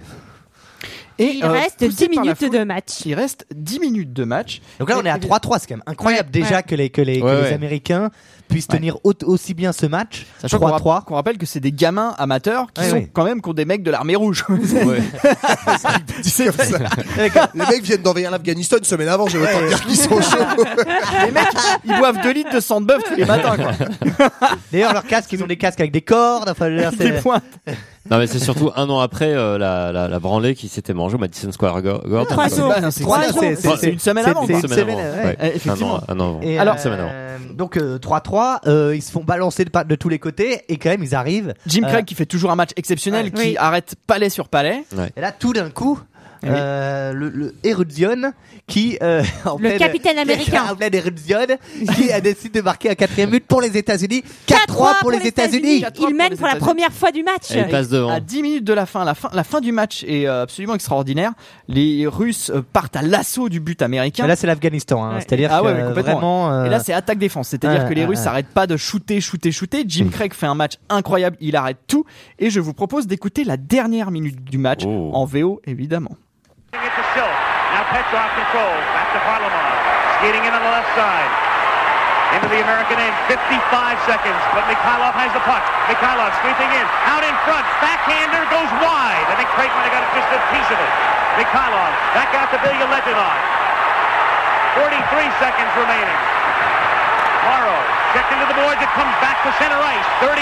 Et 1.20 1.32
Il 1.34 1.44
euh, 1.44 1.50
reste 1.52 1.80
poussé 1.80 2.08
10 2.08 2.16
par 2.16 2.16
la 2.16 2.22
minutes 2.34 2.38
foule, 2.38 2.60
de 2.60 2.64
match. 2.64 3.06
Il 3.06 3.16
reste 3.16 3.48
10 3.56 3.80
minutes 3.80 4.14
de 4.14 4.24
match. 4.24 4.62
Donc 4.80 4.90
là, 4.90 5.00
on 5.02 5.04
est 5.04 5.10
à 5.10 5.18
3-3, 5.18 5.58
c'est 5.60 5.68
quand 5.68 5.76
même 5.78 5.84
incroyable 5.88 6.28
Ouais, 6.32 6.42
déjà 6.42 6.58
ouais. 6.58 6.64
que 6.64 6.76
les 6.76 6.92
que 6.92 7.02
les, 7.02 7.20
que 7.20 7.26
Ouais, 7.26 7.36
les 7.38 7.42
ouais. 7.42 7.54
Américains 7.54 8.12
puissent 8.48 8.68
Ouais. 8.72 8.78
tenir 8.78 8.98
au- 9.04 9.14
aussi 9.26 9.54
bien 9.54 9.72
ce 9.72 9.86
match. 9.86 10.26
Sachant 10.40 10.60
qu'on 10.60 10.68
3-3. 10.68 10.94
ra- 10.96 11.02
qu'on 11.06 11.16
rappelle 11.16 11.38
que 11.38 11.46
c'est 11.46 11.60
des 11.60 11.72
gamins 11.72 12.14
amateurs 12.18 12.68
qui 12.74 12.82
Ouais, 12.82 12.90
sont 12.90 12.96
ouais. 12.96 13.10
quand 13.14 13.24
même 13.24 13.42
qui 13.42 13.50
ont 13.50 13.54
des 13.54 13.66
mecs 13.66 13.84
de 13.84 13.92
l'armée 13.92 14.16
rouge. 14.16 14.46
C'est. 16.24 16.46
Les 17.16 17.66
mecs 17.66 17.84
viennent 17.84 18.02
d'envahir 18.02 18.32
l'Afghanistan 18.32 18.78
une 18.78 18.84
semaine 18.84 19.08
avant, 19.10 19.28
je 19.28 19.38
vais 19.38 19.48
autant 19.48 19.60
te 19.60 19.68
dire 19.68 19.82
qu'ils 19.82 19.96
sont 19.98 20.22
chauds. 20.22 20.64
les 21.26 21.32
mecs, 21.32 21.48
ils 21.86 21.98
boivent 21.98 22.22
2 22.22 22.32
litres 22.34 22.54
de 22.56 22.60
sang 22.60 22.82
de 22.82 22.86
bœuf 22.86 23.04
tous 23.04 23.16
les 23.16 23.26
matins. 23.26 23.56
Quoi. 23.56 24.30
D'ailleurs, 24.72 24.94
leurs 24.94 25.06
casques, 25.06 25.32
ils 25.34 25.44
ont 25.44 25.48
des 25.48 25.58
casques 25.58 25.80
avec 25.80 25.92
des 25.92 26.02
cordes. 26.02 26.50
Enfin, 26.50 26.70
veux 26.70 26.78
Des 26.78 26.98
c'est- 26.98 27.22
points. 27.22 27.42
Non 28.10 28.20
mais 28.20 28.28
c'est 28.28 28.40
surtout 28.40 28.72
un 28.78 28.90
an 28.90 29.00
après 29.02 29.34
euh, 29.34 29.58
la, 29.58 29.92
la, 29.92 30.08
la 30.08 30.20
branlée 30.22 30.56
qui 30.56 30.70
s'était 30.70 30.94
mangée 30.94 31.16
au 31.16 31.18
Madison 31.18 31.52
Square 31.52 31.82
Gar- 31.82 32.08
Garden. 32.10 32.26
Trois 32.30 32.48
jours. 32.48 32.74
C'est 32.90 33.90
une 33.92 34.00
semaine 34.00 34.26
avant. 34.26 34.48
c'est 34.48 34.54
une 34.54 34.62
semaine 34.62 34.80
avant. 34.98 34.98
ouais. 34.98 35.26
Ouais. 35.26 35.52
Effectivement. 35.56 36.00
Un 36.08 36.14
an, 36.14 36.16
un 36.16 36.20
an 36.22 36.30
avant. 36.30 36.40
Et 36.42 36.58
Alors, 36.58 36.76
euh, 36.76 36.78
semaine 36.78 37.00
avant. 37.02 37.12
Euh, 38.66 38.92
3-3, 38.92 38.96
ils 38.96 39.02
se 39.02 39.12
font 39.12 39.24
balancer 39.24 39.66
de, 39.66 39.96
tous 39.96 40.10
les 40.10 40.20
côtés 40.20 40.62
et 40.70 40.78
quand 40.78 40.90
même 40.90 41.04
ils 41.04 41.16
arrivent. 41.16 41.54
Jim 41.66 41.84
Euh, 41.84 41.90
Craig 41.90 42.06
qui 42.06 42.16
fait 42.16 42.26
toujours 42.26 42.52
un 42.52 42.56
match 42.56 42.72
exceptionnel, 42.76 43.26
ouais. 43.26 43.32
qui 43.32 43.38
Oui. 43.50 43.56
arrête 43.58 43.96
palais 44.08 44.30
sur 44.30 44.50
palais. 44.50 44.84
Et 45.16 45.22
là, 45.22 45.32
tout 45.32 45.54
d'un 45.54 45.70
coup, 45.70 46.00
oui. 46.44 46.50
euh, 46.52 47.14
le, 47.14 47.54
qui 48.68 48.98
euh, 49.02 49.24
en 49.46 49.54
Le 49.54 49.58
pleine- 49.60 49.78
capitaine 49.80 50.18
américain. 50.18 50.64
en 50.72 50.76
pleine 50.76 50.94
Erudzion 50.94 51.40
qui 51.96 52.12
a 52.12 52.20
décidé 52.22 52.60
de 52.60 52.64
marquer 52.66 52.90
un 52.90 52.96
quatrième 52.96 53.30
but 53.30 53.46
pour 53.46 53.62
les 53.62 53.78
États-Unis. 53.78 54.24
4-3 54.48 55.00
pour 55.00 55.12
les 55.12 55.26
États-unis. 55.26 55.82
4-3 55.82 56.06
Il 56.10 56.16
mène 56.16 56.36
pour 56.38 56.48
la 56.48 56.56
première 56.56 56.92
fois 56.92 57.12
du 57.12 57.24
match. 57.24 57.52
Et 57.52 57.60
il 57.60 57.68
passe 57.68 57.90
devant. 57.90 58.10
À 58.10 58.20
10 58.20 58.42
minutes 58.42 58.64
de 58.64 58.74
la 58.74 58.86
fin, 58.86 59.06
la 59.06 59.14
fin, 59.16 59.30
la 59.34 59.44
fin 59.44 59.62
du 59.62 59.72
match 59.72 60.04
est 60.08 60.28
euh, 60.28 60.44
absolument 60.44 60.76
extraordinaire. 60.76 61.32
Les 61.68 62.06
Russes 62.08 62.52
partent 62.74 62.96
à 62.96 63.02
l'assaut 63.02 63.50
du 63.50 63.60
but 63.60 63.82
américain. 63.82 64.24
Mais 64.24 64.30
là, 64.30 64.36
c'est 64.36 64.48
l'Afghanistan, 64.48 65.04
hein. 65.06 65.14
Ouais. 65.16 65.20
c'est-à-dire 65.22 65.50
Ah 65.54 65.60
que 65.62 65.66
ouais, 65.66 66.02
vraiment. 66.02 66.52
euh, 66.52 66.66
Et 66.66 66.70
là, 66.70 66.80
c'est 66.80 66.94
attaque-défense. 66.94 67.50
C'est-à-dire 67.50 67.84
Ouais, 67.84 67.90
que 67.90 67.94
les 67.94 68.06
Russes 68.06 68.20
s'arrêtent 68.20 68.48
pas 68.48 68.68
de 68.68 68.76
shooter, 68.78 69.22
shooter, 69.22 69.52
shooter. 69.52 69.84
Jim 69.88 70.10
Craig 70.12 70.34
fait 70.34 70.48
un 70.48 70.56
match 70.56 70.74
incroyable. 70.90 71.38
Il 71.40 71.56
arrête 71.56 71.78
tout. 71.88 72.06
Et 72.40 72.50
je 72.50 72.60
vous 72.60 72.74
propose 72.74 73.08
d'écouter 73.08 73.44
la 73.44 73.58
dernière 73.58 74.12
minute 74.12 74.44
du 74.44 74.58
match 74.58 74.84
Oh. 74.86 75.12
en 75.14 75.26
VO, 75.26 75.62
évidemment. 75.66 76.16
Petrov 77.92 78.28
controls. 78.36 78.84
Back 78.92 79.16
to 79.16 79.20
Varlamov. 79.24 79.76
Skating 80.20 80.44
in 80.44 80.52
on 80.52 80.60
the 80.60 80.74
left 80.74 80.92
side. 80.92 81.32
into 82.36 82.52
the 82.52 82.60
American 82.60 83.00
end. 83.00 83.16
55 83.32 83.40
seconds, 84.04 84.42
but 84.52 84.68
Mikhailov 84.68 85.16
has 85.16 85.32
the 85.32 85.40
puck. 85.48 85.64
Mikhailov 85.88 86.36
sweeping 86.44 86.68
in, 86.76 86.86
out 87.08 87.24
in 87.24 87.32
front. 87.48 87.64
Backhander 87.80 88.44
goes 88.52 88.68
wide. 88.84 89.28
I 89.32 89.40
think 89.40 89.48
have 89.48 89.94
got 89.96 90.04
just 90.12 90.30
a 90.36 90.40
piece 90.52 90.70
of 90.76 90.80
it. 90.80 90.94
Mikhailov 91.40 91.92
back 92.12 92.36
out 92.36 92.52
to 92.52 92.60
Bilya 92.60 92.88
Letinov. 92.92 93.40
43 94.84 95.00
seconds 95.40 95.72
remaining. 95.80 96.20
Morrow 97.48 97.80
checked 98.12 98.36
into 98.36 98.48
the 98.52 98.58
boards. 98.60 98.84
It 98.84 98.92
comes 99.00 99.16
back 99.24 99.40
to 99.48 99.50
center 99.56 99.80
ice. 99.80 100.08
38, 100.20 100.36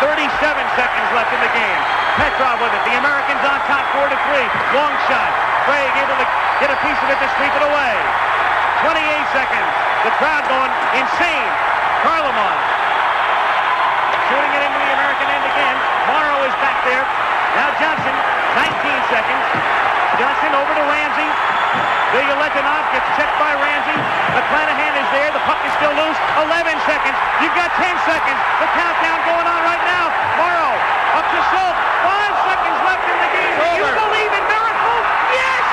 37 0.00 0.32
seconds 0.80 1.08
left 1.12 1.28
in 1.36 1.40
the 1.44 1.52
game. 1.52 1.80
Petrov 2.16 2.56
with 2.64 2.72
it. 2.72 2.82
The 2.88 2.96
Americans 2.96 3.42
on 3.44 3.60
top, 3.68 3.84
4 3.92 4.08
to 4.08 4.16
3. 4.16 4.40
Long 4.72 4.94
shot. 5.12 5.55
Craig 5.66 5.92
able 5.98 6.16
to 6.16 6.28
get 6.62 6.70
a 6.70 6.78
piece 6.78 7.00
of 7.02 7.08
it 7.10 7.18
to 7.18 7.28
sweep 7.36 7.50
it 7.50 7.64
away. 7.66 7.94
28 8.86 9.36
seconds. 9.36 9.70
The 10.06 10.12
crowd 10.22 10.46
going 10.46 10.72
insane. 10.94 11.52
Karlamon 12.06 12.56
shooting 14.30 14.52
it 14.58 14.62
into 14.62 14.78
the 14.78 14.90
American 14.94 15.26
end 15.26 15.44
again. 15.46 15.76
Morrow 16.10 16.38
is 16.46 16.54
back 16.62 16.78
there. 16.86 17.02
Now 17.58 17.70
Johnson, 17.78 18.14
19 18.58 19.12
seconds. 19.12 19.44
Johnson 20.18 20.50
over 20.54 20.72
to 20.74 20.84
Ramsey. 20.86 21.30
Ilya 22.14 22.36
Letinov 22.38 22.84
gets 22.94 23.08
checked 23.18 23.36
by 23.38 23.52
Ramsey. 23.58 23.98
McClanahan 24.38 24.94
is 25.02 25.08
there. 25.10 25.30
The 25.34 25.42
puck 25.44 25.58
is 25.66 25.74
still 25.82 25.94
loose. 25.94 26.18
11 26.46 26.78
seconds. 26.86 27.16
You've 27.42 27.56
got 27.58 27.74
10 27.74 27.90
seconds. 28.06 28.38
The 28.62 28.68
countdown 28.70 29.18
going 29.26 29.46
on 29.46 29.60
right 29.66 29.82
now. 29.82 30.04
Morrow 30.38 30.72
up 31.18 31.26
to 31.26 31.40
Schultz. 31.50 31.78
Five 32.06 32.34
seconds 32.46 32.78
left 32.86 33.04
in 33.10 33.18
the 33.18 33.30
game. 33.34 33.54
Do 33.58 33.68
you 33.82 33.90
believe 33.90 34.32
in 34.32 34.44
miracles? 34.46 34.75
Yes! 35.36 35.65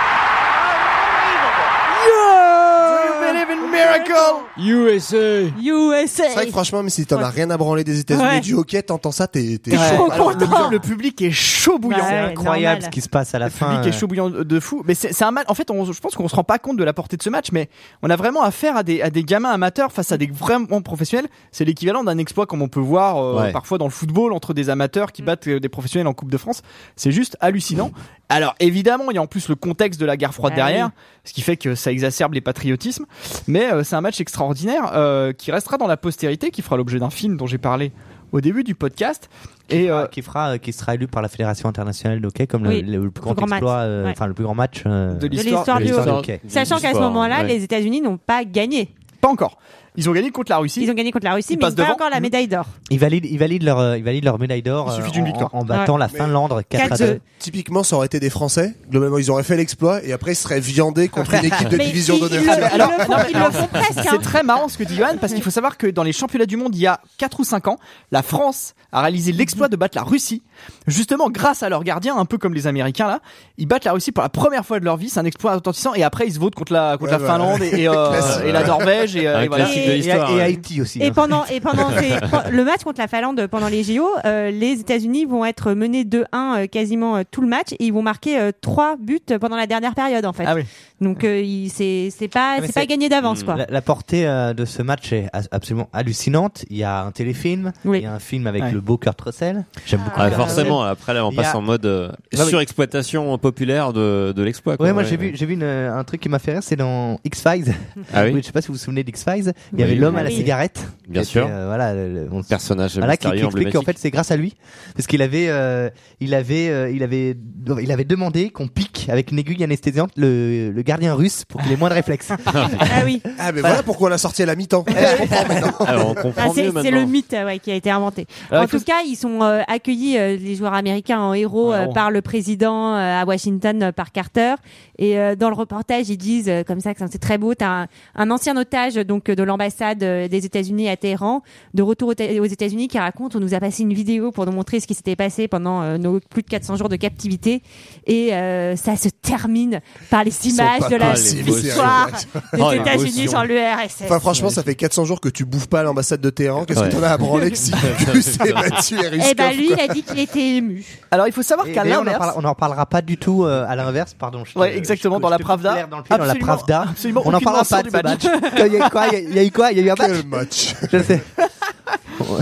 Believe 3.46 3.64
in 3.64 3.72
miracle 3.72 4.14
USA 4.58 5.50
USA. 5.62 6.24
C'est 6.28 6.34
vrai 6.34 6.46
que 6.46 6.52
franchement, 6.52 6.84
mais 6.84 6.90
si 6.90 7.06
t'en 7.06 7.20
as 7.22 7.30
rien 7.30 7.50
à 7.50 7.58
branler 7.58 7.84
des 7.84 8.00
États-Unis 8.00 8.24
Ouais. 8.26 8.40
du 8.42 8.54
hockey, 8.54 8.82
t'entends 8.84 9.12
ça, 9.12 9.28
t'es 9.28 9.58
t'es 9.62 9.72
Ouais. 9.78 9.98
chaud. 9.98 10.12
Alors, 10.12 10.32
content. 10.38 10.70
le, 10.70 10.76
le 10.76 10.80
public 10.80 11.22
est 11.22 11.32
chaud 11.32 11.78
bouillant. 11.80 11.98
Bah 11.98 12.06
C'est 12.08 12.14
ouais, 12.14 12.20
incroyable 12.32 12.64
normal. 12.82 12.82
ce 12.84 12.90
qui 12.90 13.02
se 13.02 13.10
passe 13.10 13.34
à 13.36 13.40
la 13.40 13.46
Le 13.46 13.52
fin. 13.52 13.70
public 13.70 13.86
est 13.92 13.96
euh. 13.96 14.00
chaud 14.00 14.08
bouillant 14.08 14.30
de 14.30 14.60
fou. 14.60 14.84
Mais 14.86 14.96
c'est 14.96 15.14
c'est 15.14 15.24
un 15.26 15.32
match. 15.32 15.46
En 15.48 15.54
fait, 15.54 15.70
on- 15.72 15.92
je 15.92 16.00
pense 16.00 16.16
qu'on 16.16 16.28
se 16.28 16.36
rend 16.36 16.44
pas 16.44 16.60
compte 16.60 16.78
de 16.78 16.84
la 16.84 16.94
portée 16.94 17.18
de 17.18 17.24
ce 17.24 17.30
match, 17.30 17.48
mais 17.52 17.70
on 18.02 18.10
a 18.10 18.16
vraiment 18.16 18.44
affaire 18.44 18.76
à 18.78 18.84
des, 18.84 19.02
à 19.02 19.10
des 19.10 19.24
gamins 19.24 19.52
amateurs 19.52 19.92
face 19.92 20.12
à 20.12 20.18
des 20.18 20.28
vraiment 20.28 20.82
professionnels. 20.82 21.28
C'est 21.52 21.66
l'équivalent 21.66 22.04
d'un 22.04 22.18
exploit 22.18 22.46
comme 22.46 22.62
on 22.62 22.68
peut 22.68 22.80
voir 22.80 23.18
euh, 23.18 23.42
Ouais. 23.44 23.52
parfois 23.52 23.78
dans 23.78 23.86
le 23.86 23.92
football 23.92 24.34
entre 24.34 24.54
des 24.54 24.70
amateurs 24.70 25.12
qui 25.12 25.22
battent 25.22 25.48
euh, 25.48 25.60
des 25.60 25.70
professionnels 25.70 26.08
en 26.08 26.14
Coupe 26.14 26.32
de 26.32 26.38
France. 26.38 26.62
C'est 26.96 27.12
juste 27.12 27.38
hallucinant. 27.42 27.92
Alors 28.30 28.56
évidemment, 28.60 29.06
il 29.12 29.16
y 29.16 29.18
a 29.18 29.22
en 29.22 29.28
plus 29.28 29.48
le 29.50 29.56
contexte 29.56 30.00
de 30.00 30.06
la 30.06 30.18
guerre 30.18 30.34
froide 30.34 30.54
Ah 30.56 30.58
derrière, 30.58 30.86
oui. 30.88 30.92
ce 31.26 31.34
qui 31.34 31.42
fait 31.42 31.58
que 31.58 31.76
ça 31.76 31.92
exacerbe 31.92 32.34
les 32.34 32.42
patriotismes. 32.42 33.06
Mais 33.48 33.72
euh, 33.72 33.84
c'est 33.84 33.96
un 33.96 34.02
match 34.02 34.20
extraordinaire 34.22 34.92
euh, 34.94 35.34
qui 35.34 35.52
restera 35.52 35.78
dans 35.78 35.88
la 35.88 35.98
postérité, 35.98 36.52
qui 36.52 36.62
fera 36.62 36.78
l'objet 36.78 37.00
d'un 37.00 37.10
film 37.10 37.38
dont 37.38 37.48
j'ai 37.48 37.58
parlé 37.58 37.92
au 38.32 38.42
début 38.42 38.64
du 38.64 38.76
podcast. 38.76 39.30
Et 39.70 39.90
euh, 39.90 40.08
qui 40.08 40.22
fera, 40.22 40.58
qui 40.60 40.74
sera 40.74 40.96
élu 40.96 41.08
par 41.08 41.22
la 41.22 41.30
Fédération 41.30 41.70
internationale 41.70 42.20
de 42.20 42.28
hockey 42.28 42.48
comme 42.48 42.68
Oui, 42.68 42.82
le, 42.82 43.04
le 43.06 43.12
plus 43.12 43.22
grand, 43.22 43.36
exploit, 43.48 43.78
euh, 43.78 44.06
Ouais. 44.06 44.28
le 44.28 44.34
plus 44.34 44.44
grand 44.44 44.56
match 44.56 44.84
euh, 44.86 45.14
de 45.16 45.28
l'histoire 45.28 45.80
du 45.80 45.94
hockey. 45.94 46.42
Sachant 46.48 46.80
qu'à 46.80 46.94
ce 46.94 47.00
moment-là, 47.00 47.42
ouais. 47.42 47.48
les 47.48 47.64
États-Unis 47.64 48.02
n'ont 48.02 48.18
pas 48.18 48.44
gagné. 48.44 48.90
pas 49.22 49.30
encore. 49.30 49.58
Ils 49.96 50.10
ont 50.10 50.14
gagné 50.14 50.32
contre 50.32 50.52
la 50.52 50.58
Russie. 50.58 50.82
Ils 50.84 50.90
ont 50.90 50.94
gagné 50.96 51.12
contre 51.12 51.26
la 51.26 51.34
Russie, 51.36 51.54
Ils 51.54 51.56
mais 51.58 51.62
passent 51.62 51.70
ils 51.70 51.72
n'ont 51.74 51.76
pas 51.78 51.84
devant. 51.84 51.94
encore 51.94 52.10
la 52.10 52.20
médaille 52.20 52.48
d'or. 52.48 52.66
Ils 52.90 53.00
valident, 53.00 53.26
ils 53.30 53.38
valident 53.38 53.64
leur, 53.64 53.80
euh, 53.80 53.98
ils 53.98 54.04
valident 54.04 54.26
leur 54.26 54.40
médaille 54.40 54.62
d'or. 54.64 54.88
Il 54.92 54.96
suffit 54.96 55.10
euh, 55.10 55.12
d'une 55.12 55.24
en- 55.24 55.26
victoire. 55.28 55.54
En, 55.56 55.60
en 55.60 55.66
battant 55.66 55.98
la 55.98 56.08
Finlande 56.08 56.62
4 56.70 56.92
à 56.92 56.96
4-2. 56.96 56.98
2. 57.00 57.20
Typiquement, 57.40 57.84
ça 57.84 57.96
aurait 57.98 58.06
été 58.08 58.20
des 58.20 58.30
Français. 58.30 58.74
Globalement, 58.90 59.18
ils 59.18 59.30
auraient 59.30 59.44
fait 59.44 59.58
l'exploit 59.58 60.04
et 60.04 60.14
après, 60.14 60.32
ils 60.32 60.36
seraient 60.36 60.60
viandés 60.60 61.10
contre 61.10 61.34
une 61.36 61.46
équipe 61.46 61.70
de 61.70 61.78
Mais 61.78 61.86
division 61.86 62.16
ils- 62.16 62.22
d'honneur. 62.22 62.42
ils 62.42 62.46
le- 62.48 62.54
ils 62.54 62.60
Alors, 62.74 62.92
le 62.98 63.04
font- 63.04 63.12
non, 63.12 63.18
mais 63.20 63.26
ils 63.30 63.36
alors, 63.36 63.48
le 63.50 63.54
font 63.54 63.68
presque. 63.68 63.98
hein. 63.98 64.04
C'est 64.10 64.22
très 64.22 64.44
marrant 64.44 64.68
ce 64.68 64.78
que 64.78 64.84
dit 64.84 64.96
Johan 64.96 65.18
parce 65.20 65.34
qu'il 65.34 65.44
faut 65.44 65.50
savoir 65.52 65.78
que 65.78 65.88
dans 65.88 66.04
les 66.04 66.14
championnats 66.14 66.46
du 66.46 66.58
monde 66.58 66.76
il 66.76 66.82
y 66.82 66.88
a 66.88 67.00
4 67.18 67.40
ou 67.40 67.44
5 67.44 67.68
ans, 67.68 67.78
la 68.12 68.24
France 68.24 68.74
a 68.92 69.02
réalisé 69.02 69.32
l'exploit 69.32 69.68
de 69.70 69.76
battre 69.76 69.98
la 69.98 70.04
Russie. 70.04 70.44
Justement 70.88 71.30
grâce 71.30 71.64
à 71.64 71.70
leur 71.70 71.84
gardien, 71.84 72.16
un 72.18 72.26
peu 72.26 72.38
comme 72.38 72.54
les 72.54 72.68
Américains 72.68 73.08
là, 73.08 73.20
ils 73.58 73.66
battent 73.68 73.86
la 73.86 73.92
Russie 73.94 74.12
pour 74.12 74.24
la 74.24 74.30
première 74.30 74.66
fois 74.66 74.80
de 74.80 74.86
leur 74.86 74.98
vie, 74.98 75.10
c'est 75.10 75.20
un 75.20 75.26
exploit 75.26 75.56
retentissant 75.56 75.94
et 75.94 76.04
après 76.04 76.26
ils 76.28 76.34
se 76.34 76.40
votent 76.40 76.56
contre 76.56 76.74
la 76.74 76.98
contre 76.98 77.14
Ouais, 77.14 77.20
la. 77.20 77.28
Finlande 77.28 77.62
et, 77.62 77.82
et, 77.82 77.88
euh, 77.88 78.10
Classique. 78.12 78.42
et 78.46 78.52
la 78.52 78.64
Norvège 78.64 79.16
et, 79.16 79.28
euh, 79.28 79.38
Un 79.38 79.42
et 79.44 79.48
voilà. 79.48 79.66
classique 79.66 79.83
de 79.86 79.92
Et- 79.92 79.96
l'histoire. 79.98 80.32
et, 80.32 80.36
ouais. 80.36 80.42
Haïti 80.42 80.82
aussi. 80.82 81.00
Et 81.02 81.08
hein. 81.08 81.12
pendant, 81.14 81.46
et 81.46 81.60
pendant 81.60 81.90
ces- 81.98 82.52
le 82.52 82.64
match 82.64 82.84
contre 82.84 83.00
la 83.00 83.08
Finlande 83.08 83.48
pendant 83.48 83.68
les 83.68 83.84
JO, 83.84 84.08
euh, 84.26 84.52
les 84.52 84.80
États-Unis 84.80 85.26
vont 85.26 85.46
être 85.46 85.74
menés 85.74 86.04
2-1 86.04 86.24
euh, 86.34 86.68
quasiment 86.68 87.18
euh, 87.18 87.22
tout 87.30 87.42
le 87.42 87.48
match 87.48 87.74
et 87.74 87.86
ils 87.86 87.94
vont 87.94 88.02
marquer 88.02 88.40
euh, 88.40 88.52
trois 88.62 88.96
buts 88.98 89.20
pendant 89.40 89.56
la 89.58 89.68
dernière 89.68 89.96
période 89.96 90.26
en 90.26 90.34
fait. 90.34 90.46
Ah 90.48 90.56
oui. 90.56 90.64
Donc 91.02 91.24
euh, 91.26 91.44
c'est 91.70 92.10
c'est 92.18 92.28
pas 92.30 92.58
c'est 92.64 92.74
pas 92.74 92.86
gagné 92.86 93.10
d'avance 93.10 93.44
quoi. 93.44 93.56
La, 93.56 93.66
la 93.70 93.82
portée 93.82 94.26
euh, 94.26 94.54
de 94.54 94.64
ce 94.66 94.82
match 94.82 95.12
est 95.12 95.28
absolument 95.52 95.90
hallucinante. 95.92 96.64
Il 96.70 96.78
y 96.78 96.84
a 96.84 97.04
un 97.04 97.12
téléfilm, 97.12 97.74
Oui. 97.84 98.00
il 98.00 98.04
y 98.04 98.06
a 98.08 98.14
un 98.14 98.20
film 98.20 98.48
avec 98.48 98.64
Ouais. 98.64 98.72
le 98.72 98.80
beau 98.80 98.98
Kurt 98.98 99.20
Russell. 99.20 99.66
J'aime 99.86 100.00
beaucoup. 100.02 100.16
Ah, 100.20 100.30
Kurt 100.30 100.40
forcément, 100.40 100.82
après 100.84 101.14
là 101.14 101.26
on 101.26 101.32
a- 101.32 101.36
passe 101.36 101.56
en 101.56 101.62
mode 101.62 101.86
euh, 101.86 102.10
surexploitation 102.58 103.38
populaire 103.38 103.92
de, 103.94 104.32
de 104.36 104.44
l'exploit. 104.44 104.76
Ouais, 104.80 104.94
moi 104.94 105.02
Ouais, 105.04 105.10
j'ai 105.10 105.18
ouais. 105.18 105.32
vu, 105.32 105.36
j'ai 105.36 105.46
vu 105.46 105.54
une- 105.56 105.64
un 105.64 106.04
truc 106.04 106.22
qui 106.22 106.30
m'a 106.30 106.40
fait 106.40 106.54
rire, 106.54 106.64
c'est 106.64 106.76
dans 106.78 107.20
X-Files. 107.26 107.74
Ah 108.14 108.24
oui 108.26 108.36
je 108.42 108.46
sais 108.46 108.52
pas 108.52 108.62
si 108.62 108.68
vous 108.68 108.76
vous 108.76 108.80
souvenez 108.80 109.04
d'X-Files. 109.04 109.54
Il 109.74 109.80
y 109.80 109.84
avait 109.84 109.96
l'homme 109.96 110.16
à 110.18 110.24
la 110.24 110.30
cigarette. 110.30 110.86
Bien 111.10 111.24
sûr. 111.24 111.48
euh, 111.50 111.66
voilà, 111.68 111.94
le- 111.94 112.14
le- 112.14 112.28
on- 112.32 112.44
Personnage 112.44 112.98
voilà, 112.98 113.18
qui, 113.18 113.30
qui 113.32 113.44
explique 113.44 113.72
qu'en 113.74 113.82
fait 113.82 113.98
c'est 113.98 114.12
grâce 114.12 114.32
à 114.32 114.38
lui 114.38 114.54
parce 114.96 115.06
qu'il 115.08 115.22
avait 115.22 115.48
euh, 115.50 115.90
il 116.20 116.34
avait 116.34 116.70
euh, 116.70 116.90
il 116.92 117.04
avait 117.04 117.36
il 117.82 117.92
avait 117.92 118.04
demandé 118.06 118.50
qu'on 118.52 118.68
pique 118.68 118.93
avec 119.10 119.32
une 119.32 119.40
aiguille 119.40 119.64
anesthésiante 119.64 120.12
le, 120.16 120.72
le 120.72 120.82
gardien 120.82 121.14
russe 121.14 121.44
pour 121.48 121.62
qu'il 121.62 121.72
ait 121.72 121.78
moins 121.78 121.90
de 121.90 121.96
réflexes. 121.96 122.30
Ah 122.46 123.02
oui. 123.06 123.22
Ah, 123.40 123.52
mais 123.52 123.62
voilà 123.62 123.84
pourquoi 123.84 124.08
on 124.08 124.10
l'a 124.12 124.18
sorti 124.18 124.44
à 124.44 124.46
la 124.46 124.56
mi-temps. 124.56 124.86
Eh, 124.88 124.92
je 124.92 125.18
comprends 125.22 125.48
maintenant. 125.48 125.86
Alors, 125.86 126.10
on 126.10 126.14
Ah, 126.18 126.22
comprend 126.22 126.54
c'est 126.54 126.64
mieux 126.64 126.68
c'est 126.70 126.74
maintenant. 126.74 127.00
le 127.00 127.06
mythe 127.08 127.34
euh, 127.34 127.46
ouais, 127.46 127.60
qui 127.60 127.72
a 127.72 127.76
été 127.76 127.90
inventé. 127.90 128.26
Alors, 128.52 128.64
en 128.64 128.68
tout 128.68 128.80
cas, 128.80 129.02
ils 129.06 129.16
sont 129.16 129.42
euh, 129.42 129.62
accueillis 129.68 130.18
euh, 130.18 130.38
les 130.38 130.56
joueurs 130.56 130.74
américains 130.74 131.20
en 131.20 131.34
héros 131.34 131.74
euh, 131.74 131.88
par 131.88 132.12
le 132.12 132.22
président 132.22 132.94
euh, 132.96 133.22
à 133.22 133.26
Washington 133.26 133.84
euh, 133.84 133.92
par 133.92 134.12
Carter. 134.12 134.56
Et 135.00 135.18
euh, 135.18 135.36
dans 135.36 135.50
le 135.50 135.56
reportage, 135.56 136.10
ils 136.10 136.18
disent 136.18 136.50
euh, 136.50 136.64
comme 136.64 136.80
ça 136.80 136.94
que 136.94 137.00
c'est 137.12 137.18
très 137.20 137.38
beau. 137.38 137.54
T'as 137.56 137.84
un, 137.84 137.88
un 138.16 138.32
ancien 138.32 138.56
otage 138.58 138.96
donc 138.96 139.30
euh, 139.30 139.36
de 139.36 139.44
l'ambassade 139.44 140.04
euh, 140.04 140.28
des 140.28 140.46
États-Unis 140.46 140.90
à 140.90 140.98
Téhéran, 140.98 141.42
de 141.74 141.82
retour 141.82 142.10
aux 142.10 142.14
aux 142.14 142.46
États-Unis, 142.46 142.88
qui 142.88 143.00
raconte 143.00 143.36
on 143.36 143.40
nous 143.40 143.54
a 143.54 143.60
passé 143.60 143.84
une 143.84 143.94
vidéo 143.94 144.32
pour 144.32 144.46
nous 144.46 144.52
montrer 144.52 144.80
ce 144.80 144.88
qui 144.88 144.94
s'était 144.94 145.16
passé 145.16 145.48
pendant 145.48 145.82
euh, 145.82 145.98
nos 145.98 146.20
plus 146.20 146.44
de 146.44 146.48
400 146.50 146.76
jours 146.78 146.90
de 146.90 146.96
captivité. 146.96 147.62
Et 148.06 148.34
euh, 148.34 148.76
ça 148.76 148.93
se 148.98 149.10
termine 149.10 149.82
par 150.10 150.24
les 150.24 150.48
images 150.48 150.88
de 150.90 150.96
la 150.96 151.14
victoire 151.14 152.10
des 152.54 152.60
Oh, 152.62 152.72
États-Unis 152.72 153.28
sur 153.30 153.44
l'URSS. 153.44 154.04
Enfin, 154.04 154.20
franchement, 154.20 154.50
ça 154.50 154.64
fait 154.64 154.76
400 154.76 155.06
jours 155.06 155.22
que 155.22 155.30
tu 155.30 155.46
bouffes 155.46 155.68
pas 155.68 155.80
à 155.82 155.84
l'ambassade 155.84 156.22
de 156.22 156.30
Téhéran. 156.30 156.66
Qu'est-ce 156.66 156.80
Ouais. 156.80 156.90
que 156.90 156.96
t'en 156.96 157.04
as 157.04 157.10
à 157.12 157.18
branler 157.18 157.52
que 157.52 157.58
si 157.58 157.72
tu 157.72 157.78
battu 158.54 158.96
et 158.96 159.20
Eh 159.32 159.34
ben 159.36 159.52
lui, 159.56 159.70
il 159.72 159.80
a 159.80 159.88
dit 159.88 160.04
qu'il 160.04 160.20
était 160.20 160.58
ému. 160.58 160.84
Alors 161.12 161.28
il 161.28 161.34
faut 161.34 161.44
savoir 161.44 161.68
qu'à 161.72 161.84
d'ailleurs, 161.84 162.00
on 162.00 162.08
en 162.08 162.12
l'inverse, 162.12 162.34
on 162.38 162.42
n'en 162.42 162.56
parlera 162.56 162.86
pas 162.86 163.02
du 163.02 163.18
tout 163.18 163.44
euh, 163.46 163.66
à 163.68 163.76
l'inverse, 163.76 164.14
pardon. 164.18 164.44
Ouais, 164.56 164.76
exactement, 164.78 165.18
je- 165.18 165.22
dans 165.22 165.28
je 165.28 165.32
la 165.34 165.38
te 165.38 165.44
Pravda. 165.44 165.88
Dans 165.90 165.98
le 165.98 166.04
pied, 166.04 166.18
dans 166.18 166.26
la 166.26 166.36
Pravda. 166.36 166.86
absolument 166.90 167.22
on 167.26 167.32
n'en 167.32 167.40
parlera 167.40 167.64
pas 167.66 167.84
du 167.84 167.90
match. 167.92 168.04
match. 168.04 168.24
Il 168.54 168.60
y 168.74 168.78
a 168.82 168.88
eu 168.88 168.90
quoi? 168.90 169.08
Il 169.14 169.34
y 169.34 169.40
a- 169.40 169.44
eu 169.44 169.52
quoi? 169.52 169.72
Il 169.72 169.78
y 169.78 169.82
a 169.82 169.84
eu 169.84 169.90
un 169.90 169.96
match 169.96 170.12
Quel 170.12 170.28
match 170.28 170.76
Je 170.92 171.04
sais. 171.04 171.24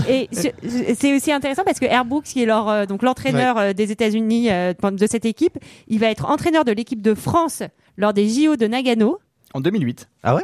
Et 0.08 0.28
ce- 0.32 0.48
c'est 0.98 1.14
aussi 1.16 1.32
intéressant 1.32 1.62
parce 1.64 1.78
que 1.78 1.86
Herb 1.86 2.06
Brooks, 2.08 2.24
qui 2.24 2.42
est 2.42 2.46
leur, 2.46 2.68
euh, 2.68 2.86
donc 2.86 3.02
l'entraîneur 3.02 3.58
euh, 3.58 3.72
des 3.72 3.90
États-Unis 3.90 4.48
euh, 4.50 4.74
de 4.92 5.06
cette 5.06 5.24
équipe, 5.24 5.58
il 5.88 5.98
va 5.98 6.08
être 6.08 6.26
entraîneur 6.42 6.64
de 6.64 6.72
l'équipe 6.72 7.00
de 7.00 7.14
France 7.14 7.62
lors 7.96 8.12
des 8.12 8.28
JO 8.28 8.56
de 8.56 8.66
Nagano 8.66 9.20
en 9.54 9.60
2008, 9.60 10.08
Ah 10.24 10.34
ouais? 10.34 10.42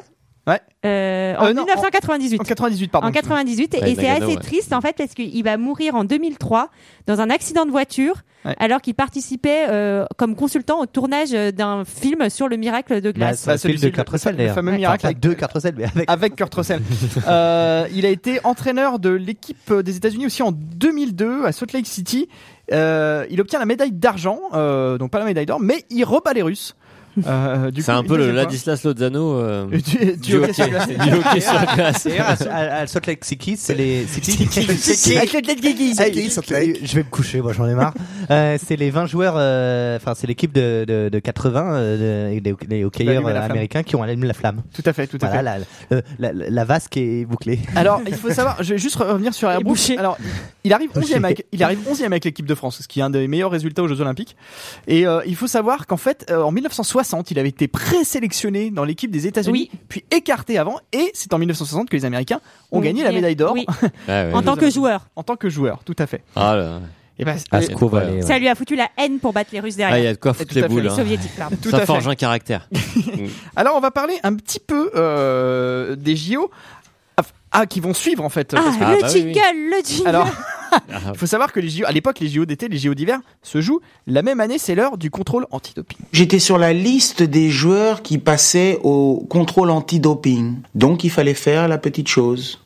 Euh, 0.86 1.34
en 1.36 1.46
Euh, 1.46 1.52
non, 1.52 1.64
1998. 1.64 2.40
en 2.40 2.44
98 2.44 2.88
pardon. 2.90 3.08
En 3.08 3.10
98 3.12 3.74
Ouais, 3.82 3.90
et 3.90 3.94
c'est 3.96 4.08
assez 4.08 4.24
ouais. 4.26 4.36
triste 4.36 4.72
en 4.72 4.80
fait 4.80 4.94
parce 4.96 5.12
qu'il 5.12 5.42
va 5.44 5.56
mourir 5.58 5.94
en 5.96 6.04
2003 6.04 6.70
dans 7.06 7.20
un 7.20 7.28
accident 7.30 7.66
de 7.66 7.70
voiture 7.70 8.22
Ouais. 8.46 8.54
alors 8.60 8.80
qu'il 8.80 8.94
participait 8.94 9.66
euh, 9.68 10.06
comme 10.16 10.36
consultant 10.36 10.80
au 10.80 10.86
tournage 10.86 11.30
euh, 11.34 11.50
d'un 11.50 11.84
film 11.84 12.30
sur 12.30 12.48
le 12.48 12.56
miracle 12.56 13.00
de 13.02 13.10
Bah, 13.10 13.18
glace. 13.18 13.44
Film 13.44 13.56
celui-ci, 13.58 13.84
de 13.86 13.90
Kurt 13.90 14.06
le- 14.08 14.12
Russell 14.12 14.36
le 14.38 14.48
fameux 14.50 14.72
miracle 14.72 15.04
avec- 15.06 15.18
deux 15.20 15.34
Kurt 15.34 15.52
Russell, 15.52 15.74
mais 15.76 15.84
avec. 15.84 16.08
avec 16.10 16.36
Kurt 16.36 16.54
Russell. 16.54 16.80
Euh, 17.28 17.86
il 17.92 18.06
a 18.06 18.10
été 18.10 18.38
entraîneur 18.44 19.00
de 19.00 19.10
l'équipe 19.10 19.72
des 19.74 19.96
États-Unis 19.96 20.26
aussi 20.26 20.42
en 20.42 20.52
2002 20.52 21.44
à 21.44 21.52
Salt 21.52 21.72
Lake 21.74 21.86
City. 21.88 22.28
Euh, 22.72 23.26
il 23.30 23.40
obtient 23.40 23.58
la 23.58 23.66
médaille 23.66 23.92
d'argent, 23.92 24.40
euh, 24.52 24.98
donc 24.98 25.10
pas 25.10 25.18
la 25.18 25.24
médaille 25.24 25.46
d'or, 25.46 25.60
mais 25.60 25.84
il 25.90 26.04
rebat 26.04 26.32
les 26.32 26.42
Russes. 26.42 26.76
Euh, 27.26 27.70
du 27.70 27.82
C'est 27.82 27.92
un 27.92 28.02
peu 28.04 28.16
le. 28.16 28.32
Ladislas 28.32 28.82
Lozano 28.84 29.34
euh, 29.38 29.66
Du, 29.66 29.78
du 29.80 30.16
du 30.16 30.36
hockey 30.36 30.50
hockey 30.50 30.52
sur 30.54 30.68
glace. 30.68 30.88
du 30.88 31.12
hockey 31.12 31.40
sur 31.40 31.74
glace. 31.74 32.06
D'ailleurs, 32.06 32.36
à, 32.50 32.86
Salt 32.86 33.06
Lake 33.06 33.24
City, 33.24 33.56
c'est 33.58 33.74
les. 33.74 34.06
Je 36.82 36.94
vais 36.94 37.02
me 37.02 37.10
coucher, 37.10 37.40
moi 37.40 37.52
j'en 37.52 37.66
ai 37.68 37.74
marre. 37.74 37.94
Euh, 38.30 38.58
c'est 38.64 38.76
les 38.76 38.90
20 38.90 39.06
joueurs, 39.06 39.34
euh, 39.36 39.96
enfin 39.96 40.14
c'est 40.16 40.26
l'équipe 40.26 40.52
de, 40.52 40.84
de, 40.86 41.08
de 41.08 41.18
80 41.18 41.72
euh, 41.74 42.30
de- 42.34 42.40
des, 42.40 42.54
des 42.66 42.84
hockeyeurs 42.84 43.26
euh, 43.26 43.30
flamme. 43.30 43.50
américains 43.50 43.82
qui 43.82 43.96
ont 43.96 44.02
allumé 44.02 44.26
la 44.26 44.34
flamme. 44.34 44.62
Tout 44.74 44.82
à 44.84 44.92
fait, 44.92 45.06
tout 45.06 45.18
à 45.22 45.28
Voilà, 45.28 45.58
fait. 45.58 45.64
la, 45.90 45.96
le- 45.96 46.02
la, 46.18 46.32
la, 46.32 46.50
la 46.50 46.64
vasque 46.64 46.96
est 46.96 47.24
bouclée. 47.24 47.60
Alors, 47.76 48.00
il 48.06 48.14
faut 48.14 48.30
savoir, 48.30 48.62
je 48.62 48.74
vais 48.74 48.78
juste 48.78 48.96
revenir 48.96 49.34
sur 49.34 49.50
Airbus. 49.50 49.64
bouché. 49.64 49.98
Alors, 49.98 50.18
il 50.64 50.72
arrive 50.72 50.90
11e 50.94 51.24
avec, 51.24 51.46
il 51.52 51.62
arrive 51.62 51.78
11e 51.90 52.04
avec 52.06 52.24
l'équipe 52.24 52.46
de 52.46 52.54
France, 52.54 52.80
ce 52.82 52.88
qui 52.88 53.00
est 53.00 53.02
un 53.02 53.10
des 53.10 53.26
meilleurs 53.28 53.50
résultats 53.50 53.82
aux 53.82 53.88
Jeux 53.88 54.00
Olympiques. 54.00 54.36
Et 54.86 55.06
euh, 55.06 55.20
il 55.26 55.36
faut 55.36 55.46
savoir 55.46 55.86
qu'en 55.86 55.96
fait, 55.96 56.26
euh, 56.30 56.42
en 56.42 56.52
1960, 56.52 57.07
il 57.30 57.38
avait 57.38 57.48
été 57.48 57.68
présélectionné 57.68 58.70
dans 58.70 58.84
l'équipe 58.84 59.10
des 59.10 59.26
États-Unis, 59.26 59.70
puis 59.88 60.04
écarté 60.10 60.58
avant, 60.58 60.78
et 60.92 61.10
c'est 61.14 61.32
en 61.32 61.38
1960 61.38 61.88
que 61.90 61.96
les 61.96 62.04
Américains 62.04 62.40
ont 62.72 62.78
Oui. 62.80 62.86
gagné 62.86 63.02
la 63.04 63.12
médaille 63.12 63.36
d'or 63.36 63.52
Oui. 63.54 63.66
Ah. 64.08 64.26
En 64.32 64.42
tant 64.42 64.56
que 64.56 64.70
joueur. 64.70 65.08
en 65.16 65.22
tant 65.22 65.36
que 65.36 65.48
joueur, 65.48 65.82
tout 65.84 65.96
à 65.98 66.06
fait. 66.06 66.22
Ah, 66.36 66.56
là. 66.56 66.80
Et 67.20 67.24
Ouais. 67.24 67.36
Ça 68.22 68.38
lui 68.38 68.46
a 68.48 68.54
foutu 68.54 68.76
la 68.76 68.88
haine 68.96 69.18
pour 69.18 69.32
battre 69.32 69.50
les 69.52 69.58
Russes 69.58 69.74
Ah, 69.78 69.82
il 69.82 69.86
y 69.88 69.90
derrière. 69.92 70.10
a 70.10 70.14
de 70.14 70.18
quoi 70.20 70.30
Et 70.30 70.34
foutre 70.34 70.48
tout 70.50 70.54
les 70.54 70.60
à 70.62 70.68
fait. 70.68 70.68
boules. 70.72 70.82
Les 70.84 70.88
hein. 70.88 70.94
soviétiques, 70.96 71.36
pardon. 71.36 71.56
tout 71.60 71.70
Ça 71.70 71.78
à 71.78 71.86
forge 71.86 72.06
un 72.06 72.14
caractère. 72.14 72.68
Alors, 73.56 73.74
on 73.76 73.80
va 73.80 73.90
parler 73.90 74.14
un 74.22 74.34
petit 74.36 74.60
peu 74.60 74.90
euh, 74.94 75.96
des 75.96 76.14
JO. 76.14 76.50
Ah, 77.50 77.64
qui 77.64 77.80
vont 77.80 77.94
suivre 77.94 78.22
en 78.22 78.28
fait. 78.28 78.52
Ah, 78.54 78.60
parce 78.62 78.76
que- 78.76 78.84
Ah, 78.84 78.94
le 78.94 79.00
bah 79.00 79.08
jingle, 79.08 79.34
le 79.54 79.82
jingle. 79.84 80.08
Alors, 80.08 80.28
Ah. 80.30 80.44
il 81.12 81.18
faut 81.18 81.26
savoir 81.26 81.52
que 81.52 81.60
les 81.60 81.68
JO, 81.68 81.84
à 81.86 81.92
l'époque, 81.92 82.20
les 82.20 82.28
JO 82.28 82.44
d'été, 82.44 82.68
les 82.68 82.78
JO 82.78 82.94
d'hiver 82.94 83.20
se 83.42 83.60
jouent 83.60 83.80
la 84.06 84.22
même 84.22 84.40
année. 84.40 84.58
C'est 84.58 84.74
l'heure 84.74 84.98
du 84.98 85.10
contrôle 85.10 85.46
antidoping. 85.50 85.98
J'étais 86.12 86.38
sur 86.38 86.58
la 86.58 86.72
liste 86.72 87.22
des 87.22 87.50
joueurs 87.50 88.02
qui 88.02 88.18
passaient 88.18 88.78
au 88.82 89.26
contrôle 89.28 89.70
antidoping. 89.70 90.56
Donc 90.74 91.04
il 91.04 91.10
fallait 91.10 91.34
faire 91.34 91.68
la 91.68 91.78
petite 91.78 92.08
chose. 92.08 92.60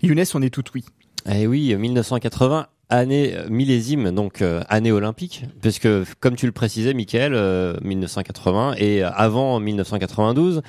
Younes, 0.00 0.24
on 0.34 0.42
est 0.42 0.50
tout 0.50 0.62
oui. 0.74 0.84
Eh 1.30 1.46
oui, 1.46 1.74
1980, 1.74 2.68
année 2.90 3.34
euh, 3.34 3.48
millésime, 3.48 4.10
donc 4.10 4.42
euh, 4.42 4.62
année 4.68 4.92
olympique, 4.92 5.44
puisque 5.60 5.88
comme 6.20 6.36
tu 6.36 6.46
le 6.46 6.52
précisais, 6.52 6.94
Michael, 6.94 7.34
euh, 7.34 7.76
1980 7.82 8.74
et 8.78 9.04
euh, 9.04 9.10
avant 9.10 9.60
1992, 9.60 10.62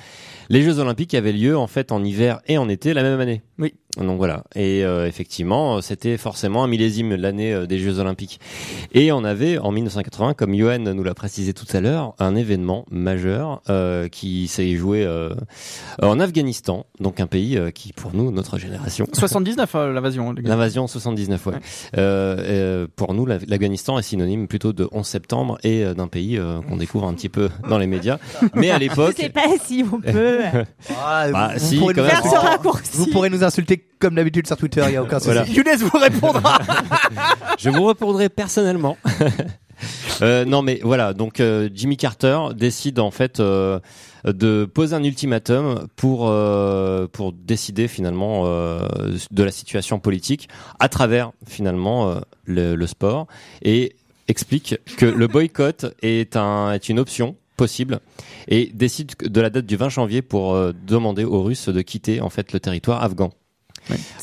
les 0.50 0.62
Jeux 0.62 0.78
Olympiques 0.80 1.14
avaient 1.14 1.32
lieu 1.32 1.56
en 1.56 1.66
fait 1.66 1.92
en 1.92 2.04
hiver 2.04 2.40
et 2.46 2.58
en 2.58 2.68
été 2.68 2.92
la 2.92 3.02
même 3.02 3.18
année. 3.20 3.40
Oui. 3.58 3.72
Donc 3.96 4.18
voilà. 4.18 4.44
Et 4.54 4.84
euh, 4.84 5.08
effectivement, 5.08 5.76
euh, 5.76 5.80
c'était 5.80 6.16
forcément 6.16 6.62
un 6.62 6.68
millésime 6.68 7.14
l'année 7.16 7.52
euh, 7.52 7.66
des 7.66 7.78
Jeux 7.80 7.98
Olympiques. 7.98 8.38
Et 8.92 9.10
on 9.10 9.24
avait 9.24 9.58
en 9.58 9.72
1980, 9.72 10.34
comme 10.34 10.54
Johan 10.54 10.78
nous 10.78 11.02
l'a 11.02 11.14
précisé 11.14 11.52
tout 11.54 11.66
à 11.72 11.80
l'heure, 11.80 12.14
un 12.20 12.36
événement 12.36 12.84
majeur 12.90 13.62
euh, 13.68 14.06
qui 14.08 14.46
s'est 14.46 14.76
joué 14.76 15.04
euh, 15.04 15.30
en 16.02 16.20
Afghanistan, 16.20 16.86
donc 17.00 17.18
un 17.18 17.26
pays 17.26 17.56
euh, 17.58 17.70
qui 17.72 17.92
pour 17.92 18.14
nous, 18.14 18.30
notre 18.30 18.58
génération, 18.58 19.06
79 19.12 19.74
euh, 19.74 19.92
l'invasion. 19.92 20.34
L'invasion 20.40 20.86
79, 20.86 21.46
ouais. 21.46 21.54
Ouais. 21.54 21.58
Euh, 21.98 22.36
euh, 22.38 22.86
pour 22.94 23.12
nous, 23.14 23.26
la- 23.26 23.38
l'Afghanistan 23.48 23.98
est 23.98 24.02
synonyme 24.02 24.46
plutôt 24.46 24.72
de 24.72 24.88
11 24.92 25.04
septembre 25.04 25.58
et 25.64 25.84
euh, 25.84 25.94
d'un 25.94 26.06
pays 26.08 26.38
euh, 26.38 26.60
qu'on 26.62 26.76
découvre 26.76 27.06
un 27.08 27.14
petit 27.14 27.28
peu 27.28 27.48
dans 27.68 27.78
les 27.78 27.88
médias. 27.88 28.18
Mais 28.54 28.70
à 28.70 28.74
Je 28.76 28.80
l'époque, 28.80 29.16
sais 29.16 29.30
pas 29.30 29.48
si 29.64 29.84
on 29.92 30.00
peut 30.00 30.38
Ah, 30.96 31.26
Bah, 31.32 31.50
vous, 31.56 31.66
si, 31.66 31.76
pourrez 31.78 31.94
quand 31.94 32.02
nous 32.02 32.06
même. 32.08 32.16
faire 32.16 32.22
ce 32.22 32.28
insulter, 32.36 32.46
raccourci. 32.48 32.90
vous 32.94 33.06
pourrez 33.06 33.30
nous 33.30 33.44
insulter 33.44 33.86
comme 33.98 34.14
d'habitude 34.14 34.46
sur 34.46 34.56
Twitter, 34.56 34.82
il 34.86 34.90
n'y 34.90 34.96
a 34.96 35.02
aucun 35.02 35.18
souci. 35.18 35.32
Voilà. 35.34 35.46
Younes 35.48 35.76
vous 35.78 35.98
répondra. 35.98 36.58
je 37.58 37.70
vous 37.70 37.84
répondrai 37.84 38.28
personnellement. 38.28 38.96
Euh, 40.20 40.44
non 40.44 40.60
mais 40.60 40.78
voilà, 40.82 41.14
donc 41.14 41.40
euh, 41.40 41.70
Jimmy 41.72 41.96
Carter 41.96 42.38
décide 42.54 42.98
en 42.98 43.10
fait 43.10 43.40
euh, 43.40 43.80
de 44.26 44.66
poser 44.66 44.94
un 44.94 45.02
ultimatum 45.02 45.86
pour 45.96 46.28
euh, 46.28 47.06
pour 47.10 47.32
décider 47.32 47.88
finalement 47.88 48.42
euh, 48.44 48.86
de 49.30 49.42
la 49.42 49.50
situation 49.50 49.98
politique 49.98 50.50
à 50.80 50.90
travers 50.90 51.32
finalement 51.46 52.10
euh, 52.10 52.20
le, 52.44 52.74
le 52.74 52.86
sport 52.86 53.26
et 53.62 53.96
explique 54.28 54.76
que 54.98 55.06
le 55.06 55.26
boycott 55.26 55.86
est 56.02 56.36
un 56.36 56.72
est 56.72 56.90
une 56.90 56.98
option 56.98 57.36
possible 57.60 58.00
et 58.48 58.70
décide 58.74 59.12
de 59.22 59.40
la 59.40 59.50
date 59.50 59.66
du 59.66 59.76
20 59.76 59.88
janvier 59.90 60.22
pour 60.22 60.54
euh, 60.54 60.72
demander 60.86 61.24
aux 61.24 61.42
Russes 61.42 61.68
de 61.68 61.82
quitter 61.82 62.20
en 62.20 62.30
fait 62.30 62.52
le 62.52 62.60
territoire 62.60 63.02
afghan. 63.02 63.30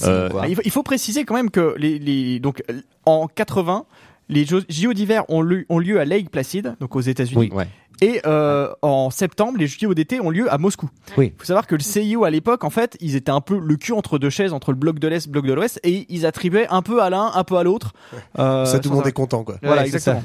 Euh, 0.04 0.30
Ah, 0.40 0.48
il, 0.48 0.56
faut, 0.56 0.62
il 0.66 0.72
faut 0.72 0.84
préciser 0.84 1.24
quand 1.26 1.36
même 1.36 1.52
que 1.52 1.76
les, 1.78 2.00
les 2.00 2.40
donc 2.40 2.64
en 3.06 3.28
80 3.28 3.86
les 4.30 4.44
JO 4.46 4.94
d'hiver 4.94 5.24
ont, 5.30 5.42
lieu- 5.42 5.66
ont 5.70 5.80
lieu 5.80 6.00
à 6.02 6.06
Lake 6.06 6.30
Placid, 6.32 6.76
donc 6.82 6.98
aux 6.98 7.02
États-Unis, 7.02 7.50
ouais. 7.54 7.68
et 8.02 8.20
euh, 8.26 8.68
en 8.82 9.10
septembre 9.10 9.58
les 9.58 9.68
JO 9.68 9.94
d'été 9.94 10.20
ont 10.20 10.30
lieu 10.32 10.52
à 10.52 10.58
Moscou. 10.58 10.90
Oui. 11.18 11.32
Il 11.34 11.40
faut 11.40 11.46
savoir 11.46 11.66
que 11.66 11.76
le 11.76 11.82
CIO 11.82 12.26
à 12.26 12.30
l'époque, 12.30 12.66
en 12.66 12.70
fait, 12.70 12.98
ils 13.00 13.16
étaient 13.16 13.32
un 13.32 13.40
peu 13.40 13.58
le 13.58 13.76
cul 13.78 13.94
entre 13.94 14.20
deux 14.20 14.30
chaises, 14.30 14.52
entre 14.52 14.74
le 14.74 14.78
bloc 14.78 15.00
de 15.00 15.08
l'Est, 15.08 15.28
le 15.28 15.32
bloc 15.32 15.46
de 15.46 15.54
l'Ouest, 15.54 15.80
et 15.84 16.06
ils 16.10 16.26
attribuaient 16.26 16.68
un 16.70 16.82
peu 16.82 17.02
à 17.02 17.10
l'un, 17.10 17.32
un 17.34 17.44
peu 17.46 17.56
à 17.56 17.64
l'autre. 17.64 17.94
Euh, 18.38 18.66
Ça, 18.66 18.80
tout 18.80 18.90
le 18.90 18.96
monde 18.96 19.08
est 19.08 19.14
content, 19.14 19.46
quoi. 19.46 19.56
Voilà, 19.64 19.84
Ouais, 19.84 19.88
exactement. 19.88 20.22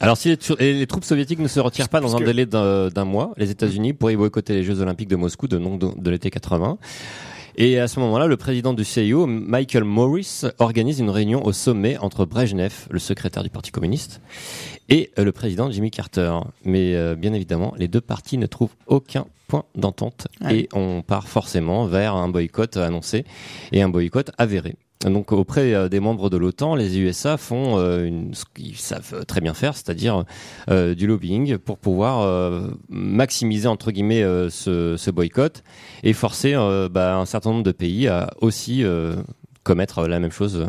Alors 0.00 0.18
si 0.18 0.36
les, 0.58 0.86
troupes 0.86 1.04
soviétiques 1.04 1.38
ne 1.38 1.48
se 1.48 1.58
retirent 1.58 1.88
pas 1.88 2.00
dans 2.00 2.16
un 2.16 2.20
délai 2.20 2.44
d'un 2.44 3.04
mois, 3.04 3.32
les 3.38 3.50
États-Unis 3.50 3.94
pourraient 3.94 4.16
boycotter 4.16 4.52
les 4.52 4.62
Jeux 4.62 4.80
Olympiques 4.80 5.08
de 5.08 5.16
Moscou 5.16 5.48
de, 5.48 5.58
donc 5.58 5.78
de, 5.78 5.88
de 5.96 6.10
l'été 6.10 6.30
80. 6.30 6.78
Et 7.58 7.80
à 7.80 7.88
ce 7.88 7.98
moment-là, 8.00 8.26
le 8.26 8.36
président 8.36 8.74
du 8.74 8.84
CIO, 8.84 9.26
Michael 9.26 9.84
Morris, 9.84 10.42
organise 10.58 10.98
une 10.98 11.08
réunion 11.08 11.46
au 11.46 11.52
sommet 11.52 11.96
entre 11.96 12.26
Brezhnev, 12.26 12.86
le 12.90 12.98
secrétaire 12.98 13.42
du 13.42 13.48
Parti 13.48 13.70
communiste, 13.70 14.20
et 14.88 15.10
euh, 15.18 15.24
le 15.24 15.32
président 15.32 15.70
Jimmy 15.70 15.90
Carter. 15.90 16.32
Mais 16.64 16.94
euh, 16.94 17.14
bien 17.14 17.32
évidemment, 17.32 17.74
les 17.78 17.88
deux 17.88 18.00
partis 18.00 18.38
ne 18.38 18.46
trouvent 18.46 18.74
aucun 18.86 19.26
point 19.48 19.64
d'entente 19.76 20.26
Ouais. 20.40 20.60
et 20.60 20.68
on 20.72 21.02
part 21.02 21.28
forcément 21.28 21.86
vers 21.86 22.14
un 22.14 22.28
boycott 22.28 22.76
annoncé 22.76 23.24
et 23.72 23.80
un 23.82 23.88
boycott 23.88 24.30
avéré. 24.38 24.76
Donc 25.04 25.30
auprès 25.30 25.74
euh, 25.74 25.88
des 25.90 26.00
membres 26.00 26.30
de 26.30 26.36
l'OTAN, 26.38 26.74
les 26.74 26.98
USA 26.98 27.36
font 27.36 27.78
euh, 27.78 28.06
une, 28.06 28.34
ce 28.34 28.44
qu'ils 28.54 28.76
savent 28.78 29.24
très 29.26 29.40
bien 29.42 29.52
faire, 29.54 29.74
c'est-à-dire 29.74 30.24
euh, 30.70 30.94
du 30.94 31.06
lobbying 31.06 31.58
pour 31.58 31.78
pouvoir 31.78 32.22
euh, 32.22 32.70
maximiser 32.88 33.68
entre 33.68 33.92
guillemets 33.92 34.22
euh, 34.22 34.48
ce, 34.50 34.96
ce 34.96 35.10
boycott 35.10 35.62
et 36.02 36.12
forcer 36.14 36.54
euh, 36.54 36.88
bah, 36.88 37.16
un 37.18 37.26
certain 37.26 37.50
nombre 37.50 37.62
de 37.62 37.72
pays 37.72 38.08
à 38.08 38.30
aussi 38.40 38.82
euh, 38.84 39.16
commettre 39.64 40.08
la 40.08 40.18
même 40.18 40.32
chose 40.32 40.66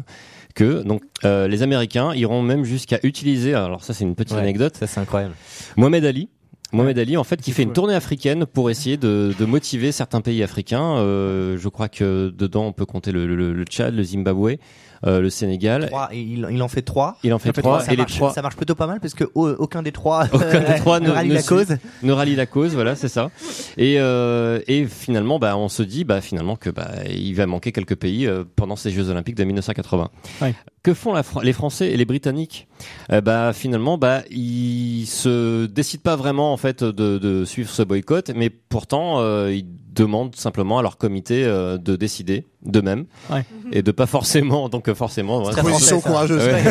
qu'eux. 0.58 0.84
Donc 0.84 1.01
euh, 1.24 1.47
les 1.47 1.62
Américains 1.64 2.14
iront 2.14 2.41
même 2.41 2.64
jusqu'à 2.66 2.99
utiliser, 3.03 3.53
alors 3.53 3.84
ça 3.84 3.93
c'est 3.93 4.03
une 4.03 4.16
petite 4.16 4.34
Ouais. 4.36 4.41
anecdote, 4.41 4.76
Ça, 4.76 4.88
c'est 4.88 4.99
incroyable. 4.99 5.34
Mohamed 5.78 6.03
Ali. 6.05 6.30
Mohamed 6.74 6.99
Ali, 6.99 7.16
en 7.16 7.24
fait, 7.24 7.39
qui 7.41 7.53
fait 7.53 7.64
une 7.64 7.72
tournée 7.72 7.93
africaine 7.95 8.45
pour 8.45 8.70
essayer 8.70 8.97
de, 8.97 9.34
de 9.39 9.45
motiver 9.45 9.93
certains 9.93 10.20
pays 10.20 10.43
africains. 10.43 10.97
Euh, 10.97 11.58
je 11.58 11.70
crois 11.70 11.88
que 11.88 12.34
dedans, 12.38 12.66
on 12.66 12.74
peut 12.74 12.86
compter 12.86 13.14
le, 13.14 13.26
le, 13.26 13.53
le 13.53 13.64
Tchad, 13.64 13.95
le 13.95 14.03
Zimbabwe, 14.03 14.58
le 15.04 15.30
Sénégal. 15.30 15.88
Trois, 15.88 16.10
et 16.12 16.20
il, 16.22 16.48
il 16.52 16.62
en 16.64 16.68
fait 16.68 16.82
trois. 16.82 17.18
Il 17.24 17.34
en 17.34 17.39
fait 17.39 17.54
fait 17.54 17.62
trois, 17.62 17.80
ça, 17.82 17.88
et 17.88 17.95
les 17.95 17.98
marche, 18.04 18.16
trois 18.16 18.34
ça 18.34 18.41
marche 18.41 18.56
plutôt 18.56 18.76
pas 18.76 18.88
mal 18.88 19.00
parce 19.00 19.14
que 19.14 19.26
au- 19.36 19.50
aucun 19.50 19.82
des 19.84 19.91
trois, 19.91 20.26
Aucun 20.34 20.60
des 20.62 20.76
trois 20.80 21.00
ne 21.02 21.08
ne- 21.08 21.12
rallie 21.12 21.30
ne 21.30 21.34
la 21.36 21.39
suit. 21.41 21.50
cause. 21.50 21.78
ne 22.04 22.12
rallie 22.12 22.36
la 22.36 22.45
cause, 22.45 22.74
voilà, 22.74 22.95
c'est 22.95 23.08
ça. 23.08 23.30
Et, 23.78 24.00
euh, 24.00 24.60
et 24.68 24.86
finalement, 24.86 25.39
bah, 25.39 25.58
on 25.58 25.70
se 25.70 25.84
dit, 25.84 26.04
bah, 26.04 26.22
finalement, 26.22 26.56
que 26.56 26.70
bah, 26.70 26.89
il 27.10 27.34
va 27.34 27.45
manquer 27.45 27.72
quelques 27.72 27.95
pays 27.95 28.26
euh, 28.28 28.43
pendant 28.56 28.76
ces 28.76 28.91
Jeux 28.91 29.10
Olympiques 29.10 29.36
de 29.36 29.43
1980. 29.43 30.10
Ouais. 30.41 30.54
Que 30.84 30.93
font 30.93 31.12
la 31.14 31.24
Fran- 31.24 31.41
les 31.41 31.54
Français 31.54 31.89
et 31.91 31.98
les 31.98 32.06
Britanniques? 32.06 32.68
Euh, 33.12 33.22
Bah, 33.22 33.52
finalement, 33.54 33.98
bah, 33.98 34.22
ils 34.30 35.06
se 35.06 35.66
décident 35.66 36.02
pas 36.04 36.16
vraiment 36.16 36.54
en 36.54 36.58
fait 36.58 36.84
de, 36.84 37.18
de 37.18 37.45
suivre 37.45 37.70
ce 37.70 37.82
boycott, 37.84 38.32
mais 38.36 38.50
pourtant, 38.50 39.20
euh, 39.20 39.54
ils 39.54 39.66
demandent 39.98 40.36
simplement 40.36 40.80
à 40.80 40.82
leur 40.82 40.98
comité 40.98 41.43
euh, 41.43 41.78
de 41.78 41.95
décider 41.95 42.45
d'eux-mêmes 42.64 43.06
Ouais. 43.30 43.45
et 43.72 43.82
de 43.82 43.91
pas 43.91 44.06
forcément, 44.08 44.68
donc 44.70 44.89
euh, 44.89 44.95
forcément, 44.95 45.43
ouais, 45.43 45.54
Position 45.54 46.00
français, 46.02 46.10
courageuse. 46.10 46.43
Ouais. 46.48 46.64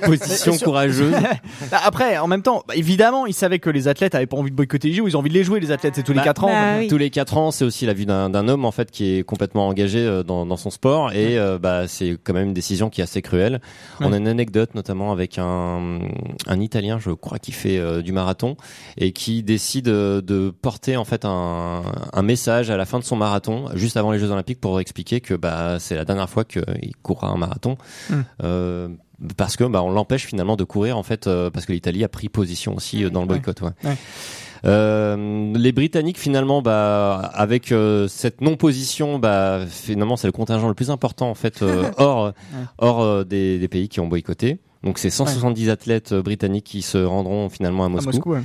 position 0.06 0.56
courageuse. 0.58 1.14
Bah, 1.70 1.78
Après, 1.84 2.18
en 2.18 2.26
même 2.26 2.42
temps, 2.42 2.62
bah, 2.66 2.74
évidemment, 2.76 3.26
ils 3.26 3.34
savaient 3.34 3.58
que 3.58 3.70
les 3.70 3.86
athlètes 3.88 4.14
avaient 4.14 4.26
pas 4.26 4.36
envie 4.36 4.50
de 4.50 4.56
boycotter 4.56 4.88
les 4.88 4.94
JO, 4.94 5.06
ils 5.08 5.16
ont 5.16 5.20
envie 5.20 5.28
de 5.28 5.34
les 5.34 5.44
jouer, 5.44 5.60
les 5.60 5.70
athlètes, 5.70 5.94
c'est 5.96 6.02
tous 6.02 6.12
les 6.12 6.18
Bah, 6.18 6.24
4 6.24 6.44
ans. 6.44 6.48
bah 6.48 6.76
oui. 6.78 6.88
Tous 6.88 6.98
les 6.98 7.10
quatre 7.10 7.36
ans, 7.36 7.50
c'est 7.50 7.64
aussi 7.64 7.86
la 7.86 7.92
vue 7.92 8.06
d'un 8.06 8.30
d'un 8.30 8.48
homme 8.48 8.64
en 8.64 8.70
fait 8.72 8.90
qui 8.90 9.16
est 9.16 9.22
complètement 9.22 9.68
engagé 9.68 9.98
euh, 10.00 10.22
dans, 10.22 10.46
dans 10.46 10.56
son 10.56 10.70
sport 10.70 11.12
et 11.12 11.38
euh, 11.38 11.58
bah 11.58 11.86
c'est 11.88 12.16
quand 12.22 12.32
même 12.32 12.48
une 12.48 12.54
décision 12.54 12.88
qui 12.90 13.00
est 13.00 13.04
assez 13.04 13.22
cruelle. 13.22 13.60
On 14.00 14.12
a 14.12 14.16
une 14.16 14.28
anecdote 14.28 14.74
notamment 14.74 15.12
avec 15.12 15.38
un 15.38 16.00
un 16.46 16.60
Italien, 16.60 16.98
je 16.98 17.10
crois, 17.10 17.38
qui 17.38 17.52
fait 17.52 17.78
euh, 17.78 18.02
du 18.02 18.12
marathon 18.12 18.56
et 18.96 19.12
qui 19.12 19.42
décide 19.42 19.86
de 19.86 20.52
porter 20.62 20.96
en 20.96 21.04
fait 21.04 21.24
un 21.24 21.82
un 22.12 22.22
message 22.22 22.69
à 22.70 22.76
la 22.76 22.86
fin 22.86 22.98
de 22.98 23.04
son 23.04 23.16
marathon, 23.16 23.66
juste 23.74 23.96
avant 23.96 24.12
les 24.12 24.18
Jeux 24.18 24.30
Olympiques, 24.30 24.60
pour 24.60 24.80
expliquer 24.80 25.20
que 25.20 25.34
bah 25.34 25.78
c'est 25.78 25.96
la 25.96 26.04
dernière 26.04 26.28
fois 26.28 26.44
qu'il 26.44 26.96
courra 27.02 27.28
un 27.28 27.36
marathon. 27.36 27.76
Mm. 28.08 28.14
Euh, 28.42 28.88
parce 29.36 29.56
que 29.56 29.64
bah 29.64 29.82
on 29.82 29.90
l'empêche 29.90 30.26
finalement 30.26 30.56
de 30.56 30.64
courir 30.64 30.96
en 30.96 31.02
fait 31.02 31.26
euh, 31.26 31.50
parce 31.50 31.66
que 31.66 31.72
l'Italie 31.72 32.04
a 32.04 32.08
pris 32.08 32.28
position 32.28 32.74
aussi 32.74 33.04
euh, 33.04 33.10
dans 33.10 33.20
le 33.20 33.26
boycott 33.26 33.60
ouais. 33.60 33.70
Ouais. 33.84 33.96
Euh, 34.66 35.54
les 35.54 35.72
Britanniques 35.72 36.18
finalement, 36.18 36.60
bah, 36.60 37.30
avec 37.32 37.72
cette 38.08 38.42
non-position, 38.42 39.18
bah, 39.18 39.60
finalement 39.66 40.16
c'est 40.16 40.28
le 40.28 40.32
contingent 40.32 40.68
le 40.68 40.74
plus 40.74 40.90
important 40.90 41.30
en 41.30 41.34
fait 41.34 41.64
hors, 41.96 42.34
hors 42.76 43.24
des, 43.24 43.58
des 43.58 43.68
pays 43.68 43.88
qui 43.88 44.00
ont 44.00 44.06
boycotté. 44.06 44.60
Donc 44.82 44.98
c'est 44.98 45.10
170 45.10 45.68
athlètes 45.68 46.12
euh, 46.12 46.22
britanniques 46.22 46.64
qui 46.64 46.80
se 46.80 46.96
rendront 46.96 47.50
finalement 47.50 47.82
à 47.84 47.86
À 47.86 47.90
Moscou. 47.90 48.32
Ouais. 48.32 48.40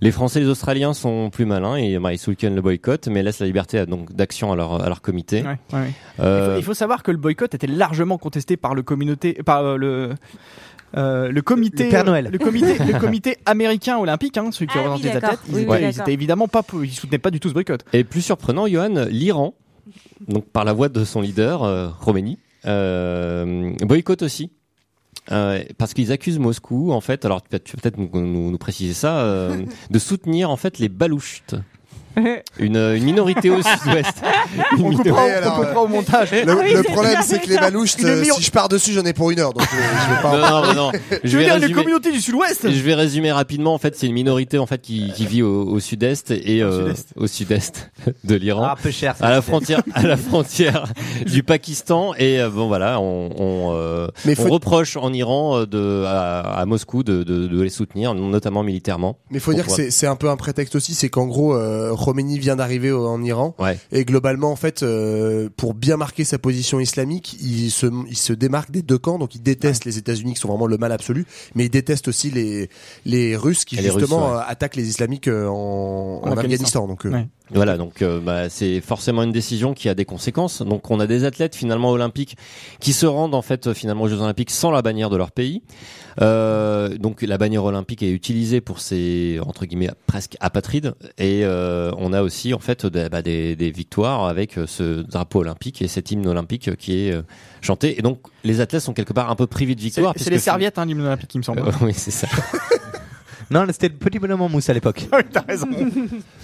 Les 0.00 0.12
Français 0.12 0.38
et 0.40 0.42
les 0.44 0.48
Australiens 0.48 0.94
sont 0.94 1.30
plus 1.30 1.46
malins 1.46 1.74
et 1.76 1.98
bah, 1.98 2.12
ils 2.12 2.18
soutiennent 2.18 2.54
le 2.54 2.62
boycott, 2.62 3.08
mais 3.08 3.22
laissent 3.24 3.40
la 3.40 3.46
liberté 3.46 3.78
à- 3.78 3.86
donc 3.86 4.12
d'action 4.12 4.52
à 4.52 4.56
leur 4.56 4.82
à 4.82 4.86
leur 4.88 5.02
comité. 5.02 5.42
Ouais, 5.42 5.48
ouais, 5.72 5.78
ouais. 5.80 5.92
Euh, 6.20 6.46
Il, 6.48 6.52
faut, 6.54 6.58
il 6.60 6.64
faut 6.66 6.74
savoir 6.74 7.02
que 7.02 7.10
le 7.10 7.16
boycott 7.16 7.52
était 7.54 7.66
largement 7.66 8.18
contesté 8.18 8.56
par 8.56 8.74
le 8.76 8.82
communauté, 8.82 9.32
par 9.44 9.64
euh, 9.64 9.76
le. 9.76 10.10
euh, 10.96 11.32
le 11.32 11.42
comité, 11.42 11.84
Le 11.84 11.90
Père 11.90 12.04
Noël. 12.04 12.28
le 12.32 12.38
comité, 12.38 12.78
le 12.78 12.98
comité 13.00 13.36
américain 13.44 13.98
olympique, 13.98 14.36
hein, 14.38 14.50
celui 14.52 14.68
qui 14.68 14.78
Ah 14.78 14.82
oui, 14.82 14.88
représente 14.90 15.12
les 15.12 15.16
athlètes, 15.16 15.40
ils, 15.48 15.54
Oui, 15.54 15.60
étaient, 15.62 15.70
oui, 15.72 15.76
ils 15.78 15.82
d'accord. 15.86 16.02
étaient 16.02 16.12
évidemment 16.12 16.46
pas, 16.48 16.62
pour- 16.62 16.84
ils 16.84 16.92
soutenaient 16.92 17.18
pas 17.18 17.30
du 17.32 17.40
tout 17.40 17.48
ce 17.48 17.54
boycott. 17.54 17.84
Et 17.92 18.04
plus 18.04 18.22
surprenant, 18.22 18.68
Johan, 18.68 19.06
l'Iran, 19.10 19.54
donc 20.28 20.44
par 20.46 20.64
la 20.64 20.72
voix 20.72 20.88
de 20.88 21.04
son 21.04 21.20
leader, 21.20 21.64
euh, 21.64 21.88
Khomeini, 22.04 22.38
euh, 22.66 23.72
boycotte 23.82 24.22
aussi. 24.22 24.52
Euh, 25.32 25.62
parce 25.78 25.94
qu'ils 25.94 26.10
accusent 26.12 26.38
Moscou, 26.38 26.92
en 26.92 27.00
fait, 27.00 27.24
alors 27.24 27.42
tu 27.42 27.48
peux 27.50 27.58
peut-être 27.80 27.98
nous, 27.98 28.10
nous- 28.12 28.50
nous 28.50 28.58
préciser 28.58 28.94
ça, 28.94 29.20
euh, 29.20 29.64
de 29.90 29.98
soutenir 29.98 30.50
en 30.50 30.56
fait 30.56 30.78
les 30.78 30.88
balouchtes. 30.88 31.54
Une, 32.58 32.76
une 32.76 33.04
minorité 33.04 33.50
au 33.50 33.62
sud-ouest. 33.62 34.22
On 34.78 34.92
coupera, 34.94 35.22
alors, 35.22 35.64
on 35.76 35.80
au 35.82 35.88
montage. 35.88 36.32
Le, 36.32 36.44
Ah 36.48 36.56
oui, 36.60 36.72
le 36.72 36.82
c'est 36.82 36.92
problème, 36.92 37.18
c'est 37.24 37.40
que 37.40 37.48
les 37.48 37.56
Une 37.56 38.06
euh, 38.06 38.24
si 38.24 38.42
je 38.42 38.50
pars 38.50 38.68
dessus, 38.68 38.92
j'en 38.92 39.04
ai 39.04 39.12
pour 39.12 39.30
une 39.30 39.38
heure. 39.38 39.52
Donc, 39.52 39.62
euh, 39.62 39.76
je 39.76 40.14
vais 40.14 40.22
pas. 40.22 40.28
en- 40.28 40.62
Non, 40.62 40.66
non, 40.66 40.74
non, 40.74 40.92
Tu 41.10 41.16
Je 41.24 41.30
veux 41.32 41.38
vais 41.38 41.44
dire 41.44 41.54
les 41.54 41.60
résumer. 41.62 41.72
communautés 41.80 42.12
du 42.12 42.20
Sud-Ouest 42.20 42.68
Je 42.70 42.82
vais 42.82 42.94
résumer 42.94 43.30
rapidement. 43.32 43.72
En 43.74 43.78
fait, 43.78 43.96
c'est 43.96 44.06
une 44.06 44.12
minorité 44.12 44.58
en 44.58 44.66
fait 44.66 44.80
qui, 44.80 45.12
qui 45.14 45.26
vit 45.26 45.42
au, 45.42 45.62
au 45.68 45.78
sud-est 45.80 46.30
et 46.32 46.62
Au 46.64 46.66
euh, 46.66 46.86
sud-est. 46.86 47.08
au 47.16 47.26
sud-est 47.26 47.90
de 48.24 48.34
l'Iran. 48.34 48.64
Ah, 48.66 48.72
un 48.72 48.82
peu 48.82 48.90
cher. 48.90 49.14
ça, 49.16 49.26
à 49.26 49.30
la 49.30 49.42
frontière 49.42 49.82
à 49.94 50.02
la 50.02 50.16
frontière 50.16 50.84
du 51.26 51.42
Pakistan 51.42 52.12
et 52.18 52.40
euh, 52.40 52.48
bon 52.50 52.66
voilà 52.68 53.00
on 53.00 53.30
on, 53.38 53.72
euh, 53.74 54.08
Mais 54.24 54.38
on 54.38 54.44
faut- 54.44 54.52
reproche 54.52 54.96
en 54.96 55.12
Iran 55.12 55.58
euh, 55.60 55.66
de 55.66 56.04
à, 56.06 56.40
à 56.40 56.66
Moscou 56.66 57.02
de, 57.02 57.22
de, 57.22 57.46
de 57.46 57.60
les 57.62 57.70
soutenir 57.70 58.14
notamment 58.14 58.62
militairement 58.62 59.18
Mais 59.30 59.38
faut 59.38 59.52
dire 59.54 59.66
que 59.66 59.72
c'est 59.72 59.90
c'est 59.90 60.06
un 60.06 60.16
peu 60.16 60.28
un 60.28 60.36
prétexte 60.36 60.74
aussi, 60.74 60.94
c'est 60.94 61.08
qu'en 61.08 61.26
gros, 61.26 61.54
euh, 61.54 61.90
Khomeini 62.04 62.38
vient 62.38 62.56
d'arriver 62.56 62.92
en 62.92 63.22
Iran 63.22 63.54
ouais 63.58 63.78
et 63.92 64.04
globalement, 64.04 64.50
en 64.50 64.56
fait, 64.56 64.82
euh, 64.82 65.48
pour 65.56 65.74
bien 65.74 65.96
marquer 65.96 66.24
sa 66.24 66.38
position 66.38 66.80
islamique, 66.80 67.36
il 67.42 67.70
se 67.70 67.86
il 68.08 68.16
se 68.16 68.32
démarque 68.32 68.70
des 68.70 68.82
deux 68.82 68.98
camps. 68.98 69.18
Donc, 69.18 69.34
il 69.34 69.42
déteste 69.42 69.84
les 69.84 69.98
États-Unis 69.98 70.34
qui 70.34 70.40
sont 70.40 70.48
vraiment 70.48 70.66
le 70.66 70.78
mal 70.78 70.92
absolu, 70.92 71.26
mais 71.54 71.64
il 71.66 71.70
déteste 71.70 72.08
aussi 72.08 72.30
les 72.30 72.68
les 73.04 73.36
Russes 73.36 73.64
qui 73.64 73.76
Et 73.76 73.82
les 73.82 73.90
justement 73.90 74.18
Russes, 74.18 74.30
ouais. 74.36 74.38
euh, 74.38 74.50
attaquent 74.52 74.76
les 74.76 74.88
islamiques 74.88 75.28
euh, 75.28 75.46
en, 75.48 76.20
en 76.22 76.28
En 76.30 76.36
Afghanistan. 76.36 76.86
Donc, 76.86 77.06
euh, 77.06 77.10
Ouais. 77.10 77.26
Voilà, 77.52 77.76
donc 77.76 78.02
euh, 78.02 78.20
bah, 78.20 78.48
c'est 78.48 78.80
forcément 78.80 79.22
une 79.22 79.32
décision 79.32 79.74
qui 79.74 79.88
a 79.88 79.94
des 79.94 80.04
conséquences. 80.04 80.62
Donc 80.62 80.90
on 80.90 81.00
a 81.00 81.06
des 81.06 81.24
athlètes 81.24 81.56
finalement 81.56 81.90
olympiques 81.90 82.36
qui 82.78 82.92
se 82.92 83.06
rendent 83.06 83.34
en 83.34 83.42
fait 83.42 83.72
finalement 83.72 84.04
aux 84.04 84.08
Jeux 84.08 84.20
olympiques 84.20 84.50
sans 84.50 84.70
la 84.70 84.82
bannière 84.82 85.10
de 85.10 85.16
leur 85.16 85.32
pays. 85.32 85.62
Euh, 86.20 86.96
donc 86.96 87.22
la 87.22 87.38
bannière 87.38 87.64
olympique 87.64 88.02
est 88.02 88.10
utilisée 88.10 88.60
pour 88.60 88.80
ces 88.80 89.38
entre 89.46 89.64
guillemets 89.64 89.90
presque 90.06 90.36
apatrides 90.40 90.94
et 91.18 91.44
euh, 91.44 91.92
on 91.98 92.12
a 92.12 92.22
aussi 92.22 92.52
en 92.52 92.58
fait 92.58 92.84
des, 92.84 93.08
bah, 93.08 93.22
des, 93.22 93.56
des 93.56 93.70
victoires 93.70 94.24
avec 94.24 94.58
euh, 94.58 94.66
ce 94.66 95.02
drapeau 95.02 95.40
olympique 95.40 95.82
et 95.82 95.88
cet 95.88 96.10
hymne 96.10 96.26
olympique 96.26 96.76
qui 96.76 97.06
est 97.06 97.12
euh, 97.12 97.22
chanté. 97.60 97.98
Et 97.98 98.02
donc 98.02 98.20
les 98.44 98.60
athlètes 98.60 98.82
sont 98.82 98.92
quelque 98.92 99.12
part 99.12 99.30
un 99.30 99.36
peu 99.36 99.46
privés 99.46 99.74
de 99.74 99.80
victoire. 99.80 100.14
c'est 100.16 100.30
les 100.30 100.38
serviettes, 100.38 100.78
hein, 100.78 100.86
l'hymne 100.86 101.02
olympique, 101.02 101.34
il 101.34 101.38
me 101.38 101.42
semble. 101.42 101.62
Oui, 101.80 101.94
c'est 101.94 102.10
ça. 102.10 102.28
Non, 103.50 103.64
c'était 103.68 103.88
le 103.88 103.94
petit 103.94 104.18
bonhomme 104.20 104.42
en 104.42 104.48
mousse 104.48 104.68
à 104.70 104.74
l'époque. 104.74 105.08
Oui, 105.12 105.22
T'as 105.32 105.40
raison. 105.42 105.66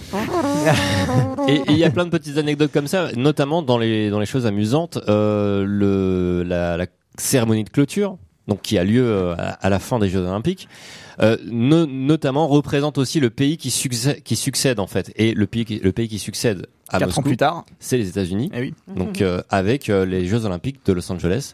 Et 1.47 1.61
il 1.69 1.77
y 1.77 1.83
a 1.83 1.89
plein 1.89 2.05
de 2.05 2.09
petites 2.09 2.37
anecdotes 2.37 2.71
comme 2.71 2.87
ça, 2.87 3.09
notamment 3.15 3.61
dans 3.61 3.77
les 3.77 4.09
dans 4.09 4.19
les 4.19 4.25
choses 4.25 4.45
amusantes, 4.45 4.99
euh, 5.07 5.65
le 5.67 6.43
la, 6.43 6.77
la 6.77 6.85
cérémonie 7.17 7.63
de 7.63 7.69
clôture, 7.69 8.17
donc 8.47 8.61
qui 8.61 8.77
a 8.77 8.83
lieu 8.83 9.03
euh, 9.05 9.35
à, 9.37 9.49
à 9.51 9.69
la 9.69 9.79
fin 9.79 9.99
des 9.99 10.09
Jeux 10.09 10.19
Olympiques, 10.19 10.67
euh, 11.21 11.37
no- 11.49 11.85
notamment 11.85 12.47
représente 12.47 12.97
aussi 12.97 13.19
le 13.19 13.29
pays 13.29 13.57
qui 13.57 13.71
succède 13.71 14.21
qui 14.23 14.35
succède 14.35 14.79
en 14.79 14.87
fait, 14.87 15.11
et 15.15 15.33
le 15.33 15.47
pays 15.47 15.65
qui, 15.65 15.79
le 15.79 15.91
pays 15.93 16.07
qui 16.09 16.19
succède 16.19 16.67
à 16.89 16.99
Quatre 16.99 17.19
ans 17.19 17.23
plus 17.23 17.37
tard. 17.37 17.65
c'est 17.79 17.97
les 17.97 18.09
États-Unis. 18.09 18.51
Eh 18.53 18.59
oui. 18.59 18.73
Donc 18.95 19.21
euh, 19.21 19.41
avec 19.49 19.89
euh, 19.89 20.05
les 20.05 20.25
Jeux 20.25 20.45
Olympiques 20.45 20.85
de 20.85 20.93
Los 20.93 21.09
Angeles, 21.11 21.53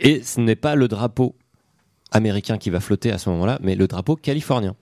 et 0.00 0.22
ce 0.22 0.40
n'est 0.40 0.56
pas 0.56 0.74
le 0.74 0.88
drapeau 0.88 1.34
américain 2.12 2.56
qui 2.56 2.70
va 2.70 2.80
flotter 2.80 3.12
à 3.12 3.18
ce 3.18 3.28
moment-là, 3.30 3.58
mais 3.62 3.74
le 3.74 3.86
drapeau 3.86 4.16
californien. 4.16 4.74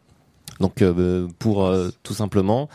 Donc 0.60 0.82
euh, 0.82 1.26
pour 1.38 1.66
euh, 1.66 1.90
tout 2.02 2.14
simplement 2.14 2.68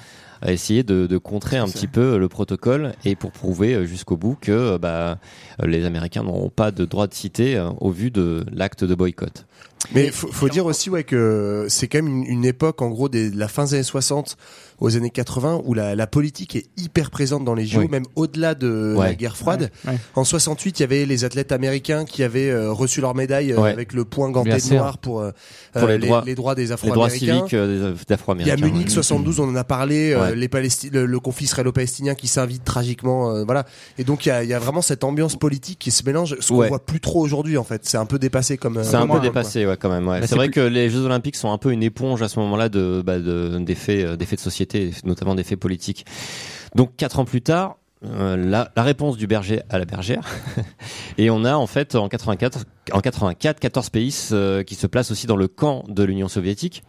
essayer 0.47 0.84
de, 0.84 1.07
de 1.07 1.17
contrer 1.17 1.57
un 1.57 1.67
petit 1.67 1.88
peu 1.88 2.17
le 2.17 2.30
protocole 2.30 2.93
et 3.05 3.15
pour 3.15 3.32
prouver 3.32 3.73
euh, 3.73 3.86
jusqu'au 3.86 4.17
bout 4.17 4.38
que 4.39 4.51
euh, 4.51 4.77
bah, 4.77 5.17
euh, 5.61 5.67
les 5.67 5.86
Américains 5.86 6.23
n'auront 6.23 6.49
pas 6.49 6.71
de 6.71 6.86
droit 6.86 7.07
de 7.07 7.13
citer 7.13 7.55
euh, 7.55 7.69
au 7.80 7.91
vu 7.91 8.11
de 8.11 8.45
l'acte 8.51 8.84
de 8.84 8.95
boycott. 8.95 9.45
Mais 9.93 10.11
faut, 10.11 10.27
faut 10.32 10.49
dire 10.49 10.65
aussi 10.65 10.89
ouais 10.89 11.03
que 11.03 11.65
c'est 11.69 11.88
quand 11.88 12.01
même 12.01 12.07
une, 12.07 12.23
une 12.25 12.45
époque 12.45 12.82
en 12.82 12.89
gros 12.89 13.09
des, 13.09 13.32
de 13.32 13.38
la 13.38 13.47
fin 13.47 13.65
des 13.65 13.75
années 13.75 13.84
60 13.84 14.38
aux 14.82 14.95
années 14.95 15.09
80 15.09 15.61
où 15.65 15.73
la, 15.73 15.95
la 15.95 16.07
politique 16.07 16.55
est 16.55 16.65
hyper 16.77 17.11
présente 17.11 17.43
dans 17.45 17.53
les 17.55 17.65
JO, 17.65 17.80
Oui. 17.82 17.88
même 17.89 18.05
au-delà 18.15 18.55
de 18.55 18.95
Ouais. 18.97 19.07
la 19.07 19.15
guerre 19.15 19.38
froide. 19.38 19.69
Ouais, 19.86 19.91
ouais. 19.91 19.97
En 20.15 20.23
68, 20.23 20.80
il 20.80 20.84
y 20.84 20.84
avait 20.84 21.05
les 21.05 21.23
athlètes 21.25 21.51
américains 21.51 22.05
qui 22.05 22.23
avaient 22.23 22.49
euh, 22.49 22.71
reçu 22.71 23.01
leur 23.01 23.15
médaille 23.15 23.51
euh, 23.53 23.59
Ouais. 23.61 23.71
avec 23.71 23.93
le 23.93 24.05
point 24.05 24.30
ganté 24.32 24.49
Bien 24.49 24.57
de 24.57 24.61
sûr. 24.61 24.77
noir 24.77 24.97
pour, 24.97 25.19
euh, 25.21 25.32
Pour 25.73 25.88
les 25.88 25.97
droits- 25.97 26.23
les 26.25 26.36
droits 26.36 26.55
des 26.55 26.61
Les 26.63 26.67
droits 26.67 27.07
Afro-Américains. 27.07 27.36
civiques 27.38 27.53
euh, 27.53 27.67
des 27.93 27.97
Il 28.01 28.09
y 28.09 28.11
a 28.11 28.15
Afro-Américains. 28.15 28.55
Munich 28.65 28.88
ouais. 28.88 28.93
72, 28.93 29.39
on 29.39 29.49
en 29.49 29.55
a 29.55 29.63
parlé, 29.63 30.13
euh, 30.13 30.34
les 30.36 30.47
Palesti- 30.47 30.89
le, 30.91 31.05
le 31.05 31.19
conflit 31.19 31.45
israélo-palestinien 31.45 32.15
qui 32.15 32.27
s'invite 32.27 32.63
tragiquement, 32.63 33.32
euh, 33.36 33.43
voilà. 33.43 33.65
Et 33.97 34.03
donc 34.03 34.25
il 34.25 34.30
y 34.30 34.32
a, 34.32 34.43
il 34.43 34.49
y 34.49 34.53
a 34.53 34.59
vraiment 34.59 34.82
cette 34.82 35.03
ambiance 35.03 35.36
politique 35.36 35.80
qui 35.80 35.91
se 35.91 36.03
mélange, 36.05 36.36
ce 36.39 36.49
qu'on 36.49 36.67
voit 36.67 36.86
plus 36.86 36.99
trop 36.99 37.21
aujourd'hui 37.21 37.57
en 37.57 37.63
fait. 37.63 37.82
C'est 37.86 37.97
un 37.97 38.05
peu 38.05 38.19
dépassé 38.19 38.57
comme. 38.57 38.77
euh, 38.77 38.84
C'est 38.84 38.95
un 38.95 39.07
peu 39.07 39.19
dépassé, 39.19 39.65
ouais, 39.65 39.77
quand 39.77 39.89
même. 39.89 40.07
Ouais. 40.07 40.21
Bah, 40.21 40.27
c'est 40.27 40.36
vrai 40.36 40.47
plus- 40.49 40.61
que 40.61 40.67
les 40.67 40.89
Jeux 40.89 41.01
Olympiques 41.05 41.36
sont 41.36 41.51
un 41.51 41.57
peu 41.57 41.71
une 41.71 41.84
éponge 41.84 42.21
à 42.21 42.27
ce 42.30 42.39
moment-là 42.39 42.69
de, 42.69 43.01
bah, 43.05 43.19
de 43.19 43.57
d'effets, 43.59 44.03
euh, 44.03 44.15
d'effets 44.15 44.36
de 44.36 44.41
société, 44.41 44.68
notamment 45.03 45.36
d'effets 45.36 45.57
politiques. 45.57 46.05
Donc 46.76 46.95
quatre 46.95 47.20
ans 47.20 47.26
plus 47.26 47.41
tard, 47.41 47.78
euh, 48.05 48.38
la, 48.38 48.72
la 48.76 48.84
réponse 48.84 49.17
du 49.17 49.28
berger 49.28 49.61
à 49.70 49.78
la 49.78 49.86
bergère, 49.86 50.26
et 51.17 51.30
on 51.30 51.43
a 51.43 51.55
en 51.55 51.67
fait 51.67 51.95
en 51.95 52.07
84, 52.07 52.65
en 52.91 52.99
84, 53.01 53.59
14 53.59 53.89
pays 53.89 54.15
euh, 54.31 54.63
qui 54.63 54.75
se 54.75 54.87
placent 54.87 55.11
aussi 55.11 55.27
dans 55.27 55.35
le 55.35 55.47
camp 55.47 55.83
de 55.87 56.03
l'Union 56.03 56.27
soviétique 56.27 56.83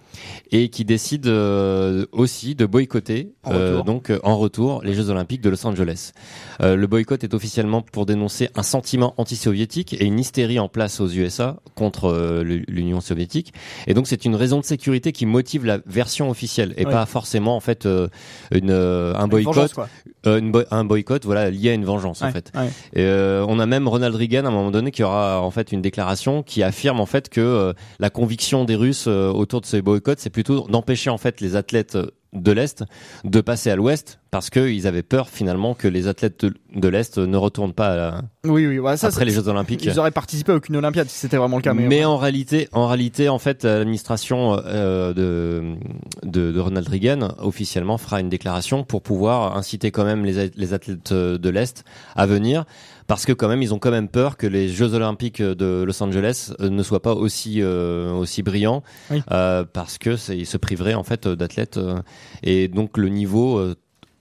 et 0.51 0.69
qui 0.71 0.85
décident 0.85 1.29
euh, 1.31 2.07
aussi 2.13 2.55
de 2.55 2.67
boycotter 2.67 3.33
En 3.45 3.53
euh, 3.53 3.83
donc 3.83 4.11
euh, 4.11 4.19
en 4.25 4.37
retour 4.37 4.83
les 4.83 4.95
Jeux 4.95 5.09
Olympiques 5.11 5.41
de 5.41 5.51
Los 5.51 5.65
Angeles. 5.67 6.13
Le 6.63 6.85
boycott 6.87 7.25
est 7.25 7.33
officiellement 7.33 7.81
pour 7.81 8.05
dénoncer 8.07 8.51
un 8.55 8.63
sentiment 8.63 9.15
anti-soviétique 9.17 9.95
et 9.95 10.05
une 10.05 10.19
hystérie 10.19 10.59
en 10.59 10.69
place 10.69 11.01
aux 11.01 11.09
USA 11.09 11.57
contre 11.75 12.43
l'U- 12.45 12.65
l'Union 12.69 13.01
soviétique. 13.01 13.55
Et 13.87 13.95
donc 13.95 14.07
c'est 14.07 14.25
une 14.27 14.35
raison 14.35 14.59
de 14.61 14.65
sécurité 14.65 15.13
qui 15.13 15.25
motive 15.25 15.65
la 15.65 15.79
version 15.87 16.29
officielle 16.29 16.75
et 16.77 16.85
Ouais. 16.85 16.93
pas 16.93 17.07
forcément 17.07 17.57
en 17.57 17.61
fait 17.61 17.87
une, 18.53 18.71
un 18.71 19.29
boycott, 19.29 19.73
une 20.27 20.53
un 20.71 20.85
boycott 20.85 21.25
voilà 21.25 21.51
lié 21.51 21.71
à 21.71 21.75
une 21.75 21.85
vengeance 21.85 22.21
en 22.23 22.31
fait. 22.31 22.53
ouais. 22.55 22.69
Et, 23.01 23.45
on 23.49 23.59
a 23.59 23.67
même 23.67 23.89
Ronald 23.89 24.15
Reagan 24.15 24.45
à 24.45 24.49
un 24.49 24.51
moment 24.51 24.71
donné 24.71 24.91
qui 24.91 25.03
aura 25.03 25.41
en 25.41 25.51
fait 25.51 25.73
une 25.73 25.81
déclaration 25.91 26.45
qui 26.45 26.63
affirme 26.63 27.01
en 27.01 27.07
fait 27.07 27.29
que 27.29 27.41
euh, 27.41 27.73
la 27.99 28.11
conviction 28.11 28.65
des 28.65 28.77
Russes 28.77 29.07
euh, 29.09 29.29
autour 29.29 29.61
de 29.61 29.67
ce 29.67 29.77
boycott, 29.77 30.21
c'est 30.21 30.31
plutôt 30.31 30.69
d'empêcher 30.69 31.11
en 31.11 31.19
fait 31.19 31.41
les 31.41 31.57
athlètes 31.57 31.97
euh, 31.97 32.13
de 32.33 32.53
l'est 32.53 32.85
de 33.25 33.41
passer 33.41 33.71
à 33.71 33.77
l'ouest 33.77 34.20
parce 34.31 34.49
qu'ils 34.51 34.87
avaient 34.87 35.03
peur 35.03 35.29
finalement 35.29 35.75
que 35.75 35.89
les 35.89 36.07
athlètes 36.07 36.47
de, 36.75 36.89
l'est 36.89 37.19
ne 37.19 37.37
retournent 37.37 37.73
pas 37.73 37.89
à 37.89 37.97
la- 37.97 38.23
Oui, 38.45 38.67
oui, 38.67 38.79
ouais, 38.79 38.97
ça, 38.97 39.09
après 39.09 39.25
les 39.25 39.33
Jeux 39.33 39.49
Olympiques. 39.49 39.85
Ils 39.85 39.99
auraient 39.99 40.11
participé 40.13 40.53
à 40.53 40.55
aucune 40.57 40.77
Olympiade 40.77 41.09
si 41.09 41.19
c'était 41.19 41.37
vraiment 41.37 41.57
le 41.57 41.63
cas. 41.63 41.75
Mais, 41.75 41.89
Mais 41.89 42.05
en 42.05 42.17
réalité, 42.17 42.69
en 42.73 42.87
réalité, 42.87 43.29
en 43.29 43.39
fait, 43.41 43.65
l'administration 43.65 44.61
euh, 44.65 45.13
de, 45.13 45.75
de 46.23 46.53
de 46.53 46.61
Ronald 46.61 46.89
Reagan 46.89 47.29
officiellement 47.39 47.99
fera 47.99 48.21
une 48.21 48.29
déclaration 48.29 48.85
pour 48.85 49.03
pouvoir 49.03 49.57
inciter 49.57 49.91
quand 49.91 50.05
même 50.05 50.25
les, 50.25 50.51
les 50.55 50.73
athlètes 50.75 51.13
euh, 51.13 51.37
de 51.39 51.49
l'est 51.51 51.85
à 52.15 52.27
venir, 52.27 52.65
parce 53.09 53.27
que 53.27 53.33
quand 53.33 53.49
même 53.49 53.63
ils 53.63 53.75
ont 53.75 53.79
quand 53.79 53.91
même 53.91 54.09
peur 54.09 54.37
que 54.37 54.47
les 54.47 54.69
Jeux 54.69 54.95
Olympiques 54.95 55.43
de 55.43 55.83
Los 55.83 56.01
Angeles 56.03 56.53
euh, 56.61 56.71
ne 56.71 56.83
soient 56.83 57.03
pas 57.03 57.15
aussi 57.15 57.61
euh, 57.63 58.13
aussi 58.13 58.43
brillants, 58.43 58.83
Oui. 59.11 59.23
euh, 59.33 59.65
parce 59.71 59.99
que 59.99 60.11
ils 60.33 60.47
se 60.47 60.57
priveraient 60.57 60.95
en 60.95 61.03
fait 61.05 61.27
d'athlètes 61.27 61.77
euh, 61.79 62.01
et 62.45 62.69
donc 62.69 62.97
le 62.97 63.09
niveau 63.09 63.59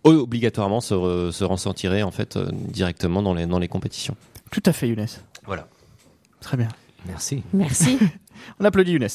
obligatoirement 0.04 0.82
se, 0.82 0.94
re- 0.94 1.32
se 1.32 1.44
ressentirait 1.44 2.04
en 2.04 2.12
fait 2.12 2.38
euh, 2.38 2.50
directement 2.52 3.22
dans 3.22 3.34
les 3.34 3.46
dans 3.46 3.60
les 3.60 3.68
compétitions. 3.68 4.16
Tout 4.52 4.64
à 4.66 4.74
fait, 4.74 4.88
Younes. 4.88 5.06
Voilà. 5.46 5.68
Très 6.42 6.58
bien. 6.58 6.70
Merci. 7.06 7.44
Merci. 7.54 7.98
On 8.60 8.66
applaudit 8.66 8.94
Younes. 8.94 9.08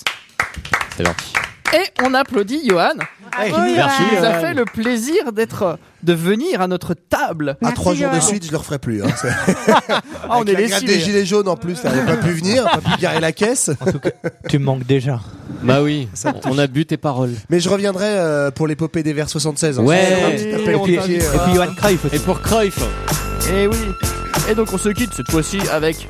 C'est 0.96 1.04
gentil. 1.04 1.32
Et 1.74 2.02
on 2.04 2.14
applaudit 2.14 2.68
Johan. 2.68 2.90
Bravo, 3.32 3.64
qui 3.66 3.74
Johan. 3.74 3.88
nous 4.20 4.24
a 4.24 4.32
fait 4.34 4.54
le 4.54 4.64
plaisir 4.64 5.32
d'être, 5.32 5.78
de 6.04 6.12
venir 6.12 6.60
à 6.60 6.68
notre 6.68 6.94
table. 6.94 7.50
À 7.50 7.56
Merci, 7.62 7.74
trois 7.74 7.94
jours 7.94 8.10
de 8.12 8.20
suite, 8.20 8.46
je 8.46 8.52
le 8.52 8.58
referai 8.58 8.78
plus. 8.78 9.02
Hein. 9.02 9.08
C'est- 9.20 9.28
Ah, 10.26 10.38
on 10.38 10.42
Avec 10.42 10.58
est 10.58 10.80
les 10.80 10.86
des 10.86 11.00
gilets 11.00 11.26
jaunes 11.26 11.48
en 11.48 11.56
plus, 11.56 11.74
t'avais 11.82 12.02
pas 12.06 12.16
pu 12.16 12.30
venir, 12.30 12.64
pas 12.64 12.78
pu 12.78 13.00
garer 13.00 13.20
la 13.20 13.32
caisse. 13.32 13.70
En 13.80 13.90
tout 13.92 13.98
cas, 13.98 14.10
tu 14.48 14.58
me 14.58 14.64
manques 14.64 14.86
déjà. 14.86 15.20
Bah 15.62 15.82
oui, 15.82 16.08
on 16.44 16.58
a 16.58 16.66
bu 16.66 16.86
tes 16.86 16.96
paroles. 16.96 17.32
Mais 17.50 17.60
je 17.60 17.68
reviendrai 17.68 18.06
euh, 18.08 18.50
pour 18.50 18.66
l'épopée 18.66 19.02
des 19.02 19.12
vers 19.12 19.28
76. 19.28 19.78
hein. 19.78 19.82
Ouais. 19.82 20.36
Pied, 20.36 20.64
t'invite. 20.96 21.22
euh, 21.22 21.34
Et 21.34 21.38
puis 21.44 21.54
Johan 21.54 21.74
Cruyff 21.76 22.04
aussi. 22.06 22.16
Et 22.16 22.18
pour 22.20 22.40
Cruyff, 22.40 22.78
Et 23.52 23.66
oui. 23.66 23.76
Et 24.48 24.54
donc 24.54 24.68
on 24.72 24.78
se 24.78 24.88
quitte 24.90 25.12
cette 25.14 25.30
fois-ci 25.30 25.58
avec 25.72 26.08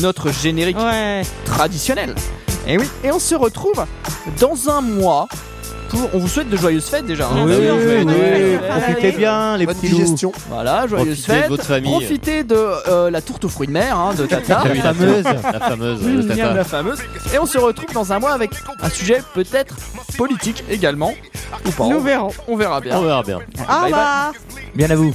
notre 0.00 0.30
générique 0.32 0.78
Ouais. 0.78 1.22
traditionnel. 1.44 2.14
Et 2.66 2.78
oui, 2.78 2.86
et 3.04 3.12
on 3.12 3.18
se 3.18 3.34
retrouve 3.34 3.84
dans 4.40 4.68
un 4.70 4.80
mois. 4.80 5.28
Pour, 5.88 6.00
on 6.14 6.18
vous 6.18 6.26
souhaite 6.26 6.50
de 6.50 6.56
joyeuses 6.56 6.86
fêtes 6.86 7.06
déjà. 7.06 7.26
hein. 7.28 7.44
Oui, 7.44 7.60
Bien 7.60 7.60
sûr. 7.60 7.76
oui, 7.76 8.04
oui, 8.04 8.12
Ouais, 8.12 8.58
profitez 8.68 9.12
bien, 9.12 9.56
les 9.56 9.66
Bonne 9.66 9.76
petits 9.76 9.88
loups. 9.88 9.98
digestion. 9.98 10.32
Voilà, 10.50 10.84
joyeuses 10.88 11.20
Profitez 11.22 11.32
de 11.36 11.38
fêtes. 11.42 11.48
votre 11.48 11.64
famille. 11.64 11.90
Profitez 11.92 12.42
de 12.42 12.56
euh, 12.88 13.08
la 13.08 13.22
tourte 13.22 13.44
aux 13.44 13.48
fruits 13.48 13.68
de 13.68 13.72
mer 13.72 13.96
hein, 13.96 14.12
de 14.14 14.26
Tata. 14.26 14.62
Ah 14.64 14.68
oui, 14.68 14.78
La 14.82 14.92
fameuse. 14.92 15.22
La 15.24 15.60
fameuse. 15.60 16.00
Mmh, 16.02 16.26
tata. 16.26 16.52
la 16.54 16.64
fameuse. 16.64 16.98
Et 17.32 17.38
on 17.38 17.46
se 17.46 17.58
retrouve 17.58 17.92
dans 17.94 18.12
un 18.12 18.18
mois 18.18 18.32
avec 18.32 18.50
un 18.82 18.90
sujet 18.90 19.22
peut-être 19.32 19.76
politique 20.18 20.64
également. 20.68 21.12
Ou 21.66 21.70
pas. 21.70 21.84
Nous 21.86 22.00
verrons. 22.00 22.30
On 22.48 22.56
verra 22.56 22.80
bien. 22.80 22.98
On 22.98 23.02
verra 23.02 23.22
bien. 23.22 23.36
Au 23.36 23.40
Bye 23.40 23.66
bye. 23.68 23.84
revoir. 23.84 24.32
Bien 24.74 24.90
à 24.90 24.96
vous. 24.96 25.14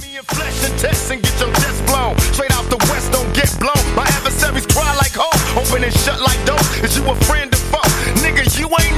the 2.72 2.78
West 2.88 3.12
don't 3.12 3.28
get 3.34 3.52
blown. 3.60 3.84
My 3.94 4.08
adversaries 4.16 4.64
cry 4.64 4.96
like 4.96 5.12
hoes, 5.12 5.42
open 5.60 5.84
and 5.84 5.92
shut 5.92 6.18
like 6.24 6.40
doors. 6.48 6.64
Is 6.80 6.96
you 6.96 7.04
a 7.04 7.14
friend 7.28 7.52
or 7.52 7.60
foe? 7.68 7.88
Nigga, 8.24 8.48
you 8.56 8.64
ain't 8.80 8.91